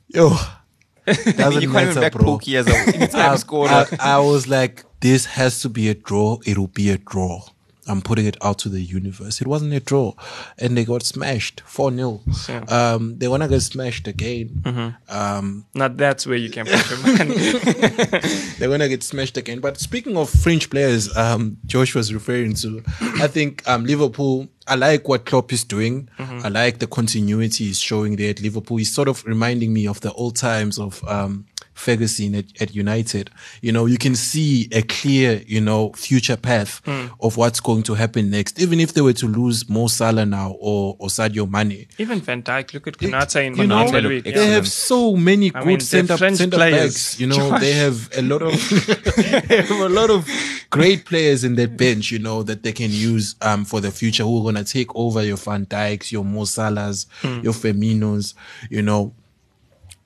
Yo, 0.07 0.29
doesn't 1.05 1.37
mean, 1.37 1.37
you 1.37 1.37
can't 1.37 1.59
even 1.61 1.71
matter, 1.71 2.01
back 2.01 2.13
bro. 2.13 2.37
Pukki 2.37 2.59
as 2.59 2.67
a 2.67 2.95
anytime 2.95 3.37
scorer. 3.37 3.69
I, 3.69 4.15
I 4.15 4.19
was 4.19 4.47
like, 4.47 4.83
this 4.99 5.25
has 5.25 5.61
to 5.61 5.69
be 5.69 5.89
a 5.89 5.93
draw. 5.93 6.39
It'll 6.45 6.67
be 6.67 6.89
a 6.89 6.97
draw. 6.97 7.41
I'm 7.89 8.01
putting 8.01 8.25
it 8.25 8.37
out 8.43 8.59
to 8.59 8.69
the 8.69 8.81
universe. 8.81 9.41
It 9.41 9.47
wasn't 9.47 9.73
a 9.73 9.79
draw. 9.79 10.13
And 10.57 10.77
they 10.77 10.85
got 10.85 11.03
smashed 11.03 11.61
4 11.65 11.91
0. 11.91 12.21
Sure. 12.45 12.63
Um, 12.73 13.17
they 13.17 13.27
want 13.27 13.43
to 13.43 13.49
get 13.49 13.61
smashed 13.61 14.07
again. 14.07 14.61
Mm-hmm. 14.61 15.17
Um, 15.17 15.65
Not 15.73 15.97
that's 15.97 16.27
where 16.27 16.37
you 16.37 16.49
can 16.49 16.65
put 16.65 16.89
your 16.89 16.99
money. 16.99 17.35
they're 18.57 18.69
going 18.69 18.79
to 18.79 18.89
get 18.89 19.03
smashed 19.03 19.37
again. 19.37 19.59
But 19.59 19.79
speaking 19.79 20.15
of 20.17 20.29
French 20.29 20.69
players, 20.69 21.15
um, 21.17 21.57
Josh 21.65 21.95
was 21.95 22.13
referring 22.13 22.53
to, 22.55 22.83
I 23.19 23.27
think 23.27 23.67
um, 23.67 23.85
Liverpool, 23.85 24.47
I 24.67 24.75
like 24.75 25.07
what 25.07 25.25
Klopp 25.25 25.51
is 25.51 25.63
doing. 25.63 26.09
I 26.19 26.49
like 26.49 26.77
the 26.77 26.85
continuity 26.85 27.65
he's 27.65 27.79
showing 27.79 28.17
there 28.17 28.29
at 28.29 28.39
Liverpool. 28.41 28.77
He's 28.77 28.93
sort 28.93 29.07
of 29.07 29.25
reminding 29.25 29.73
me 29.73 29.87
of 29.87 30.01
the 30.01 30.13
old 30.13 30.35
times 30.35 30.77
of 30.77 31.03
um, 31.07 31.47
Ferguson 31.79 32.35
at, 32.35 32.45
at 32.61 32.75
United. 32.75 33.29
You 33.61 33.71
know, 33.71 33.85
you 33.85 33.97
can 33.97 34.15
see 34.15 34.67
a 34.71 34.81
clear, 34.81 35.41
you 35.47 35.61
know, 35.61 35.91
future 35.93 36.37
path 36.37 36.81
of 37.21 37.37
what's 37.37 37.59
going 37.59 37.83
to 37.83 37.93
happen 37.95 38.29
next. 38.29 38.59
Even 38.59 38.79
if 38.79 38.93
they 38.93 39.01
were 39.01 39.13
to 39.13 39.27
lose 39.27 39.69
Mo 39.69 39.87
Salah 39.87 40.25
now 40.25 40.51
or, 40.59 40.95
or 40.99 41.07
Sadio 41.07 41.49
Mane. 41.49 41.87
Even 41.97 42.19
Van 42.21 42.43
Dijk, 42.43 42.73
look 42.73 42.87
at 42.87 42.97
Konate 42.97 43.45
in 43.47 43.55
You 43.55 43.67
know, 43.67 43.85
Konate 43.85 44.01
look 44.03 44.23
they 44.25 44.31
Yeah. 44.33 44.43
have 44.55 44.67
so 44.67 45.15
many 45.15 45.47
I 45.55 45.59
good 45.59 45.67
mean, 45.67 45.79
center, 45.79 46.17
French 46.17 46.37
center 46.37 46.57
players. 46.57 46.93
backs. 46.93 47.19
You 47.19 47.27
know, 47.27 47.35
Josh. 47.35 47.61
they 47.61 47.71
have 47.73 48.09
a 48.17 48.21
lot 48.21 48.41
of 48.41 48.53
a 49.71 49.89
lot 49.89 50.09
of 50.09 50.27
great 50.69 51.05
players 51.05 51.43
in 51.43 51.55
that 51.55 51.77
bench. 51.77 52.11
You 52.11 52.19
know 52.19 52.43
that 52.43 52.63
they 52.63 52.71
can 52.73 52.91
use 52.91 53.35
um 53.41 53.65
for 53.65 53.79
the 53.81 53.91
future. 53.91 54.23
Who 54.23 54.39
are 54.41 54.51
gonna 54.51 54.63
take 54.63 54.93
over 54.95 55.23
your 55.23 55.37
Van 55.37 55.65
Dijks, 55.65 56.11
your 56.11 56.25
Mo 56.25 56.41
Salahs, 56.43 57.05
Hmm. 57.21 57.39
your 57.43 57.53
Firminos. 57.53 58.33
You 58.69 58.81
know. 58.81 59.13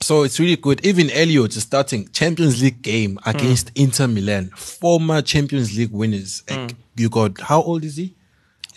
So 0.03 0.23
it's 0.23 0.37
really 0.37 0.57
good. 0.57 0.85
Even 0.85 1.09
Elliott 1.11 1.55
is 1.55 1.63
starting 1.63 2.09
Champions 2.09 2.61
League 2.61 2.81
game 2.81 3.17
against 3.25 3.71
Inter 3.75 4.07
Milan, 4.07 4.49
former 4.49 5.21
Champions 5.21 5.77
League 5.77 5.91
winners. 5.91 6.43
Like, 6.49 6.75
You 6.97 7.09
got 7.09 7.39
how 7.39 7.61
old 7.61 7.85
is 7.85 7.95
he? 7.95 8.13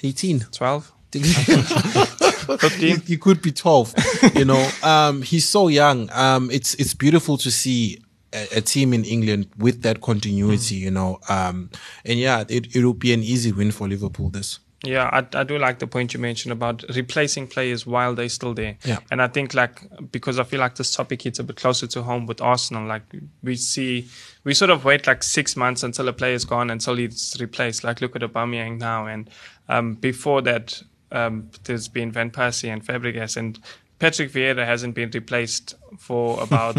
Eighteen. 0.04 0.40
12. 0.52 0.92
15? 1.16 3.00
he, 3.00 3.16
could 3.16 3.40
be 3.42 3.50
12 3.50 3.94
you 4.34 4.44
know 4.44 4.70
um 4.82 5.22
he's 5.22 5.48
so 5.48 5.68
young 5.68 6.08
um 6.12 6.50
it's 6.50 6.74
it's 6.74 6.92
beautiful 6.94 7.36
to 7.38 7.50
see 7.50 7.98
a, 8.34 8.58
a 8.58 8.60
team 8.60 8.92
in 8.92 9.02
england 9.04 9.48
with 9.56 9.82
that 9.82 10.00
continuity 10.02 10.74
you 10.74 10.90
know 10.90 11.18
um 11.28 11.70
and 12.04 12.18
yeah 12.18 12.44
it, 12.48 12.74
it 12.76 12.84
will 12.84 12.92
be 12.94 13.12
an 13.14 13.22
easy 13.22 13.50
win 13.50 13.70
for 13.72 13.88
liverpool 13.88 14.28
this 14.28 14.58
Yeah, 14.84 15.08
I, 15.10 15.40
I 15.40 15.42
do 15.44 15.58
like 15.58 15.78
the 15.78 15.86
point 15.86 16.12
you 16.12 16.20
mentioned 16.20 16.52
about 16.52 16.84
replacing 16.94 17.48
players 17.48 17.86
while 17.86 18.14
they're 18.14 18.28
still 18.28 18.52
there. 18.52 18.76
Yeah. 18.84 18.98
And 19.10 19.22
I 19.22 19.28
think 19.28 19.54
like 19.54 19.82
because 20.12 20.38
I 20.38 20.44
feel 20.44 20.60
like 20.60 20.74
this 20.74 20.94
topic 20.94 21.22
hits 21.22 21.38
a 21.38 21.44
bit 21.44 21.56
closer 21.56 21.86
to 21.86 22.02
home 22.02 22.26
with 22.26 22.42
Arsenal. 22.42 22.86
Like 22.86 23.02
we 23.42 23.56
see, 23.56 24.08
we 24.44 24.52
sort 24.52 24.70
of 24.70 24.84
wait 24.84 25.06
like 25.06 25.22
six 25.22 25.56
months 25.56 25.82
until 25.82 26.08
a 26.08 26.12
player's 26.12 26.44
gone 26.44 26.70
until 26.70 26.96
he's 26.96 27.36
replaced. 27.40 27.84
Like 27.84 28.00
look 28.00 28.14
at 28.16 28.22
Aubameyang 28.22 28.78
now, 28.78 29.06
and 29.06 29.30
um, 29.68 29.94
before 29.94 30.42
that, 30.42 30.82
um, 31.10 31.50
there's 31.64 31.88
been 31.88 32.12
Van 32.12 32.30
Persie 32.30 32.68
and 32.68 32.84
Fabregas, 32.84 33.36
and 33.36 33.58
Patrick 33.98 34.30
Vieira 34.30 34.66
hasn't 34.66 34.94
been 34.94 35.10
replaced 35.10 35.74
for 35.98 36.42
about. 36.42 36.76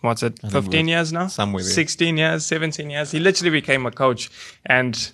What's 0.00 0.22
it? 0.22 0.38
Fifteen 0.50 0.88
years 0.88 1.12
now. 1.12 1.28
somewhere 1.28 1.62
there. 1.62 1.72
Sixteen 1.72 2.16
years, 2.16 2.44
seventeen 2.44 2.90
years. 2.90 3.10
He 3.10 3.20
literally 3.20 3.50
became 3.50 3.86
a 3.86 3.90
coach, 3.90 4.30
and 4.66 5.12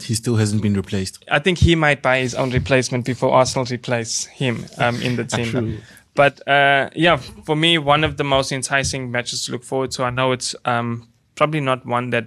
he 0.00 0.14
still 0.14 0.36
hasn't 0.36 0.60
been 0.62 0.74
replaced 0.74 1.24
I 1.30 1.38
think 1.38 1.58
he 1.58 1.74
might 1.74 2.02
buy 2.02 2.18
his 2.20 2.34
own 2.34 2.50
replacement 2.50 3.04
before 3.04 3.32
Arsenal 3.32 3.66
replace 3.70 4.26
him 4.26 4.66
um, 4.78 5.00
in 5.02 5.16
the 5.16 5.24
team. 5.24 5.46
True. 5.46 5.78
But 6.14 6.46
uh, 6.46 6.90
yeah, 6.94 7.16
for 7.16 7.56
me, 7.56 7.78
one 7.78 8.04
of 8.04 8.16
the 8.16 8.24
most 8.24 8.52
enticing 8.52 9.10
matches 9.10 9.46
to 9.46 9.52
look 9.52 9.64
forward 9.64 9.92
to. 9.92 10.04
I 10.04 10.10
know 10.10 10.32
it's 10.32 10.54
um, 10.64 11.08
probably 11.36 11.60
not 11.60 11.86
one 11.86 12.10
that 12.10 12.26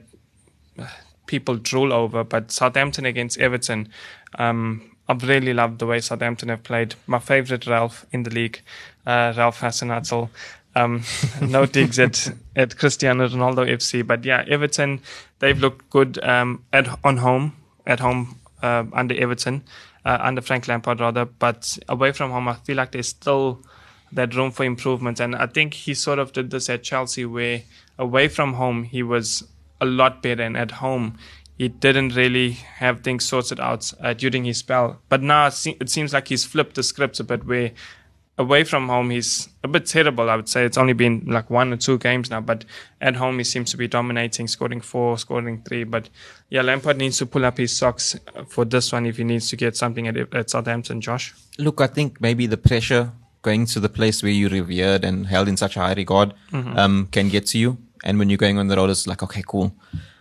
uh, 0.79 0.87
people 1.27 1.55
drool 1.57 1.93
over, 1.93 2.23
but 2.23 2.51
Southampton 2.51 3.05
against 3.05 3.37
Everton. 3.37 3.89
Um, 4.39 4.95
I've 5.07 5.21
really 5.21 5.53
loved 5.53 5.79
the 5.79 5.85
way 5.85 5.99
Southampton 5.99 6.49
have 6.49 6.63
played. 6.63 6.95
My 7.05 7.19
favorite 7.19 7.67
Ralph 7.67 8.05
in 8.11 8.23
the 8.23 8.31
league, 8.31 8.61
uh, 9.05 9.33
Ralph 9.37 9.59
Hasenhuttl. 9.59 10.29
Um, 10.75 11.03
no 11.41 11.65
digs 11.65 11.99
at, 11.99 12.33
at 12.55 12.77
Cristiano 12.77 13.27
Ronaldo 13.27 13.69
FC, 13.69 14.05
but 14.05 14.25
yeah, 14.25 14.43
Everton 14.47 15.01
they've 15.39 15.59
looked 15.59 15.89
good 15.89 16.21
um, 16.23 16.63
at 16.73 16.87
on 17.03 17.17
home 17.17 17.55
at 17.87 17.99
home 17.99 18.39
uh, 18.61 18.83
under 18.93 19.15
Everton, 19.15 19.63
uh, 20.05 20.17
under 20.21 20.41
Frank 20.41 20.67
Lampard 20.67 20.99
rather, 20.99 21.25
but 21.25 21.77
away 21.87 22.11
from 22.11 22.31
home, 22.31 22.47
I 22.47 22.55
feel 22.55 22.77
like 22.77 22.91
there's 22.91 23.09
still 23.09 23.61
that 24.11 24.33
room 24.35 24.51
for 24.51 24.63
improvement. 24.63 25.19
And 25.19 25.35
I 25.35 25.47
think 25.47 25.73
he 25.73 25.93
sort 25.93 26.19
of 26.19 26.33
did 26.33 26.49
this 26.51 26.69
at 26.69 26.83
Chelsea, 26.83 27.25
where 27.25 27.63
away 27.97 28.27
from 28.27 28.53
home 28.53 28.83
he 28.83 29.03
was 29.03 29.43
a 29.81 29.85
lot 29.85 30.21
better, 30.21 30.43
and 30.43 30.57
at 30.57 30.71
home 30.71 31.17
he 31.57 31.69
didn't 31.69 32.15
really 32.15 32.51
have 32.51 33.01
things 33.01 33.23
sorted 33.23 33.59
out 33.59 33.93
uh, 34.01 34.13
during 34.13 34.43
his 34.43 34.57
spell. 34.57 35.01
But 35.09 35.21
now 35.21 35.47
it, 35.47 35.51
se- 35.53 35.77
it 35.79 35.89
seems 35.89 36.13
like 36.13 36.27
he's 36.27 36.43
flipped 36.43 36.75
the 36.75 36.83
script 36.83 37.19
a 37.19 37.23
bit, 37.23 37.45
where 37.45 37.71
away 38.37 38.63
from 38.65 38.89
home 38.89 39.09
he's 39.11 39.47
a 39.63 39.67
bit 39.67 39.85
terrible. 39.85 40.29
I 40.29 40.35
would 40.35 40.49
say 40.49 40.65
it's 40.65 40.77
only 40.77 40.93
been 40.93 41.23
like 41.25 41.49
one 41.49 41.71
or 41.73 41.77
two 41.77 41.97
games 41.97 42.29
now, 42.29 42.41
but 42.41 42.65
at 42.99 43.15
home 43.15 43.37
he 43.37 43.43
seems 43.43 43.71
to 43.71 43.77
be 43.77 43.87
dominating, 43.87 44.47
scoring 44.47 44.81
four, 44.81 45.17
scoring 45.17 45.61
three. 45.67 45.83
But 45.85 46.09
yeah, 46.49 46.61
Lampard 46.61 46.97
needs 46.97 47.17
to 47.19 47.25
pull 47.25 47.45
up 47.45 47.57
his 47.57 47.75
socks 47.75 48.15
for 48.49 48.65
this 48.65 48.91
one 48.91 49.05
if 49.05 49.17
he 49.17 49.23
needs 49.23 49.49
to 49.49 49.55
get 49.55 49.77
something 49.77 50.07
at, 50.07 50.17
at 50.33 50.49
Southampton. 50.49 50.99
Josh. 51.01 51.33
Look, 51.57 51.79
I 51.81 51.87
think 51.87 52.19
maybe 52.19 52.45
the 52.47 52.57
pressure 52.57 53.11
going 53.41 53.65
to 53.67 53.79
the 53.79 53.89
place 53.89 54.21
where 54.23 54.31
you're 54.31 54.49
revered 54.49 55.03
and 55.05 55.27
held 55.27 55.47
in 55.47 55.55
such 55.55 55.77
a 55.77 55.79
high 55.79 55.93
regard 55.93 56.33
um, 56.51 57.07
can 57.11 57.29
get 57.29 57.45
to 57.47 57.57
you. 57.57 57.77
And 58.03 58.19
when 58.19 58.29
you're 58.29 58.37
going 58.37 58.57
on 58.57 58.67
the 58.67 58.75
road, 58.75 58.89
it's 58.89 59.07
like, 59.07 59.23
okay, 59.23 59.43
cool. 59.47 59.71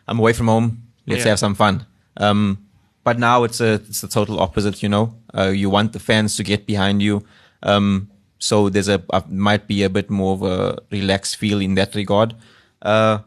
I'm 0.07 0.19
away 0.19 0.33
from 0.35 0.49
home. 0.49 0.83
Let's 1.07 1.25
Yeah. 1.25 1.31
have 1.31 1.39
some 1.39 1.55
fun. 1.55 1.87
Um, 2.17 2.59
but 3.03 3.19
now 3.19 3.45
it's 3.45 3.61
a 3.61 3.75
it's 3.89 4.01
the 4.01 4.09
total 4.09 4.41
opposite. 4.41 4.83
You 4.83 4.89
know, 4.89 5.15
uh, 5.37 5.49
you 5.49 5.69
want 5.69 5.93
the 5.93 5.99
fans 5.99 6.37
to 6.37 6.43
get 6.43 6.67
behind 6.67 7.03
you. 7.03 7.23
Um, 7.65 8.11
so 8.39 8.69
there's 8.69 8.89
a 8.89 9.03
uh, 9.11 9.23
might 9.29 9.67
be 9.67 9.83
a 9.83 9.91
bit 9.91 10.11
more 10.11 10.35
of 10.35 10.43
a 10.43 10.79
relaxed 10.91 11.37
feel 11.37 11.61
in 11.61 11.75
that 11.75 11.95
regard. 11.95 12.35
Uh, 12.83 13.19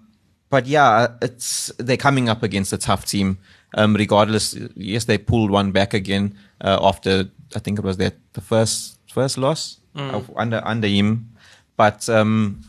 but 0.49 0.67
yeah, 0.67 1.07
it's 1.21 1.71
they're 1.77 1.97
coming 1.97 2.29
up 2.29 2.43
against 2.43 2.71
a 2.71 2.77
tough 2.77 3.05
team. 3.05 3.37
Um, 3.75 3.95
regardless, 3.95 4.55
yes, 4.75 5.05
they 5.05 5.17
pulled 5.17 5.51
one 5.51 5.71
back 5.71 5.93
again 5.93 6.37
uh, 6.61 6.79
after 6.81 7.29
I 7.55 7.59
think 7.59 7.79
it 7.79 7.85
was 7.85 7.97
that 7.97 8.15
the 8.33 8.41
first 8.41 8.99
first 9.11 9.37
loss 9.37 9.79
of, 10.15 10.31
under 10.37 10.61
under 10.63 10.87
him. 10.87 11.29
But 11.75 12.07
um, 12.09 12.61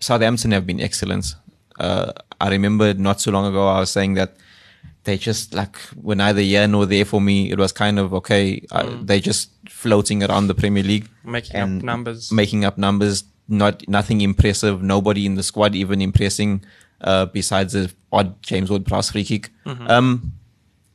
Southampton 0.00 0.52
have 0.52 0.66
been 0.66 0.80
excellent. 0.80 1.34
Uh, 1.80 2.12
I 2.40 2.50
remember 2.50 2.94
not 2.94 3.20
so 3.20 3.30
long 3.30 3.46
ago 3.46 3.66
I 3.66 3.80
was 3.80 3.90
saying 3.90 4.14
that 4.14 4.36
they 5.06 5.16
just 5.16 5.54
like 5.54 5.76
were 6.06 6.14
neither 6.14 6.40
here 6.42 6.68
nor 6.68 6.84
there 6.86 7.04
for 7.04 7.20
me. 7.20 7.50
It 7.50 7.58
was 7.58 7.72
kind 7.72 7.98
of 7.98 8.12
okay. 8.20 8.44
Uh, 8.70 8.96
they 9.02 9.18
just 9.20 9.50
floating 9.68 10.22
around 10.22 10.48
the 10.48 10.54
Premier 10.54 10.82
League, 10.82 11.08
Making 11.24 11.60
up 11.60 11.68
numbers. 11.82 12.30
making 12.32 12.64
up 12.64 12.76
numbers. 12.76 13.24
Not 13.48 13.86
nothing 13.88 14.20
impressive. 14.20 14.82
Nobody 14.82 15.24
in 15.24 15.36
the 15.36 15.42
squad 15.42 15.74
even 15.76 16.02
impressing, 16.02 16.64
uh, 17.00 17.26
besides 17.26 17.72
the 17.74 17.92
odd 18.12 18.42
James 18.42 18.68
Ward-Prowse 18.70 19.10
free 19.12 19.24
kick. 19.24 19.50
Um, 19.64 20.32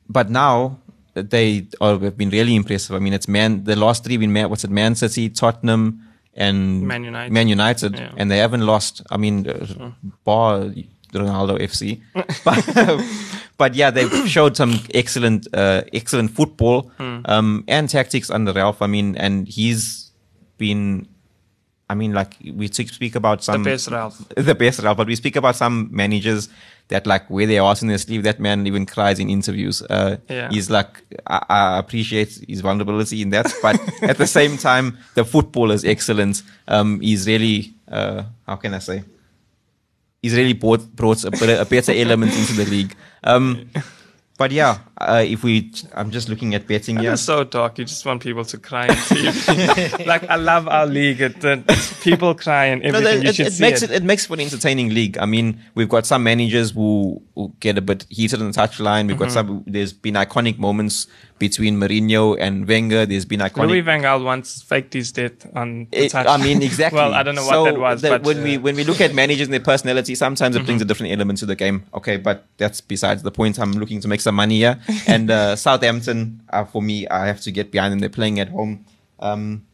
but 0.09 0.29
now 0.29 0.77
they 1.13 1.67
are, 1.79 1.97
have 1.99 2.17
been 2.17 2.29
really 2.29 2.55
impressive. 2.55 2.93
I 2.95 2.99
mean, 2.99 3.13
it's 3.13 3.27
man. 3.29 3.63
The 3.63 3.75
last 3.77 4.03
three 4.03 4.17
been 4.17 4.33
man. 4.33 4.49
What's 4.49 4.65
it? 4.65 4.69
Man 4.71 4.95
City, 4.95 5.29
Tottenham, 5.29 6.01
and 6.35 6.81
Man 6.85 7.03
United. 7.05 7.31
Man 7.33 7.47
United, 7.47 7.91
Yeah. 7.97 8.11
and 8.17 8.29
they 8.29 8.39
haven't 8.39 8.65
lost. 8.65 9.01
I 9.09 9.15
mean, 9.17 9.47
uh, 9.47 9.91
bar 10.25 10.71
Ronaldo 11.13 11.55
FC, 11.59 12.01
but, 12.47 12.59
but 13.61 13.75
yeah, 13.75 13.91
they've 13.91 14.27
showed 14.37 14.57
some 14.57 14.73
excellent, 14.95 15.47
uh, 15.53 15.83
excellent 15.93 16.31
football 16.31 16.91
um, 16.97 17.63
and 17.67 17.87
tactics 17.87 18.31
under 18.31 18.51
Ralph. 18.53 18.81
I 18.81 18.87
mean, 18.87 19.15
and 19.17 19.47
he's 19.47 20.11
been. 20.57 21.07
I 21.87 21.93
mean, 21.93 22.13
like 22.13 22.33
we 22.55 22.67
speak 22.69 23.15
about 23.15 23.43
some 23.43 23.63
The 23.63 23.69
best 23.69 23.91
Ralph. 23.91 24.17
the 24.35 24.55
best 24.55 24.79
Ralph, 24.79 24.97
but 24.97 25.05
we 25.05 25.15
speak 25.15 25.35
about 25.35 25.55
some 25.57 25.89
managers 25.91 26.49
that 26.87 27.05
like 27.05 27.29
wear 27.29 27.45
their 27.45 27.61
arse 27.61 27.83
in 27.83 27.89
their 27.89 27.99
sleeve. 27.99 28.23
That 28.23 28.39
man 28.39 28.65
even 28.65 28.87
cries 28.87 29.19
in 29.19 29.29
interviews. 29.29 29.83
Uh, 29.83 30.17
Yeah. 30.27 30.49
He's 30.49 30.71
like, 30.71 31.03
I, 31.27 31.45
I 31.49 31.77
appreciate 31.77 32.31
his 32.47 32.61
vulnerability 32.61 33.21
in 33.21 33.29
that, 33.31 33.53
but 33.61 33.75
at 34.01 34.17
the 34.17 34.25
same 34.27 34.57
time, 34.57 34.97
the 35.13 35.23
football 35.23 35.69
is 35.69 35.85
excellent. 35.85 36.41
Um, 36.67 36.99
he's 37.01 37.27
really, 37.27 37.73
uh, 37.87 38.23
how 38.47 38.55
can 38.55 38.73
I 38.73 38.79
say? 38.79 39.03
He's 40.21 40.35
really 40.35 40.53
brought, 40.53 40.95
brought 40.95 41.23
a, 41.23 41.31
better- 41.31 41.59
a 41.61 41.65
better 41.65 41.91
element 41.91 42.31
into 42.37 42.53
the 42.53 42.65
league. 42.65 42.95
Um, 43.23 43.69
but 44.37 44.51
yeah, 44.51 44.79
uh, 44.99 45.23
if 45.25 45.43
we, 45.43 45.71
I'm 45.93 46.09
just 46.11 46.27
looking 46.29 46.55
at 46.55 46.65
betting 46.67 46.97
here. 46.97 47.13
It's 47.13 47.21
so 47.23 47.43
dark. 47.43 47.77
You 47.77 47.85
just 47.85 48.03
want 48.05 48.23
people 48.23 48.43
to 48.45 48.57
cry. 48.57 48.87
And 48.87 48.97
see. 48.97 49.25
like 50.05 50.27
I 50.29 50.35
love 50.35 50.67
our 50.67 50.85
league. 50.87 51.21
It, 51.21 51.43
it, 51.43 51.93
people 52.01 52.33
cry 52.35 52.65
and 52.65 52.81
No, 52.81 52.89
everything. 52.89 53.03
that- 53.19 53.23
you 53.23 53.29
it, 53.29 53.35
should 53.35 53.47
it 53.47 53.53
see 53.53 53.61
makes 53.63 53.81
it. 53.83 53.91
it. 53.91 53.95
it 53.97 54.03
makes 54.03 54.25
for 54.25 54.33
an 54.35 54.39
entertaining 54.41 54.89
league. 54.93 55.17
I 55.19 55.25
mean, 55.25 55.59
we've 55.75 55.89
got 55.89 56.05
some 56.07 56.23
managers 56.23 56.71
who, 56.71 57.21
who 57.35 57.53
get 57.59 57.77
a 57.77 57.81
bit 57.81 58.05
heated 58.09 58.41
on 58.41 58.51
the 58.51 58.57
touchline. 58.59 59.07
We've 59.07 59.15
Mm-hmm. 59.15 59.23
got 59.23 59.31
some. 59.31 59.63
There's 59.67 59.93
been 59.93 60.15
iconic 60.15 60.57
moments 60.59 61.07
between 61.41 61.77
Mourinho 61.81 62.37
and 62.39 62.67
Wenger. 62.67 63.05
There's 63.09 63.25
been 63.25 63.41
iconic. 63.41 63.67
Louis 63.67 63.81
Van 63.81 64.01
Gaal 64.05 64.23
once 64.23 64.61
faked 64.61 64.93
his 64.93 65.11
death 65.11 65.45
on 65.55 65.87
the 65.91 66.05
It- 66.05 66.11
touch. 66.11 66.27
I 66.27 66.37
mean, 66.37 66.61
exactly. 66.69 66.97
well, 67.01 67.13
I 67.13 67.23
don't 67.23 67.35
know 67.35 67.41
So 67.49 67.63
what 67.63 67.71
that 67.73 67.79
was, 67.79 68.01
the- 68.01 68.09
but 68.09 68.23
when 68.23 68.43
we 68.43 68.53
uh, 68.53 68.55
Mm-hmm. 68.55 68.63
when 68.63 68.75
we 68.77 68.83
look 68.85 69.01
at 69.01 69.13
managers 69.13 69.47
and 69.47 69.53
their 69.53 69.59
personality, 69.73 70.13
sometimes 70.15 70.55
it 70.55 70.63
brings 70.65 70.81
a 70.81 70.85
different 70.85 71.11
element 71.11 71.39
to 71.39 71.47
the 71.47 71.55
game. 71.55 71.83
Okay, 71.99 72.17
but 72.17 72.45
that's 72.61 72.79
besides 72.79 73.23
the 73.23 73.31
point. 73.31 73.59
I'm 73.59 73.73
looking 73.73 73.99
to 74.01 74.07
make 74.07 74.21
some 74.21 74.35
money 74.35 74.57
here, 74.63 74.79
and 75.07 75.29
uh, 75.31 75.55
Southampton, 75.57 76.41
uh, 76.53 76.63
for 76.63 76.81
me, 76.81 77.07
I 77.09 77.25
have 77.27 77.41
to 77.41 77.51
get 77.51 77.71
behind 77.71 77.91
them. 77.91 77.99
They're 77.99 78.17
playing 78.21 78.39
at 78.39 78.49
home. 78.49 78.85
Um, 79.19 79.65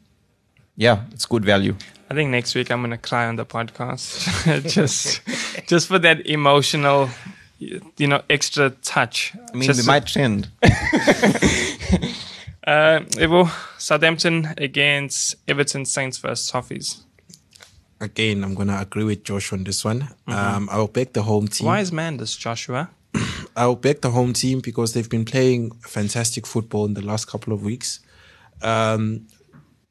yeah, 0.76 1.04
it's 1.12 1.26
good 1.26 1.44
value. 1.46 1.76
I 2.10 2.14
think 2.14 2.30
next 2.32 2.56
week 2.56 2.72
I'm 2.72 2.82
gonna 2.82 2.98
cry 2.98 3.28
on 3.28 3.36
the 3.36 3.46
podcast, 3.46 4.08
just 4.78 5.22
just 5.68 5.88
for 5.90 6.00
that 6.00 6.26
emotional, 6.26 7.10
you 7.60 8.08
know, 8.08 8.22
extra 8.30 8.70
touch. 8.70 9.34
I 9.36 9.56
mean, 9.58 9.68
Just 9.68 9.80
we 9.80 9.84
so- 9.84 9.92
might 9.92 10.06
trend. 10.08 10.50
Uh, 12.68 13.00
Evo, 13.16 13.50
Southampton 13.78 14.54
against 14.58 15.36
Everton 15.48 15.86
Saints 15.86 16.18
versus 16.18 16.52
Toffees. 16.52 17.04
again 18.02 18.44
i'm 18.44 18.54
gonna 18.54 18.78
agree 18.80 19.06
with 19.06 19.24
josh 19.24 19.54
on 19.54 19.64
this 19.64 19.84
one 19.86 20.08
um 20.28 20.68
i'll 20.72 20.88
back 20.88 21.14
the 21.14 21.24
home 21.24 21.48
team 21.48 21.66
Why 21.66 21.80
is 21.80 21.92
this 21.92 22.36
Joshua? 22.36 22.90
I'll 23.56 23.76
back 23.76 24.02
the 24.02 24.12
home 24.12 24.34
team 24.34 24.60
because 24.60 24.94
they've 24.94 25.10
been 25.10 25.24
playing 25.26 25.72
fantastic 25.82 26.46
football 26.46 26.86
in 26.86 26.94
the 26.94 27.02
last 27.02 27.26
couple 27.28 27.54
of 27.54 27.64
weeks. 27.64 28.02
Um, 28.62 29.28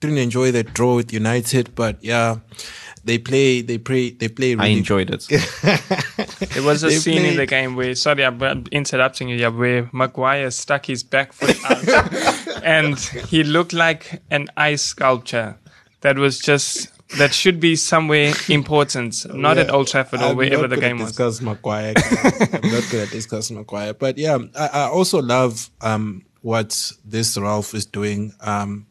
didn't 0.01 0.19
enjoy 0.19 0.53
that 0.53 0.75
draw 0.75 0.95
with 0.97 1.13
United, 1.13 1.75
but 1.75 1.97
yeah, 2.05 2.37
they 3.07 3.19
play. 3.19 3.63
They 3.63 3.79
play. 3.79 4.11
They 4.11 4.29
play. 4.29 4.55
Really 4.55 4.75
I 4.75 4.77
enjoyed 4.77 5.11
it. 5.11 5.25
it 5.31 6.63
was 6.65 6.83
a 6.83 6.89
They 6.89 6.97
scene 6.97 7.25
in 7.25 7.37
the 7.37 7.47
game 7.47 7.77
where, 7.77 7.95
sorry, 7.95 8.25
I'm 8.25 8.65
interrupting 8.73 9.29
you, 9.29 9.37
yeah, 9.37 9.49
where 9.49 9.89
Maguire 9.93 10.51
stuck 10.51 10.87
his 10.87 11.03
back 11.05 11.33
foot 11.33 11.57
out 11.65 12.63
and 12.65 12.99
he 12.99 13.45
looked 13.45 13.73
like 13.73 14.23
an 14.31 14.49
ice 14.57 14.83
sculpture 14.83 15.57
that 16.01 16.19
was 16.19 16.39
just, 16.41 16.89
that 17.19 17.33
should 17.33 17.61
be 17.61 17.77
somewhere 17.77 18.35
important, 18.49 19.25
not 19.33 19.57
at 19.57 19.67
Yeah, 19.67 19.73
Old 19.73 19.87
Trafford 19.89 20.21
or 20.21 20.27
I'm 20.31 20.37
wherever 20.37 20.67
the 20.67 20.75
gonna 20.77 20.89
game 20.89 20.99
was. 20.99 21.09
Discuss 21.11 21.41
Maguire. 21.41 21.95
I'm 21.97 22.71
not 22.71 22.85
going 22.91 23.07
to 23.07 23.09
discuss 23.11 23.51
Maguire, 23.53 23.95
but 23.95 24.19
yeah, 24.19 24.39
I, 24.59 24.67
I 24.67 24.83
also 24.89 25.23
love 25.23 25.71
um, 25.81 26.25
what 26.43 26.93
this 27.05 27.39
Ralph 27.39 27.73
is 27.75 27.87
doing. 27.87 28.33
Um, 28.41 28.87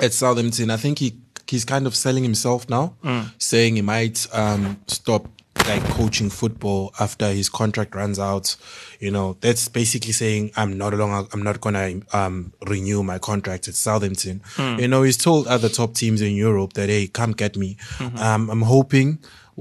at 0.00 0.12
Southampton. 0.12 0.70
I 0.70 0.76
think 0.76 0.98
he 1.00 1.18
he's 1.50 1.64
kind 1.64 1.86
of 1.86 1.94
selling 1.96 2.22
himself 2.24 2.68
now, 2.68 2.94
saying 3.38 3.76
he 3.76 3.82
might 3.82 4.26
um, 4.32 4.80
stop 4.86 5.26
like 5.66 5.82
coaching 5.90 6.30
football 6.30 6.94
after 6.98 7.30
his 7.30 7.48
contract 7.50 7.94
runs 7.94 8.18
out. 8.18 8.56
You 9.00 9.10
know, 9.10 9.36
that's 9.40 9.68
basically 9.68 10.12
saying 10.12 10.52
I'm 10.56 10.78
not 10.78 10.94
longer 10.94 11.28
I'm 11.32 11.42
not 11.42 11.60
gonna 11.60 12.00
um, 12.12 12.52
renew 12.66 13.02
my 13.02 13.18
contract 13.18 13.68
at 13.68 13.74
Southampton. 13.74 14.40
You 14.58 14.88
know, 14.88 15.02
he's 15.02 15.16
told 15.16 15.46
other 15.46 15.68
top 15.68 15.94
teams 15.94 16.20
in 16.22 16.34
Europe 16.34 16.72
that 16.74 16.88
hey, 16.88 17.06
come 17.06 17.32
get 17.32 17.56
me. 17.56 17.76
Um, 18.00 18.50
I'm 18.50 18.62
hoping 18.62 19.18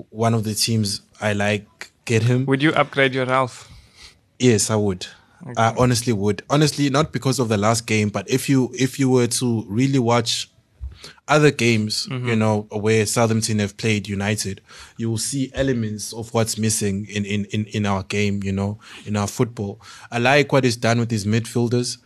one 0.10 0.34
of 0.34 0.44
the 0.44 0.54
teams 0.54 1.02
I 1.20 1.34
like 1.34 1.92
get 2.06 2.24
him. 2.24 2.46
Would 2.46 2.62
you 2.64 2.72
upgrade 2.74 3.14
your 3.14 3.26
Ralph? 3.26 3.70
Yes, 4.40 4.70
I 4.70 4.76
would. 4.76 5.08
I 5.56 5.74
honestly 5.78 6.14
would. 6.14 6.42
Honestly, 6.50 6.90
not 6.90 7.12
because 7.12 7.40
of 7.40 7.48
the 7.50 7.58
last 7.58 7.86
game, 7.86 8.10
but 8.10 8.30
if 8.30 8.50
you 8.50 8.72
if 8.74 9.00
you 9.00 9.10
were 9.10 9.28
to 9.28 9.66
really 9.68 10.00
watch 10.00 10.50
other 11.28 11.52
games, 11.52 12.08
you 12.28 12.36
know, 12.36 12.68
where 12.72 13.06
Southampton 13.06 13.60
have 13.60 13.76
played 13.78 14.08
United, 14.08 14.62
you 14.98 15.10
will 15.10 15.18
see 15.18 15.52
elements 15.54 16.14
of 16.14 16.34
what's 16.34 16.58
missing 16.58 17.06
in, 17.10 17.26
in, 17.26 17.46
in, 17.46 17.66
in 17.66 17.86
our 17.86 18.04
game, 18.04 18.42
you 18.44 18.52
know, 18.52 18.80
in 19.06 19.16
our 19.16 19.28
football. 19.28 19.82
I 20.12 20.20
like 20.20 20.52
what 20.52 20.64
he's 20.64 20.78
done 20.78 21.00
with 21.00 21.12
his 21.12 21.26
midfielders. 21.26 21.98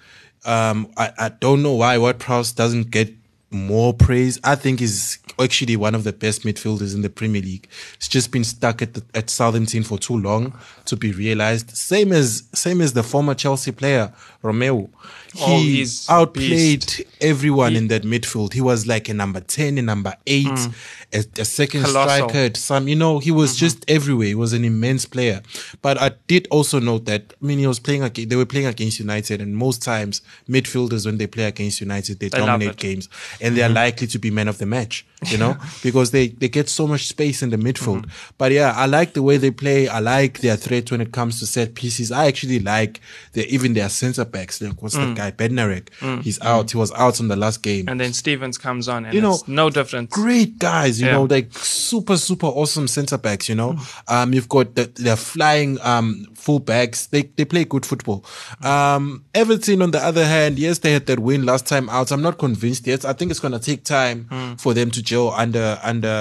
Um, 0.43 0.91
I, 0.97 1.12
I 1.17 1.29
don't 1.29 1.62
know 1.62 1.73
why 1.75 1.97
Ward 1.99 2.17
Prowse 2.19 2.51
doesn't 2.51 2.89
get 2.89 3.13
more 3.52 3.94
praise. 3.94 4.40
I 4.44 4.56
think 4.56 4.80
he's 4.80 5.20
actually 5.40 5.76
one 5.76 5.94
of 5.96 6.04
the 6.04 6.14
best 6.14 6.44
midfielders 6.44 6.96
in 6.96 7.02
the 7.02 7.10
Premier 7.10 7.42
League. 7.42 7.68
He's 8.00 8.08
just 8.08 8.32
been 8.32 8.44
stuck 8.44 8.82
at 8.82 8.94
the, 8.94 9.04
at 9.14 9.30
Southampton 9.30 9.84
for 9.84 9.98
too 9.98 10.18
long 10.18 10.58
to 10.86 10.96
be 10.96 11.12
realized. 11.12 11.76
Same 11.76 12.12
as 12.14 12.44
same 12.54 12.80
as 12.82 12.94
the 12.94 13.04
former 13.04 13.34
Chelsea 13.36 13.72
player 13.72 14.14
Romeu. 14.44 14.90
He 15.34 15.44
Oh, 15.44 15.60
he's 15.60 16.10
outplayed 16.10 16.86
beast. 16.86 17.02
everyone 17.22 17.76
in 17.76 17.88
that 17.90 18.04
midfield. 18.04 18.54
He 18.54 18.62
was 18.62 18.88
like 18.88 19.10
a 19.10 19.14
number 19.14 19.40
ten, 19.42 19.78
a 19.78 19.82
number 19.82 20.14
eight, 20.28 20.48
a, 21.13 21.24
a 21.39 21.45
second 21.45 21.84
Colossal. 21.84 22.30
striker. 22.30 22.38
At 22.38 22.58
some, 22.58 22.88
you 22.88 22.95
know, 22.95 23.19
he 23.19 23.32
was 23.32 23.52
mm-hmm. 23.52 23.60
just 23.60 23.89
everywhere. 23.89 24.28
He 24.28 24.36
was 24.36 24.54
an 24.54 24.65
immense 24.65 25.06
player. 25.06 25.41
But 25.82 26.02
I 26.02 26.12
did 26.28 26.47
also 26.52 26.80
note 26.80 27.06
that 27.06 27.34
I 27.41 27.45
mean, 27.45 27.60
he 27.60 27.67
was 27.67 27.80
playing. 27.80 28.10
They 28.13 28.36
were 28.36 28.45
playing 28.45 28.67
against 28.67 29.00
United, 29.00 29.41
and 29.41 29.56
most 29.56 29.82
times 29.84 30.21
midfielders 30.50 31.06
when 31.06 31.17
they 31.17 31.28
play 31.28 31.45
against 31.45 31.82
United, 31.82 32.19
they, 32.19 32.30
They 32.30 32.38
dominate 32.38 32.78
games, 32.78 33.10
and 33.39 33.56
they 33.56 33.62
are 33.62 33.65
mm-hmm. 33.65 33.76
likely 33.76 34.08
to 34.08 34.19
be 34.19 34.32
men 34.32 34.47
of 34.47 34.58
the 34.58 34.65
match. 34.65 35.06
You 35.29 35.38
know, 35.38 35.55
because 35.84 36.10
they 36.12 36.29
they 36.29 36.49
get 36.49 36.67
so 36.67 36.88
much 36.88 37.07
space 37.07 37.43
in 37.43 37.51
the 37.51 37.57
midfield. 37.57 38.10
But 38.39 38.51
yeah, 38.53 38.73
I 38.75 38.88
like 38.88 39.13
the 39.13 39.21
way 39.21 39.38
they 39.38 39.51
play. 39.51 39.88
I 39.88 39.99
like 39.99 40.39
their 40.39 40.55
threat 40.55 40.89
when 40.89 40.99
it 40.99 41.12
comes 41.12 41.39
to 41.39 41.45
set 41.45 41.75
pieces. 41.75 42.12
I 42.12 42.25
actually 42.25 42.60
like 42.60 43.01
their 43.34 43.45
even 43.45 43.73
their 43.73 43.89
centre 43.89 44.25
backs. 44.25 44.60
Like 44.62 44.81
what's 44.81 44.95
that 44.95 45.15
guy 45.15 45.29
Bednarek? 45.29 45.89
He's 46.23 46.41
out. 46.41 46.71
He 46.71 46.77
was 46.77 46.91
out 46.93 47.19
on 47.19 47.27
the 47.27 47.36
last 47.36 47.62
game. 47.62 47.88
And 47.88 47.99
then 47.99 48.13
Stephens 48.13 48.57
comes 48.57 48.88
on, 48.88 49.05
and 49.05 49.13
You 49.13 49.21
know, 49.21 49.36
it's 49.36 49.47
no 49.47 49.69
difference. 49.69 50.10
great 50.12 50.57
guys, 50.57 50.99
you 50.99 51.05
Yeah. 51.05 51.13
know, 51.13 51.23
like 51.25 51.49
super, 51.55 52.17
super 52.17 52.47
awesome 52.47 52.88
centre 52.88 53.19
backs, 53.19 53.47
you 53.47 53.53
know. 53.55 53.77
Um, 54.07 54.34
you've 54.34 54.49
got 54.49 54.73
the, 54.73 54.86
the 54.95 55.15
flying 55.15 55.77
um 55.81 56.25
full 56.34 56.60
backs. 56.60 57.05
They 57.07 57.23
they 57.38 57.45
play 57.45 57.63
good 57.65 57.86
football. 57.86 58.25
Um, 58.63 59.23
Everton 59.36 59.81
on 59.81 59.91
the 59.91 60.03
other 60.03 60.25
hand, 60.25 60.57
yes, 60.60 60.79
they 60.79 60.91
had 60.93 61.05
that 61.05 61.19
win 61.19 61.45
last 61.45 61.67
time 61.67 61.89
out. 61.89 62.12
I'm 62.12 62.21
not 62.21 62.38
convinced 62.39 62.88
yet. 62.88 63.05
I 63.05 63.13
think 63.13 63.31
it's 63.31 63.39
gonna 63.39 63.60
take 63.60 63.84
time 63.84 64.27
for 64.57 64.73
them 64.73 64.89
to 64.91 65.01
gel 65.12 65.30
under 65.43 65.67
under 65.91 66.15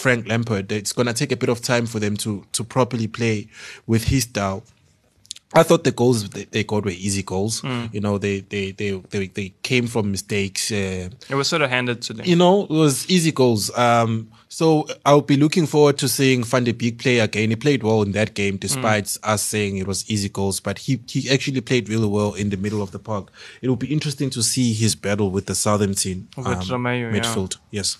Frank 0.00 0.26
Lampard. 0.30 0.72
It's 0.72 0.92
gonna 0.92 1.14
take 1.14 1.32
a 1.32 1.36
bit 1.42 1.48
of 1.54 1.58
time 1.72 1.86
for 1.86 2.00
them 2.00 2.16
to 2.24 2.30
to 2.56 2.64
properly 2.64 3.06
play 3.08 3.36
with 3.86 4.04
his 4.12 4.24
style. 4.24 4.62
I 5.60 5.62
thought 5.64 5.82
the 5.82 5.90
goals 6.02 6.28
they, 6.30 6.44
they 6.54 6.64
got 6.64 6.84
were 6.84 6.92
easy 7.06 7.22
goals. 7.24 7.62
You 7.94 8.00
know, 8.06 8.18
they 8.18 8.36
they 8.54 8.70
they 8.80 8.90
they, 9.12 9.26
they 9.38 9.48
came 9.62 9.86
from 9.88 10.04
mistakes. 10.10 10.70
Uh, 10.70 11.10
It 11.32 11.34
was 11.40 11.48
sort 11.48 11.62
of 11.62 11.70
handed 11.70 11.98
to 12.06 12.12
them. 12.14 12.24
you 12.26 12.36
know, 12.36 12.54
it 12.64 12.70
was 12.84 12.94
easy 13.16 13.32
goals. 13.32 13.70
Um, 13.76 14.12
so 14.52 14.84
I'll 15.06 15.20
be 15.20 15.36
looking 15.36 15.66
forward 15.66 15.96
to 15.98 16.08
seeing 16.08 16.42
Van 16.42 16.64
de 16.64 16.72
Beek 16.72 16.98
play 16.98 17.20
again. 17.20 17.50
He 17.50 17.56
played 17.56 17.84
well 17.84 18.02
in 18.02 18.10
that 18.12 18.34
game, 18.34 18.56
despite 18.56 19.16
us 19.22 19.42
saying 19.42 19.76
it 19.76 19.86
was 19.86 20.10
easy 20.10 20.28
goals. 20.28 20.58
But 20.58 20.78
he 20.78 21.00
he 21.08 21.30
actually 21.30 21.60
played 21.60 21.88
really 21.88 22.08
well 22.08 22.34
in 22.34 22.50
the 22.50 22.56
middle 22.56 22.82
of 22.82 22.90
the 22.90 22.98
park. 22.98 23.30
It 23.62 23.68
will 23.68 23.76
be 23.76 23.92
interesting 23.92 24.28
to 24.30 24.42
see 24.42 24.72
his 24.72 24.96
battle 24.96 25.30
with 25.30 25.46
the 25.46 25.54
Southampton 25.54 26.26
With 26.36 26.46
um, 26.46 26.62
Romeu, 26.62 27.00
yeah. 27.00 27.20
midfield. 27.20 27.58
Yes. 27.70 27.98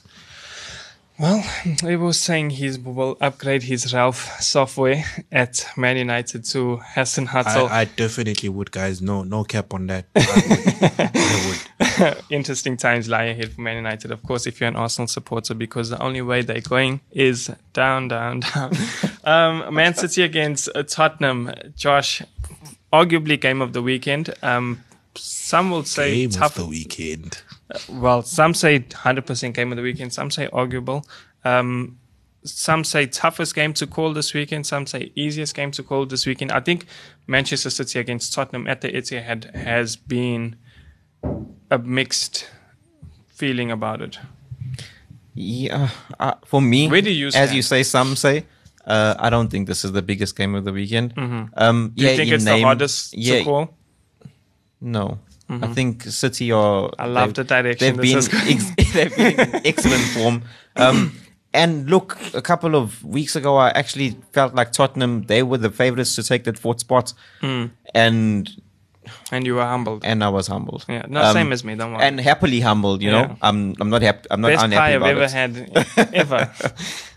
Well, 1.21 1.41
he 1.83 1.97
was 1.97 2.19
saying 2.19 2.49
he 2.51 2.71
will 2.79 3.19
upgrade 3.21 3.65
his 3.65 3.93
Ralph 3.93 4.41
software 4.41 5.05
at 5.31 5.67
Man 5.77 5.99
United 5.99 6.45
to 6.47 6.79
Hasenhüttl. 6.95 7.69
I, 7.69 7.81
I 7.83 7.85
definitely 7.85 8.49
would, 8.49 8.71
guys. 8.71 9.03
No, 9.03 9.23
no 9.23 9.45
cap 9.45 9.75
on 9.75 9.87
that. 9.89 10.07
I 10.17 11.11
would. 11.47 11.87
I 11.99 12.15
would. 12.15 12.17
Interesting 12.31 12.79
times 12.79 13.07
lie 13.11 13.25
ahead 13.25 13.53
for 13.53 13.61
Man 13.61 13.77
United, 13.77 14.11
of 14.13 14.23
course, 14.23 14.47
if 14.47 14.61
you're 14.61 14.69
an 14.69 14.77
Arsenal 14.77 15.09
supporter, 15.09 15.53
because 15.53 15.91
the 15.91 16.03
only 16.03 16.23
way 16.23 16.41
they're 16.41 16.63
going 16.63 17.03
is 17.11 17.51
down, 17.75 18.09
down, 18.09 18.41
down. 18.55 18.73
um, 19.25 19.75
Man 19.75 19.93
City 19.95 20.23
against 20.23 20.71
uh, 20.75 20.85
Tottenham. 20.85 21.53
Josh, 21.77 22.23
arguably 22.95 23.39
game 23.39 23.61
of 23.61 23.75
the 23.75 23.83
weekend. 23.83 24.33
Um, 24.43 24.85
some 25.17 25.71
will 25.71 25.85
say 25.85 26.15
Game 26.23 26.31
tough. 26.31 26.57
of 26.57 26.63
the 26.65 26.69
weekend. 26.71 27.43
Well, 27.89 28.23
some 28.23 28.55
say 28.55 28.81
100% 28.81 29.55
game 29.55 29.71
of 29.73 29.77
the 29.77 29.83
weekend. 29.83 30.13
Some 30.13 30.31
say 30.31 30.49
arguable. 30.53 31.07
Um, 31.45 31.99
some 32.43 32.85
say 32.85 33.07
toughest 33.07 33.55
game 33.55 33.73
to 33.75 33.87
call 33.87 34.13
this 34.15 34.33
weekend. 34.35 34.67
Some 34.67 34.87
say 34.87 35.13
easiest 35.15 35.55
game 35.55 35.71
to 35.73 35.83
call 35.83 36.07
this 36.07 36.27
weekend. 36.27 36.53
I 36.53 36.61
think 36.61 36.87
Manchester 37.27 37.71
City 37.71 37.99
against 37.99 38.33
Tottenham 38.33 38.67
at 38.67 38.81
the 38.81 38.89
Etihad 38.91 39.55
has 39.55 39.95
been 39.97 40.57
a 41.71 41.79
mixed 41.79 42.49
feeling 43.29 43.71
about 43.71 44.01
it. 44.01 44.19
Yeah, 45.35 45.91
uh, 46.19 46.35
for 46.45 46.61
me, 46.61 46.89
Where 46.89 47.03
do 47.03 47.11
you 47.13 47.29
as 47.29 47.35
stand? 47.35 47.55
you 47.55 47.63
say, 47.63 47.83
some 47.83 48.17
say, 48.17 48.45
uh, 48.85 49.15
I 49.19 49.31
don't 49.31 49.49
think 49.49 49.69
this 49.69 49.85
is 49.85 49.93
the 49.93 50.03
biggest 50.03 50.35
game 50.37 50.55
of 50.55 50.65
the 50.65 50.73
weekend. 50.73 51.15
Um, 51.17 51.53
Mm-hmm. 51.57 51.87
Do 51.95 52.05
yeah, 52.05 52.11
you 52.11 52.17
think 52.17 52.33
it's 52.33 52.45
the 52.45 52.51
name- 52.51 52.65
hardest 52.65 53.17
yeah, 53.17 53.39
to 53.39 53.45
call? 53.45 53.75
No, 54.81 55.19
I 55.51 55.67
think 55.75 56.03
City 56.05 56.53
are. 56.53 56.89
Mm-hmm. 56.91 57.01
I 57.01 57.07
love 57.07 57.35
the 57.35 57.45
direction 57.45 57.97
They've 57.97 58.03
been, 58.03 58.19
ex- 58.19 58.93
they've 58.95 59.17
been 59.17 59.41
in 59.41 59.67
excellent 59.67 60.03
form. 60.15 60.43
Um, 60.77 61.13
and 61.53 61.91
look, 61.91 62.17
a 62.35 62.41
couple 62.43 62.77
of 62.77 63.03
weeks 63.05 63.35
ago, 63.37 63.57
I 63.57 63.71
actually 63.71 64.17
felt 64.33 64.55
like 64.55 64.71
Tottenham 64.73 65.23
they 65.27 65.43
were 65.43 65.59
the 65.59 65.71
favourites 65.71 66.15
to 66.17 66.23
take 66.23 66.45
that 66.45 66.59
fourth 66.59 66.81
spot, 66.81 67.13
Mm. 67.43 67.71
and 67.95 68.49
And 69.33 69.45
you 69.47 69.55
were 69.57 69.65
humbled. 69.67 70.05
and 70.05 70.23
I 70.23 70.29
was 70.29 70.47
humbled. 70.47 70.85
Yeah, 70.89 71.07
no, 71.09 71.33
same 71.33 71.53
as 71.53 71.65
me, 71.65 71.75
don't 71.75 71.93
worry. 71.95 72.03
And 72.05 72.21
happily 72.21 72.61
humbled, 72.61 73.03
you 73.03 73.11
Yeah. 73.11 73.23
know. 73.27 73.37
I'm 73.43 73.75
I'm 73.81 73.91
not 73.91 74.03
happy. 74.03 74.29
I'm 74.31 74.41
not 74.41 74.49
Best 74.53 74.65
unhappy 74.65 74.81
pie 74.81 74.95
I've 74.95 75.17
ever 75.17 75.23
it. 75.25 75.31
had, 75.33 76.15
ever. 76.15 76.53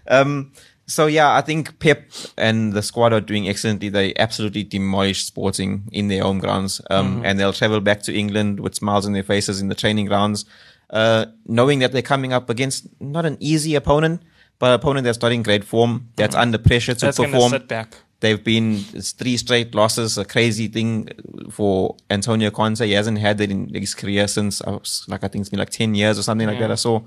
Um, 0.07 0.51
so 0.85 1.05
yeah, 1.07 1.33
I 1.35 1.41
think 1.41 1.79
Pep 1.79 2.09
and 2.37 2.73
the 2.73 2.81
squad 2.81 3.13
are 3.13 3.21
doing 3.21 3.47
excellently. 3.47 3.89
They 3.89 4.13
absolutely 4.15 4.63
demolished 4.63 5.27
Sporting 5.27 5.83
in 5.91 6.07
their 6.09 6.23
home 6.23 6.39
grounds, 6.39 6.81
um, 6.89 7.15
Mm-hmm. 7.17 7.25
and 7.25 7.39
they'll 7.39 7.53
travel 7.53 7.79
back 7.79 8.03
to 8.03 8.13
England 8.13 8.59
with 8.59 8.75
smiles 8.75 9.05
on 9.05 9.13
their 9.13 9.23
faces 9.23 9.61
in 9.61 9.69
the 9.69 9.75
training 9.75 10.07
grounds, 10.07 10.45
uh, 10.89 11.25
knowing 11.45 11.79
that 11.79 11.91
they're 11.91 12.01
coming 12.01 12.33
up 12.33 12.49
against 12.49 12.87
not 12.99 13.25
an 13.25 13.37
easy 13.39 13.75
opponent, 13.75 14.21
but 14.59 14.67
an 14.67 14.73
opponent 14.73 15.03
that's 15.05 15.21
not 15.21 15.31
in 15.31 15.41
great 15.43 15.63
form, 15.63 16.09
that's 16.15 16.35
under 16.35 16.57
pressure 16.57 16.93
to 16.93 17.05
Mm-hmm. 17.05 17.21
That's 17.21 17.31
perform. 17.31 17.51
sit 17.51 17.67
back. 17.67 17.95
They've 18.19 18.41
been 18.43 18.85
it's 18.93 19.11
three 19.11 19.35
straight 19.35 19.75
losses, 19.75 20.17
a 20.17 20.23
crazy 20.23 20.67
thing 20.69 21.09
for 21.51 21.97
Antonio 22.09 22.51
Conte. 22.51 22.85
He 22.85 22.93
hasn't 22.93 23.17
had 23.17 23.37
that 23.39 23.51
in 23.51 23.73
his 23.73 23.93
career 23.93 24.27
since 24.29 24.61
I 24.61 24.69
was, 24.71 25.03
like 25.09 25.25
I 25.25 25.27
think 25.27 25.41
it's 25.41 25.49
been 25.49 25.59
like 25.59 25.71
ten 25.71 25.93
years 25.93 26.17
or 26.17 26.23
something 26.23 26.47
like 26.47 26.59
that. 26.59 26.71
I 26.71 26.75
saw. 26.75 27.01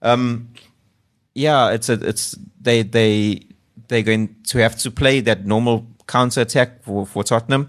Um, 0.00 0.48
yeah, 1.36 1.70
it's 1.70 1.88
a, 1.88 1.92
it's 1.94 2.34
they 2.60 2.82
they 2.82 3.40
they're 3.88 4.02
going 4.02 4.34
to 4.48 4.58
have 4.58 4.76
to 4.78 4.90
play 4.90 5.20
that 5.20 5.46
normal 5.46 5.86
counter 6.08 6.40
attack 6.40 6.82
for, 6.82 7.06
for 7.06 7.22
Tottenham, 7.22 7.68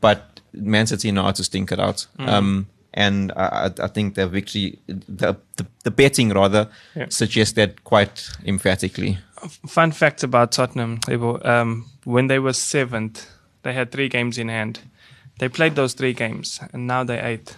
but 0.00 0.40
Man 0.52 0.86
City 0.86 1.10
know 1.12 1.22
how 1.22 1.30
to 1.32 1.44
stink 1.44 1.72
it 1.72 1.80
out. 1.80 2.06
Mm. 2.18 2.28
Um, 2.28 2.66
and 2.92 3.32
I, 3.36 3.66
I 3.66 3.70
I 3.84 3.88
think 3.88 4.14
the 4.14 4.26
victory, 4.26 4.78
the 4.88 5.36
the, 5.56 5.66
the 5.84 5.90
betting 5.90 6.30
rather, 6.34 6.68
Yeah. 6.96 7.06
suggests 7.08 7.54
that 7.54 7.84
quite 7.84 8.28
emphatically. 8.44 9.18
Fun 9.66 9.92
fact 9.92 10.22
about 10.24 10.52
Tottenham: 10.52 10.98
they 11.06 11.16
were, 11.16 11.46
um, 11.46 11.84
when 12.04 12.26
they 12.28 12.38
were 12.38 12.52
seventh, 12.52 13.26
they 13.62 13.72
had 13.74 13.90
three 13.92 14.08
games 14.08 14.38
in 14.38 14.48
hand. 14.48 14.80
They 15.38 15.48
played 15.48 15.74
those 15.74 15.94
three 15.94 16.12
games, 16.14 16.60
and 16.72 16.86
now 16.86 17.04
they're 17.04 17.24
eighth. 17.24 17.56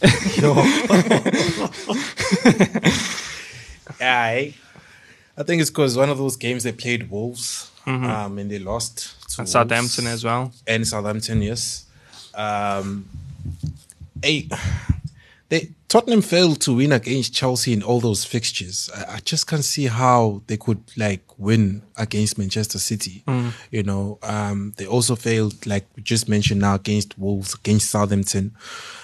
I, 4.00 4.54
I 5.36 5.42
think 5.42 5.60
it's 5.60 5.70
because 5.70 5.96
one 5.96 6.10
of 6.10 6.18
those 6.18 6.36
games 6.36 6.62
they 6.64 6.72
played 6.72 7.10
Wolves, 7.10 7.70
um, 7.86 8.38
and 8.38 8.50
they 8.50 8.58
lost 8.58 8.98
to 8.98 9.06
Mm-hmm. 9.36 9.40
And 9.42 9.48
Southampton 9.48 10.06
as 10.06 10.24
well. 10.24 10.52
and 10.66 10.86
Southampton. 10.86 11.42
Yes, 11.42 11.84
um, 12.34 13.06
hey, 14.22 14.48
they 15.50 15.70
Tottenham 15.88 16.22
failed 16.22 16.60
to 16.62 16.72
win 16.74 16.90
against 16.92 17.32
Chelsea 17.34 17.72
in 17.72 17.82
all 17.82 18.00
those 18.00 18.24
fixtures. 18.24 18.90
I, 18.94 19.16
I 19.16 19.18
just 19.20 19.46
can't 19.46 19.64
see 19.64 19.86
how 19.86 20.42
they 20.46 20.56
could 20.56 20.82
like 20.96 21.22
win 21.38 21.82
against 21.96 22.38
Manchester 22.38 22.78
City. 22.78 23.22
You 23.70 23.82
know, 23.82 24.18
um, 24.22 24.72
they 24.78 24.86
also 24.86 25.14
failed, 25.14 25.64
like 25.66 25.86
we 25.94 26.02
just 26.02 26.28
mentioned 26.28 26.60
now, 26.62 26.74
against 26.74 27.16
Wolves, 27.18 27.54
against 27.54 27.90
Southampton. 27.90 28.56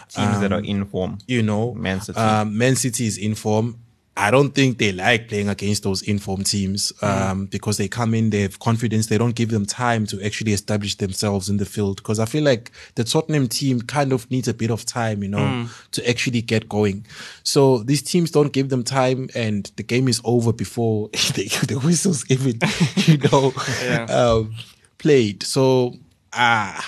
Teams 0.09 0.41
that 0.41 0.53
are 0.53 0.61
in 0.61 0.85
form. 0.87 1.19
You 1.27 1.43
know, 1.43 1.73
Man 1.75 2.01
City. 2.01 2.19
Um, 2.19 2.59
Man 2.59 2.75
City 2.77 3.07
is 3.07 3.17
in 3.17 3.35
form. 3.35 3.79
I 4.15 4.31
don't 4.31 4.51
think 4.55 4.77
they 4.77 4.93
like 4.93 5.29
playing 5.29 5.49
against 5.49 5.85
those 5.85 6.03
informed 6.03 6.45
teams 6.45 6.93
um, 7.01 7.47
because 7.47 7.79
they 7.79 7.89
come 7.89 8.13
in, 8.13 8.29
they 8.29 8.43
have 8.43 8.59
confidence. 8.59 9.07
They 9.07 9.17
don't 9.17 9.35
give 9.35 9.49
them 9.51 9.65
time 9.65 10.05
to 10.09 10.23
actually 10.23 10.53
establish 10.53 10.97
themselves 10.97 11.49
in 11.49 11.57
the 11.57 11.65
field. 11.65 11.97
Because 11.97 12.19
I 12.19 12.27
feel 12.27 12.45
like 12.45 12.71
the 12.95 13.05
Tottenham 13.05 13.49
team 13.49 13.81
kind 13.81 14.13
of 14.13 14.31
needs 14.31 14.49
a 14.49 14.55
bit 14.55 14.71
of 14.71 14.85
time, 14.85 15.23
you 15.23 15.31
know, 15.31 15.67
to 15.93 16.07
actually 16.09 16.43
get 16.43 16.69
going. 16.69 17.07
So 17.43 17.79
these 17.79 18.03
teams 18.03 18.31
don't 18.31 18.53
give 18.53 18.69
them 18.69 18.83
time, 18.85 19.31
and 19.35 19.73
the 19.77 19.83
game 19.83 20.09
is 20.09 20.21
over 20.25 20.53
before 20.53 21.09
they, 21.35 21.47
the 21.67 21.81
whistles 21.83 22.25
even, 22.31 22.59
you 23.07 23.17
know, 23.17 23.55
Yeah. 23.83 24.05
um, 24.05 24.55
played. 24.99 25.43
So 25.43 25.95
ah. 26.35 26.85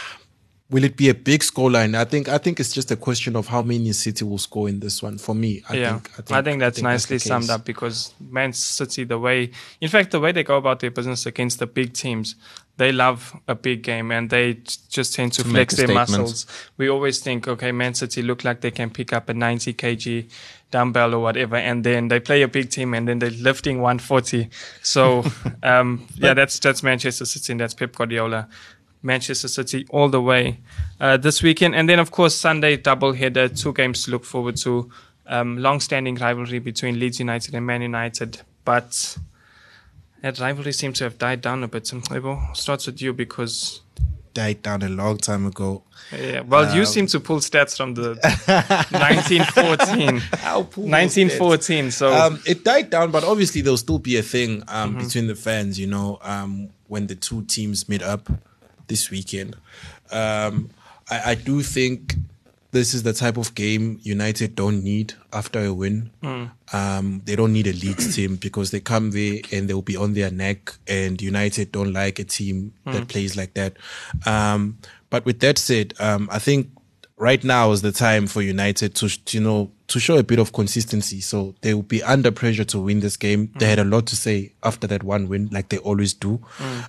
Will 0.71 0.85
it 0.85 0.97
be 0.97 1.11
a 1.11 1.15
big 1.15 1.43
scoreline? 1.43 1.95
I 1.95 2.05
think 2.05 2.29
I 2.29 2.39
think 2.39 2.59
it's 2.59 2.73
just 2.73 2.91
a 2.91 2.97
question 2.97 3.37
of 3.37 3.49
how 3.49 3.61
many 3.63 3.93
City 3.93 4.25
will 4.25 4.39
score 4.39 4.69
in 4.69 4.81
this 4.81 5.03
one. 5.03 5.19
For 5.19 5.35
me, 5.35 5.63
I 5.69 5.75
yeah, 5.77 5.99
think 5.99 6.33
I 6.33 6.43
think, 6.43 6.61
that's 6.61 6.79
the 6.79 6.83
nicely 6.83 7.17
case. 7.17 7.25
summed 7.25 7.51
up 7.51 7.67
because 7.67 8.15
Man 8.19 8.53
City, 8.55 9.05
the 9.05 9.19
way, 9.19 9.51
in 9.83 9.89
fact, 9.91 10.11
the 10.11 10.21
way 10.21 10.33
they 10.33 10.43
go 10.43 10.57
about 10.57 10.81
their 10.81 10.91
business 10.91 11.27
against 11.27 11.59
the 11.59 11.67
big 11.67 11.93
teams, 11.93 12.35
they 12.79 12.93
love 12.93 13.39
a 13.47 13.55
big 13.55 13.83
game 13.83 14.11
and 14.11 14.31
they 14.31 14.55
just 14.89 15.15
tend 15.15 15.35
to, 15.35 15.43
To 15.43 15.49
flex 15.51 15.77
their 15.77 15.87
statement. 15.87 16.11
muscles. 16.11 16.47
We 16.79 16.89
always 16.89 17.21
think, 17.21 17.47
okay, 17.47 17.71
Man 17.71 17.93
City 17.93 18.23
look 18.23 18.43
like 18.43 18.63
they 18.63 18.71
can 18.71 18.89
pick 18.89 19.13
up 19.13 19.29
a 19.29 19.35
90 19.35 19.75
kg 19.75 20.31
dumbbell 20.71 21.15
or 21.15 21.21
whatever, 21.21 21.55
and 21.55 21.85
then 21.85 22.09
they 22.09 22.19
play 22.19 22.43
a 22.43 22.49
big 22.49 22.69
team 22.69 22.95
and 22.95 23.07
then 23.07 23.21
they're 23.21 23.31
lifting 23.31 23.81
140. 23.81 24.49
So, 24.83 25.25
um, 25.63 26.05
yeah, 26.17 26.35
that's 26.35 26.59
that's 26.59 26.83
Manchester 26.83 27.27
City 27.27 27.53
and 27.53 27.61
that's 27.61 27.75
Pep 27.75 27.95
Guardiola. 27.95 28.49
Manchester 29.05 29.49
City 29.49 29.87
all 29.91 30.09
the 30.09 30.21
way 30.21 30.59
uh, 31.01 31.17
this 31.17 31.43
weekend. 31.43 31.75
And 31.75 31.89
then, 31.89 31.99
of 31.99 32.11
course, 32.11 32.35
Sunday 32.35 32.77
double 32.77 33.13
header, 33.13 33.49
two 33.49 33.73
games 33.73 34.05
to 34.05 34.11
look 34.11 34.25
forward 34.25 34.57
to. 34.59 34.91
Um, 35.27 35.59
long-standing 35.59 36.17
rivalry 36.17 36.59
between 36.59 36.99
Leeds 36.99 37.19
United 37.19 37.55
and 37.55 37.65
Man 37.65 37.81
United, 37.81 38.43
but 38.67 39.17
that 40.21 40.39
rivalry 40.39 40.73
seems 40.73 40.99
to 40.99 41.05
have 41.05 41.17
died 41.19 41.41
down 41.41 41.63
a 41.65 41.69
bit. 41.69 41.85
Mcebo, 41.85 42.55
starts 42.55 42.87
with 42.87 43.01
you 43.01 43.15
because, 43.15 43.81
died 44.35 44.61
down 44.63 44.83
a 44.83 44.89
long 44.91 45.17
time 45.17 45.47
ago. 45.47 45.83
yeah, 46.13 46.41
well, 46.41 46.75
you 46.75 46.81
Um, 46.81 46.87
seem 46.87 47.07
to 47.07 47.21
pull 47.21 47.39
stats 47.39 47.75
from 47.77 47.95
the 47.95 48.17
1914. 48.91 50.21
1914. 50.75 51.91
So 51.91 52.13
Um, 52.13 52.41
it 52.47 52.65
died 52.65 52.91
down, 52.91 53.11
but 53.11 53.25
obviously 53.25 53.61
there'll 53.63 53.77
still 53.79 53.99
be 53.99 54.17
a 54.19 54.23
thing 54.23 54.63
um, 54.69 54.91
Mm-hmm. 54.95 54.99
between 55.07 55.27
the 55.27 55.35
fans, 55.35 55.79
you 55.79 55.87
know, 55.87 56.19
um, 56.23 56.69
when 56.89 57.07
the 57.07 57.15
two 57.15 57.43
teams 57.45 57.89
meet 57.89 58.03
up 58.03 58.29
this 58.87 59.11
weekend. 59.11 59.57
Um, 60.11 60.71
I, 61.11 61.33
I 61.33 61.35
do 61.35 61.63
think 61.63 62.15
this 62.71 62.93
is 62.93 63.05
the 63.05 63.13
type 63.13 63.37
of 63.37 63.55
game 63.55 64.01
United 64.03 64.57
don't 64.57 64.83
need 64.83 65.15
after 65.33 65.65
a 65.65 65.73
win. 65.73 66.11
Mm. 66.23 66.51
Um, 66.73 67.23
they 67.25 67.37
don't 67.37 67.53
need 67.53 67.69
a 67.69 67.73
Leeds 67.73 68.17
team 68.17 68.35
because 68.41 68.73
they 68.73 68.81
come 68.81 69.13
there 69.13 69.39
and 69.53 69.69
they'll 69.69 69.81
be 69.83 69.97
on 69.97 70.15
their 70.15 70.31
neck, 70.31 70.75
and 70.89 71.21
United 71.23 71.71
don't 71.73 71.93
like 71.93 72.19
a 72.19 72.25
team 72.25 72.73
Mm. 72.87 72.93
that 72.93 73.09
plays 73.09 73.37
like 73.37 73.55
that. 73.55 73.77
Um, 74.27 74.79
but 75.11 75.25
with 75.25 75.39
that 75.41 75.57
said, 75.59 75.95
um, 76.01 76.29
I 76.33 76.39
think 76.41 76.71
right 77.17 77.45
now 77.45 77.71
is 77.71 77.81
the 77.83 77.93
time 77.93 78.27
for 78.27 78.43
United 78.43 78.97
to, 78.97 79.09
you 79.31 79.41
know, 79.41 79.71
to 79.87 80.01
show 80.01 80.19
a 80.19 80.25
bit 80.25 80.41
of 80.41 80.53
consistency. 80.53 81.21
So 81.21 81.55
they 81.61 81.75
will 81.75 81.83
be 81.83 82.03
under 82.03 82.33
pressure 82.33 82.65
to 82.65 82.81
win 82.81 82.99
this 83.01 83.17
game. 83.17 83.53
They 83.59 83.67
had 83.67 83.79
a 83.79 83.85
lot 83.85 84.07
to 84.09 84.17
say 84.17 84.53
after 84.65 84.89
that 84.89 85.05
one 85.05 85.29
win, 85.29 85.49
like 85.53 85.69
they 85.69 85.79
always 85.79 86.13
do. 86.13 86.41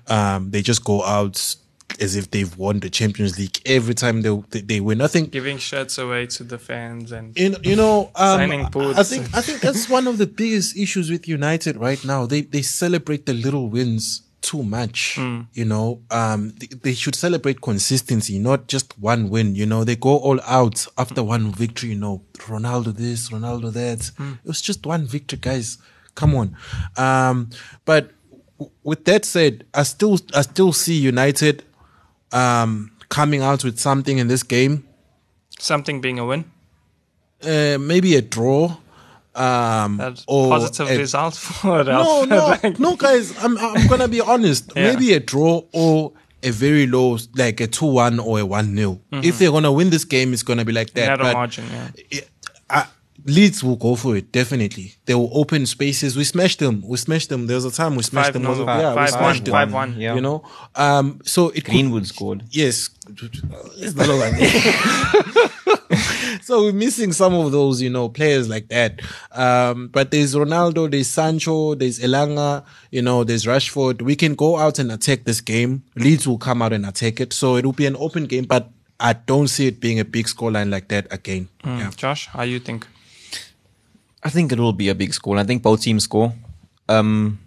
Um, 0.08 0.50
they 0.50 0.64
just 0.64 0.84
go 0.84 1.04
out 1.04 1.56
as 2.00 2.16
if 2.16 2.32
they've 2.32 2.58
won 2.58 2.80
the 2.80 2.90
Champions 2.90 3.38
League 3.40 3.60
every 3.66 3.94
time 3.94 4.22
they 4.22 4.36
they, 4.50 4.62
they 4.62 4.80
win. 4.80 5.02
I 5.02 5.08
think 5.08 5.32
giving 5.32 5.58
shirts 5.58 5.98
away 5.98 6.28
to 6.28 6.44
the 6.44 6.58
fans 6.58 7.12
and 7.12 7.38
you 7.38 7.50
know, 7.50 7.58
you 7.64 7.76
know 7.76 8.12
um, 8.16 8.40
Signing 8.40 8.66
I 8.66 9.04
think 9.04 9.34
I 9.36 9.42
think 9.42 9.62
that's 9.62 9.90
one 9.98 10.08
of 10.08 10.18
the 10.18 10.28
biggest 10.28 10.78
issues 10.78 11.10
with 11.10 11.28
United 11.28 11.78
right 11.78 12.04
now. 12.04 12.26
They 12.26 12.42
they 12.42 12.62
celebrate 12.62 13.26
the 13.26 13.34
little 13.34 13.70
wins 13.70 14.24
too 14.42 14.62
much. 14.64 15.18
You 15.18 15.66
know, 15.66 16.02
um, 16.12 16.54
they, 16.60 16.68
they 16.68 16.94
should 16.94 17.16
celebrate 17.16 17.62
consistency, 17.62 18.38
not 18.38 18.68
just 18.68 18.98
one 19.00 19.30
win. 19.30 19.56
You 19.56 19.66
know, 19.66 19.84
they 19.84 19.96
go 19.96 20.18
all 20.18 20.40
out 20.42 20.86
after 20.98 21.24
one 21.24 21.52
victory. 21.52 21.90
You 21.90 21.96
know, 21.96 22.22
Ronaldo 22.34 22.96
this, 22.96 23.30
Ronaldo 23.30 23.74
that. 23.74 24.12
It 24.44 24.48
was 24.48 24.62
just 24.62 24.86
one 24.86 25.06
victory, 25.06 25.40
guys. 25.42 25.78
Come 26.14 26.36
on. 26.36 26.56
Um, 26.96 27.50
but 27.86 28.12
w- 28.60 28.72
with 28.84 29.06
that 29.06 29.26
said, 29.26 29.66
I 29.74 29.84
still 29.84 30.20
I 30.34 30.42
still 30.42 30.74
see 30.74 30.96
United 30.96 31.64
um, 32.32 32.92
coming 33.10 33.42
out 33.42 33.64
with 33.64 33.80
something 33.80 34.18
in 34.18 34.28
this 34.28 34.44
game 34.44 34.84
something 35.60 36.02
being 36.02 36.20
a 36.20 36.26
win. 36.26 36.44
uh, 37.44 37.78
maybe 37.80 38.16
a 38.16 38.22
draw. 38.22 38.78
Um, 39.38 40.00
or 40.28 40.50
positive 40.50 40.90
a- 40.90 40.98
result 40.98 41.36
for 41.62 41.84
No, 41.84 41.92
Ralph. 41.92 42.28
no, 42.30 42.48
Like, 42.64 42.80
no, 42.80 42.96
guys. 42.96 43.34
I'm 43.44 43.58
I'm 43.58 43.88
gonna 43.88 44.08
be 44.08 44.22
honest. 44.22 44.72
Yeah. 44.76 44.94
Maybe 44.94 45.12
a 45.14 45.20
draw 45.20 45.62
or 45.74 46.14
a 46.42 46.52
very 46.52 46.88
low, 46.88 47.18
like 47.36 47.60
a 47.60 47.68
two 47.68 47.86
one 47.88 48.20
or 48.20 48.40
a 48.40 48.46
one 48.46 48.76
0 48.76 49.02
If 49.12 49.40
they're 49.40 49.52
gonna 49.52 49.72
win 49.74 49.90
this 49.90 50.06
game, 50.06 50.32
it's 50.34 50.44
gonna 50.44 50.64
be 50.64 50.72
like 50.72 50.94
that. 50.94 51.06
narrow 51.08 51.24
But 51.24 51.34
margin, 51.34 51.66
yeah. 51.70 51.90
it- 52.12 52.30
I- 52.70 52.88
Leeds 53.28 53.64
will 53.64 53.76
go 53.76 53.96
for 53.96 54.16
it 54.16 54.32
definitely. 54.32 54.94
They 55.06 55.16
will 55.16 55.32
open 55.34 55.66
spaces. 55.66 56.16
We 56.16 56.24
smashed 56.24 56.60
them. 56.60 56.84
We 56.86 56.96
smashed 56.98 57.30
them. 57.30 57.48
There 57.48 57.56
was 57.56 57.66
a 57.66 57.72
time 57.72 57.96
we 57.96 58.04
smashed 58.04 58.28
Five 58.28 58.34
them. 58.34 58.44
no, 58.44 58.50
wasn't- 58.50 58.68
five- 58.68 58.82
yeah, 58.82 58.90
we 58.92 58.96
five 58.98 59.10
smashed 59.10 59.40
one, 59.40 59.44
them. 59.44 59.52
five 59.54 59.74
one. 59.74 60.00
Yeah. 60.00 60.16
You 60.16 60.22
know, 60.22 60.44
um, 60.76 61.20
so 61.24 61.50
it 61.50 61.66
could- 61.66 61.72
Greenwood 61.72 62.06
scored. 62.06 62.44
Yes. 62.52 62.90
It's 63.78 63.96
not 63.96 64.10
over. 64.10 64.32
so 66.42 66.64
we're 66.64 66.74
missing 66.74 67.12
some 67.14 67.34
of 67.34 67.52
those, 67.52 67.82
you 67.82 67.90
know, 67.90 68.10
players 68.10 68.50
like 68.50 68.68
that. 68.70 69.02
Um, 69.32 69.88
but 69.90 70.12
there's 70.12 70.36
Ronaldo, 70.36 70.90
there's 70.92 71.08
Sancho, 71.08 71.76
there's 71.76 72.00
Elanga, 72.00 72.64
you 72.92 73.02
know, 73.02 73.24
there's 73.24 73.46
Rashford. 73.46 74.02
We 74.02 74.16
can 74.16 74.36
go 74.36 74.58
out 74.58 74.80
and 74.80 74.92
attack 74.92 75.24
this 75.24 75.42
game. 75.42 75.84
Leeds 75.96 76.28
will 76.28 76.38
come 76.38 76.62
out 76.62 76.74
and 76.74 76.86
attack 76.86 77.20
it. 77.20 77.34
So 77.34 77.56
it 77.56 77.66
will 77.66 77.74
be 77.74 77.86
an 77.86 77.96
open 77.98 78.26
game, 78.26 78.46
but 78.46 78.70
I 79.00 79.14
don't 79.14 79.48
see 79.48 79.68
it 79.68 79.80
being 79.80 80.00
a 80.00 80.06
big 80.06 80.26
scoreline 80.28 80.70
like 80.72 80.88
that 80.90 81.08
again. 81.12 81.50
Yeah. 81.66 81.92
Josh, 81.96 82.28
how 82.28 82.44
you 82.44 82.60
think? 82.60 82.88
I 84.26 84.30
think 84.30 84.52
it 84.52 84.60
will 84.60 84.74
be 84.74 84.90
a 84.90 84.96
big 84.96 85.14
score. 85.14 85.38
I 85.38 85.44
think 85.44 85.62
both 85.62 85.82
teams 85.82 86.04
score. 86.04 86.34
Um, 86.90 87.40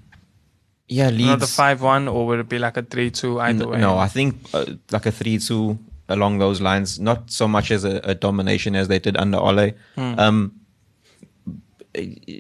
yeah, 0.88 1.10
Leeds. 1.10 1.24
Another 1.24 1.46
five 1.46 1.82
one, 1.82 2.08
or 2.08 2.26
would 2.28 2.38
it 2.38 2.48
be 2.48 2.58
like 2.58 2.76
a 2.76 2.82
three 2.82 3.10
two 3.10 3.40
either 3.40 3.64
N- 3.64 3.70
way? 3.70 3.78
No, 3.80 3.98
I 3.98 4.08
think 4.08 4.36
uh, 4.54 4.64
like 4.90 5.06
a 5.06 5.12
three-two 5.12 5.78
along 6.08 6.38
those 6.38 6.60
lines. 6.60 6.98
Not 6.98 7.30
so 7.30 7.46
much 7.48 7.70
as 7.70 7.84
a, 7.84 8.00
a 8.04 8.14
domination 8.14 8.74
as 8.76 8.88
they 8.88 8.98
did 8.98 9.16
under 9.16 9.38
Ole. 9.38 9.72
Um, 9.96 10.52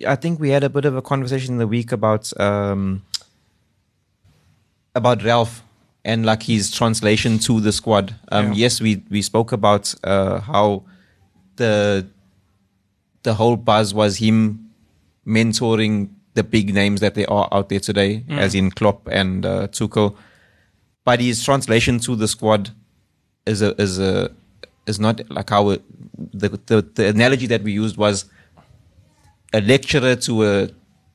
I 0.06 0.16
think 0.16 0.40
we 0.40 0.50
had 0.50 0.64
a 0.64 0.68
bit 0.70 0.84
of 0.84 0.96
a 0.96 1.02
conversation 1.02 1.54
in 1.54 1.58
the 1.58 1.66
week 1.66 1.92
about 1.92 2.32
um, 2.40 3.02
about 4.94 5.22
Ralph 5.24 5.62
and 6.04 6.24
like 6.24 6.44
his 6.44 6.70
translation 6.70 7.38
to 7.40 7.60
the 7.60 7.72
squad. 7.72 8.14
Um, 8.30 8.46
Yeah. 8.46 8.52
Yes, 8.54 8.80
we 8.80 9.02
we 9.10 9.20
spoke 9.20 9.52
about 9.52 9.94
uh, 10.04 10.40
how 10.40 10.84
the 11.56 12.06
the 13.22 13.34
whole 13.34 13.56
buzz 13.56 13.92
was 13.94 14.16
him 14.18 14.70
mentoring 15.26 16.08
the 16.34 16.42
big 16.44 16.72
names 16.74 17.00
that 17.00 17.14
they 17.14 17.26
are 17.26 17.48
out 17.52 17.68
there 17.68 17.80
today, 17.80 18.24
as 18.28 18.54
in 18.54 18.70
Klopp 18.70 19.08
and 19.08 19.44
uh, 19.44 19.66
Tuchel. 19.68 20.16
But 21.04 21.20
his 21.20 21.42
translation 21.44 21.98
to 22.00 22.14
the 22.16 22.28
squad 22.28 22.70
is 23.46 23.62
a 23.62 23.74
is 23.80 23.98
a 23.98 24.30
is 24.86 25.00
not 25.00 25.20
like 25.30 25.50
how 25.50 25.64
the, 26.32 26.48
the 26.66 26.86
the 26.94 27.08
analogy 27.08 27.46
that 27.46 27.62
we 27.62 27.72
used 27.72 27.96
was 27.96 28.26
a 29.52 29.60
lecturer 29.60 30.14
to 30.16 30.44
a 30.44 30.68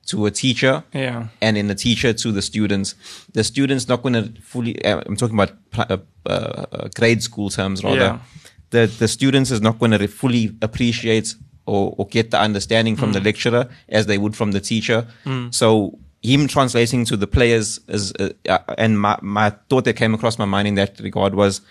to 0.08 0.26
a 0.26 0.32
teacher 0.32 0.84
Yeah. 0.93 1.28
and 1.41 1.58
in 1.58 1.68
the 1.68 1.76
teacher 1.76 2.12
to 2.12 2.32
the 2.32 2.41
students. 2.41 2.95
The 3.34 3.43
students 3.43 3.88
not 3.88 4.01
going 4.04 4.14
to 4.14 4.41
fully. 4.41 4.84
Uh, 4.84 5.01
I'm 5.06 5.16
talking 5.16 5.36
about 5.39 5.51
uh, 5.78 5.97
uh, 6.26 6.89
grade 6.95 7.24
school 7.24 7.49
terms 7.49 7.84
rather. 7.84 7.95
Yeah. 7.97 8.20
The 8.72 8.88
the 8.88 9.08
students 9.08 9.51
is 9.51 9.62
not 9.62 9.80
going 9.80 9.91
to 9.91 10.08
fully 10.08 10.51
appreciate 10.62 11.36
or, 11.66 11.95
or 11.97 12.07
get 12.07 12.32
the 12.32 12.39
understanding 12.39 12.95
from 12.95 13.14
the 13.14 13.20
lecturer 13.22 13.70
as 13.89 14.05
they 14.05 14.18
would 14.18 14.36
from 14.36 14.51
the 14.51 14.59
teacher. 14.59 15.07
So 15.51 15.97
him 16.24 16.47
translating 16.47 17.05
to 17.05 17.18
the 17.18 17.28
players 17.28 17.80
is, 17.88 18.14
uh, 18.14 18.30
uh, 18.47 18.59
and 18.78 18.99
my 18.99 19.18
my 19.22 19.49
thought 19.70 19.84
that 19.86 19.95
came 19.95 20.14
across 20.14 20.39
my 20.39 20.45
mind 20.45 20.68
in 20.68 20.76
that 20.76 20.99
regard 20.99 21.36
was 21.36 21.61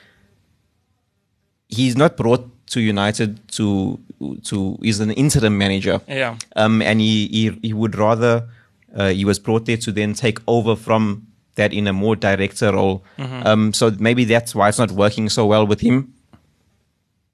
he's 1.68 1.97
not 1.97 2.16
brought 2.16 2.49
to 2.66 2.80
United 2.80 3.49
to 3.53 3.99
to 4.45 4.78
he's 4.82 5.01
an 5.01 5.11
interim 5.12 5.57
manager. 5.57 6.01
Yeah. 6.07 6.36
Um, 6.55 6.82
and 6.82 7.01
he, 7.01 7.28
he 7.28 7.59
he 7.62 7.72
would 7.72 7.97
rather 7.97 8.49
uh, 8.95 9.09
he 9.09 9.24
was 9.24 9.38
brought 9.38 9.64
there 9.64 9.78
to 9.78 9.93
then 9.93 10.12
take 10.14 10.38
over 10.47 10.76
from 10.76 11.26
that 11.55 11.72
in 11.72 11.86
a 11.86 11.93
more 11.93 12.16
director 12.16 12.72
role. 12.72 13.03
Um, 13.47 13.72
so 13.72 13.90
maybe 13.99 14.24
that's 14.24 14.55
why 14.55 14.68
it's 14.68 14.78
not 14.78 14.90
working 14.90 15.28
so 15.30 15.47
well 15.47 15.66
with 15.66 15.80
him. 15.80 16.12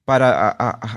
But 0.06 0.22
I 0.22 0.54
I, 0.59 0.74
I, 0.82 0.96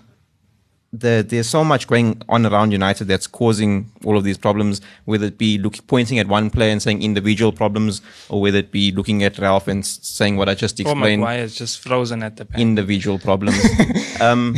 the, 0.93 1.25
there's 1.27 1.47
so 1.47 1.63
much 1.63 1.87
going 1.87 2.21
on 2.27 2.45
around 2.45 2.71
United 2.71 3.05
that's 3.05 3.27
causing 3.27 3.89
all 4.03 4.17
of 4.17 4.23
these 4.23 4.37
problems, 4.37 4.81
whether 5.05 5.27
it 5.27 5.37
be 5.37 5.57
look, 5.57 5.75
pointing 5.87 6.19
at 6.19 6.27
one 6.27 6.49
player 6.49 6.71
and 6.71 6.81
saying 6.81 7.01
individual 7.01 7.53
problems, 7.53 8.01
or 8.29 8.41
whether 8.41 8.57
it 8.57 8.71
be 8.71 8.91
looking 8.91 9.23
at 9.23 9.37
Ralph 9.37 9.67
and 9.67 9.85
saying 9.85 10.35
what 10.35 10.49
I 10.49 10.53
just 10.53 10.79
explained, 10.79 11.21
Maguire 11.21 11.43
is 11.43 11.55
just 11.55 11.79
frozen 11.79 12.23
at 12.23 12.35
the 12.35 12.45
pen. 12.45 12.59
individual 12.59 13.19
problems. 13.19 13.57
um, 14.21 14.55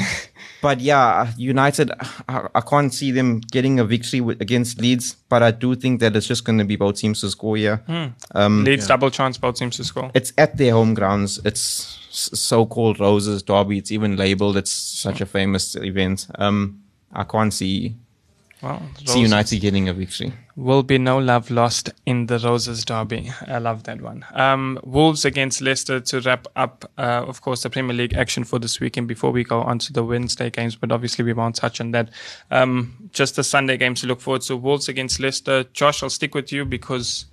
but 0.63 0.79
yeah, 0.79 1.31
United, 1.37 1.91
I, 2.29 2.47
I 2.55 2.61
can't 2.61 2.91
see 2.93 3.11
them 3.11 3.41
getting 3.51 3.79
a 3.79 3.85
victory 3.85 4.21
with, 4.21 4.41
against 4.41 4.79
Leeds, 4.79 5.17
but 5.27 5.43
I 5.43 5.51
do 5.51 5.75
think 5.75 5.99
that 5.99 6.15
it's 6.15 6.25
just 6.25 6.45
going 6.45 6.57
to 6.57 6.63
be 6.65 6.77
both 6.77 6.95
teams 6.95 7.19
to 7.21 7.29
score 7.29 7.57
here. 7.57 7.83
Um, 8.33 8.63
Leeds 8.63 8.87
double 8.87 9.11
chance, 9.11 9.37
both 9.37 9.57
teams 9.57 9.75
to 9.75 9.83
score. 9.83 10.09
it's 10.13 10.31
at 10.37 10.55
their 10.57 10.71
home 10.71 10.93
grounds. 10.93 11.39
It's 11.43 11.99
so-called 12.09 12.99
Roses 12.99 13.43
Derby. 13.43 13.77
It's 13.77 13.91
even 13.91 14.15
labeled. 14.15 14.55
It's 14.55 14.71
such 14.71 15.19
a 15.19 15.25
famous 15.25 15.75
event. 15.75 16.27
Um, 16.35 16.81
I 17.11 17.23
can't 17.25 17.53
see 17.53 17.97
Well, 18.63 18.81
see 19.03 19.19
United 19.19 19.59
getting 19.59 19.89
a 19.89 19.93
victory. 19.93 20.31
Will 20.55 20.83
be 20.83 20.97
no 20.97 21.17
love 21.17 21.51
lost 21.51 21.89
in 22.05 22.27
the 22.27 22.39
Roses 22.39 22.85
derby. 22.85 23.29
I 23.45 23.57
love 23.57 23.83
that 23.83 24.01
one. 24.01 24.25
Um, 24.33 24.79
Wolves 24.83 25.25
against 25.25 25.61
Leicester 25.61 25.99
to 25.99 26.21
wrap 26.21 26.47
up, 26.55 26.89
uh, 26.97 27.25
of 27.27 27.41
course, 27.41 27.63
the 27.63 27.69
Premier 27.69 27.93
League 27.93 28.13
action 28.13 28.45
for 28.45 28.59
this 28.59 28.79
weekend 28.79 29.09
before 29.09 29.31
we 29.31 29.43
go 29.43 29.61
on 29.61 29.79
to 29.79 29.91
the 29.91 30.03
Wednesday 30.03 30.49
games, 30.49 30.77
but 30.77 30.93
obviously 30.93 31.25
we 31.25 31.33
won't 31.33 31.55
touch 31.55 31.81
on 31.81 31.91
that. 31.91 32.09
Um, 32.51 33.09
just 33.11 33.35
the 33.35 33.43
Sunday 33.43 33.75
games 33.75 33.99
to 34.01 34.07
look 34.07 34.21
forward 34.21 34.43
to. 34.43 34.55
Wolves 34.55 34.87
against 34.87 35.19
Leicester. 35.19 35.65
Josh, 35.73 36.01
I'll 36.01 36.09
stick 36.09 36.33
with 36.33 36.53
you 36.53 36.63
because 36.63 37.25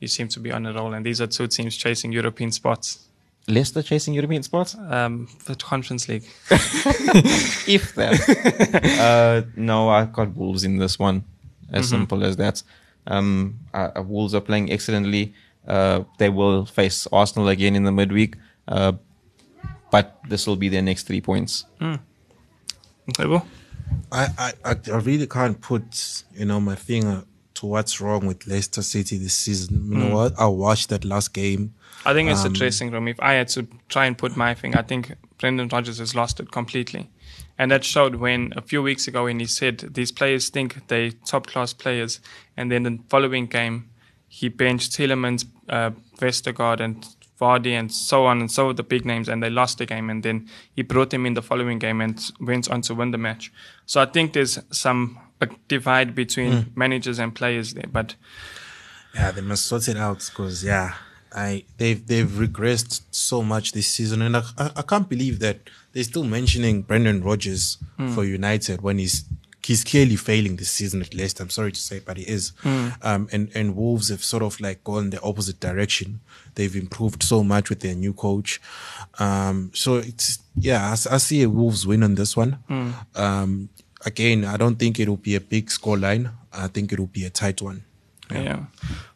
you 0.00 0.08
seem 0.08 0.28
to 0.28 0.40
be 0.40 0.52
on 0.52 0.66
a 0.66 0.72
roll, 0.74 0.92
and 0.92 1.06
these 1.06 1.22
are 1.22 1.26
two 1.26 1.46
teams 1.46 1.76
chasing 1.76 2.12
European 2.12 2.52
spots. 2.52 3.08
Leicester 3.46 3.82
chasing 3.82 4.14
European 4.14 4.42
spots? 4.42 4.74
Um, 4.74 5.28
the 5.46 5.54
Conference 5.54 6.08
League. 6.08 6.24
If 7.66 7.94
that. 7.94 8.14
uh, 9.00 9.42
no, 9.56 9.88
I've 9.90 10.12
got 10.12 10.34
Wolves 10.36 10.64
in 10.64 10.78
this 10.78 10.98
one. 10.98 11.24
As 11.72 11.86
Mm-hmm. 11.86 11.94
simple 11.96 12.24
as 12.24 12.36
that. 12.36 12.62
Um, 13.06 13.58
uh, 13.72 13.90
uh, 13.96 14.02
Wolves 14.02 14.34
are 14.34 14.40
playing 14.40 14.70
excellently. 14.72 15.32
Uh, 15.66 16.04
they 16.18 16.28
will 16.30 16.66
face 16.66 17.06
Arsenal 17.12 17.48
again 17.48 17.74
in 17.76 17.84
the 17.84 17.92
midweek. 17.92 18.36
Uh, 18.68 18.92
but 19.90 20.18
this 20.28 20.46
will 20.46 20.56
be 20.56 20.68
their 20.68 20.82
next 20.82 21.06
three 21.06 21.20
points. 21.20 21.64
Incredible. 23.06 23.46
I, 24.10 24.28
I, 24.38 24.52
I 24.70 24.76
I 24.92 24.96
really 24.98 25.26
can't 25.26 25.60
put 25.60 26.22
you 26.34 26.44
know 26.46 26.60
my 26.60 26.74
finger 26.74 27.24
to 27.54 27.66
what's 27.66 28.00
wrong 28.00 28.26
with 28.26 28.46
Leicester 28.46 28.82
City 28.82 29.18
this 29.18 29.34
season. 29.34 29.90
You 29.92 29.98
know 29.98 30.14
what? 30.16 30.32
I 30.38 30.46
watched 30.46 30.88
that 30.90 31.04
last 31.04 31.32
game. 31.34 31.74
I 32.06 32.12
think 32.12 32.30
it's 32.30 32.42
the 32.42 32.48
dressing 32.50 32.90
room. 32.90 33.08
If 33.08 33.18
I 33.20 33.34
had 33.34 33.48
to 33.48 33.66
try 33.88 34.06
and 34.06 34.16
put 34.16 34.36
my 34.36 34.54
thing, 34.54 34.76
I 34.76 34.82
think 34.82 35.14
Brendan 35.38 35.68
Rodgers 35.68 35.98
has 35.98 36.14
lost 36.14 36.40
it 36.40 36.50
completely. 36.52 37.10
And 37.58 37.70
that 37.70 37.84
showed 37.84 38.16
when 38.16 38.52
a 38.56 38.62
few 38.62 38.82
weeks 38.82 39.06
ago 39.08 39.24
when 39.24 39.40
he 39.40 39.46
said 39.46 39.78
these 39.94 40.10
players 40.12 40.48
think 40.48 40.88
they 40.88 41.10
top 41.10 41.46
class 41.46 41.72
players, 41.72 42.20
and 42.56 42.70
then 42.70 42.82
the 42.82 42.98
following 43.08 43.46
game 43.46 43.90
he 44.28 44.48
benched 44.48 44.92
Tielemans, 44.92 45.46
uh, 45.68 45.90
Vestergaard, 46.18 46.80
and 46.80 47.06
Vardy, 47.40 47.72
and 47.72 47.92
so 47.92 48.26
on 48.26 48.40
and 48.40 48.50
so 48.50 48.72
the 48.72 48.82
big 48.82 49.04
names, 49.04 49.28
and 49.28 49.42
they 49.42 49.50
lost 49.50 49.78
the 49.78 49.86
game. 49.86 50.10
And 50.10 50.22
then 50.22 50.48
he 50.74 50.82
brought 50.82 51.10
them 51.10 51.26
in 51.26 51.34
the 51.34 51.42
following 51.42 51.78
game 51.78 52.00
and 52.00 52.20
went 52.40 52.68
on 52.68 52.82
to 52.82 52.94
win 52.94 53.12
the 53.12 53.18
match. 53.18 53.52
So 53.86 54.00
I 54.00 54.06
think 54.06 54.32
there's 54.32 54.58
some 54.70 55.20
a 55.40 55.48
divide 55.68 56.14
between 56.14 56.72
managers 56.74 57.18
and 57.18 57.34
players 57.34 57.74
there, 57.74 57.88
but 57.90 58.14
Yeah, 59.14 59.30
they 59.30 59.40
must 59.42 59.66
sort 59.66 59.88
it 59.88 59.96
out 59.96 60.28
because 60.28 60.64
yeah, 60.64 60.94
I 61.34 61.64
they've 61.78 62.06
they've 62.06 62.28
regressed 62.28 63.02
so 63.10 63.42
much 63.42 63.72
this 63.72 63.86
season, 63.88 64.22
and 64.22 64.36
I 64.36 64.42
I, 64.58 64.70
I 64.76 64.82
can't 64.82 65.08
believe 65.08 65.38
that 65.40 65.58
they're 65.92 66.04
still 66.04 66.24
mentioning 66.24 66.82
Brendan 66.82 67.22
Rodgers 67.22 67.78
for 68.14 68.24
United 68.24 68.82
when 68.82 68.98
he's 68.98 69.24
he's 69.66 69.82
clearly 69.82 70.16
failing 70.16 70.56
this 70.56 70.70
season 70.70 71.00
at 71.00 71.14
least. 71.14 71.40
I'm 71.40 71.48
sorry 71.50 71.72
to 71.72 71.80
say, 71.80 71.98
but 71.98 72.16
he 72.18 72.24
is. 72.24 72.52
Um, 73.02 73.28
and 73.32 73.50
and 73.54 73.74
Wolves 73.76 74.08
have 74.10 74.22
sort 74.22 74.42
of 74.42 74.60
like 74.60 74.84
gone 74.84 75.10
the 75.10 75.20
opposite 75.22 75.58
direction. 75.60 76.20
They've 76.54 76.76
improved 76.76 77.22
so 77.22 77.42
much 77.42 77.70
with 77.70 77.80
their 77.80 77.94
new 77.94 78.12
coach. 78.12 78.60
Um, 79.18 79.70
so 79.74 79.96
it's 79.96 80.38
yeah, 80.56 80.94
I 81.10 81.18
see 81.18 81.42
a 81.42 81.48
Wolves 81.48 81.86
win 81.86 82.02
on 82.02 82.14
this 82.14 82.36
one. 82.36 82.58
Um, 83.14 83.68
again, 84.06 84.44
I 84.44 84.56
don't 84.56 84.76
think 84.78 85.00
it'll 85.00 85.16
be 85.16 85.34
a 85.34 85.40
big 85.40 85.70
score 85.70 85.98
line. 85.98 86.30
I 86.52 86.68
think 86.68 86.92
it'll 86.92 87.06
be 87.06 87.24
a 87.24 87.30
tight 87.30 87.60
one. 87.62 87.84
Yeah. 88.30 88.64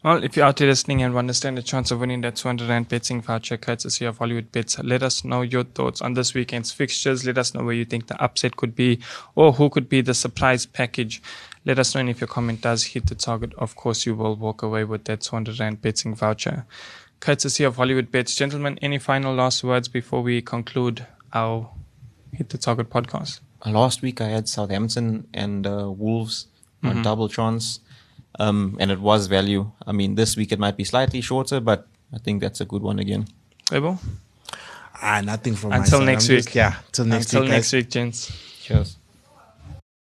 Well, 0.04 0.22
if 0.22 0.36
you're 0.36 0.44
out 0.46 0.56
there 0.58 0.68
listening 0.68 1.02
and 1.02 1.14
want 1.14 1.28
to 1.28 1.34
stand 1.34 1.58
a 1.58 1.62
chance 1.62 1.90
of 1.90 2.00
winning 2.00 2.20
that 2.20 2.36
200 2.36 2.68
Rand 2.68 2.88
betting 2.88 3.22
voucher 3.22 3.56
courtesy 3.56 4.04
of 4.04 4.18
Hollywood 4.18 4.52
Bets, 4.52 4.78
let 4.80 5.02
us 5.02 5.24
know 5.24 5.40
your 5.42 5.64
thoughts 5.64 6.02
on 6.02 6.12
this 6.14 6.34
weekend's 6.34 6.72
fixtures. 6.72 7.24
Let 7.24 7.38
us 7.38 7.54
know 7.54 7.64
where 7.64 7.74
you 7.74 7.84
think 7.86 8.06
the 8.08 8.22
upset 8.22 8.56
could 8.56 8.76
be 8.76 9.00
or 9.34 9.52
who 9.54 9.70
could 9.70 9.88
be 9.88 10.02
the 10.02 10.14
surprise 10.14 10.66
package. 10.66 11.22
Let 11.64 11.78
us 11.78 11.94
know 11.94 12.02
and 12.02 12.10
if 12.10 12.20
your 12.20 12.28
comment 12.28 12.60
does 12.60 12.84
hit 12.84 13.06
the 13.06 13.14
target. 13.14 13.54
Of 13.56 13.76
course, 13.76 14.04
you 14.04 14.14
will 14.14 14.36
walk 14.36 14.62
away 14.62 14.84
with 14.84 15.04
that 15.04 15.22
200 15.22 15.58
Rand 15.58 15.80
betting 15.82 16.14
voucher. 16.14 16.66
Courtesy 17.20 17.64
of 17.64 17.76
Hollywood 17.76 18.12
Bets. 18.12 18.34
Gentlemen, 18.36 18.78
any 18.82 18.98
final 18.98 19.34
last 19.34 19.64
words 19.64 19.88
before 19.88 20.22
we 20.22 20.42
conclude 20.42 21.06
our 21.32 21.70
Hit 22.32 22.50
the 22.50 22.58
Target 22.58 22.90
podcast? 22.90 23.40
last 23.66 24.02
week 24.02 24.20
I 24.20 24.28
had 24.28 24.48
Southampton 24.48 25.26
and 25.32 25.66
uh, 25.66 25.90
Wolves 25.90 26.46
Mm-hmm. 26.80 26.98
on 26.98 27.02
double 27.02 27.28
chance, 27.28 27.80
um, 28.38 28.76
and 28.80 28.90
it 28.90 29.00
was 29.00 29.26
value. 29.26 29.70
I 29.86 29.92
mean, 29.92 30.14
this 30.14 30.36
week 30.36 30.52
it 30.52 30.58
might 30.58 30.76
be 30.76 30.84
slightly 30.84 31.20
shorter, 31.20 31.60
but 31.60 31.86
I 32.12 32.18
think 32.18 32.40
that's 32.40 32.60
a 32.60 32.64
good 32.64 32.82
one 32.82 32.98
again. 32.98 33.26
Rebel? 33.70 33.98
Ah, 35.00 35.20
nothing 35.20 35.54
from 35.54 35.72
Until 35.72 36.00
side. 36.00 36.06
next 36.06 36.28
I'm 36.28 36.36
just- 36.36 36.48
week. 36.48 36.54
yeah, 36.54 36.74
till 36.92 37.04
next 37.04 37.26
Until 37.26 37.42
week. 37.42 37.50
next 37.50 37.66
guys. 37.68 37.72
week, 37.74 37.90
gents. 37.90 38.32
Cheers. 38.62 38.96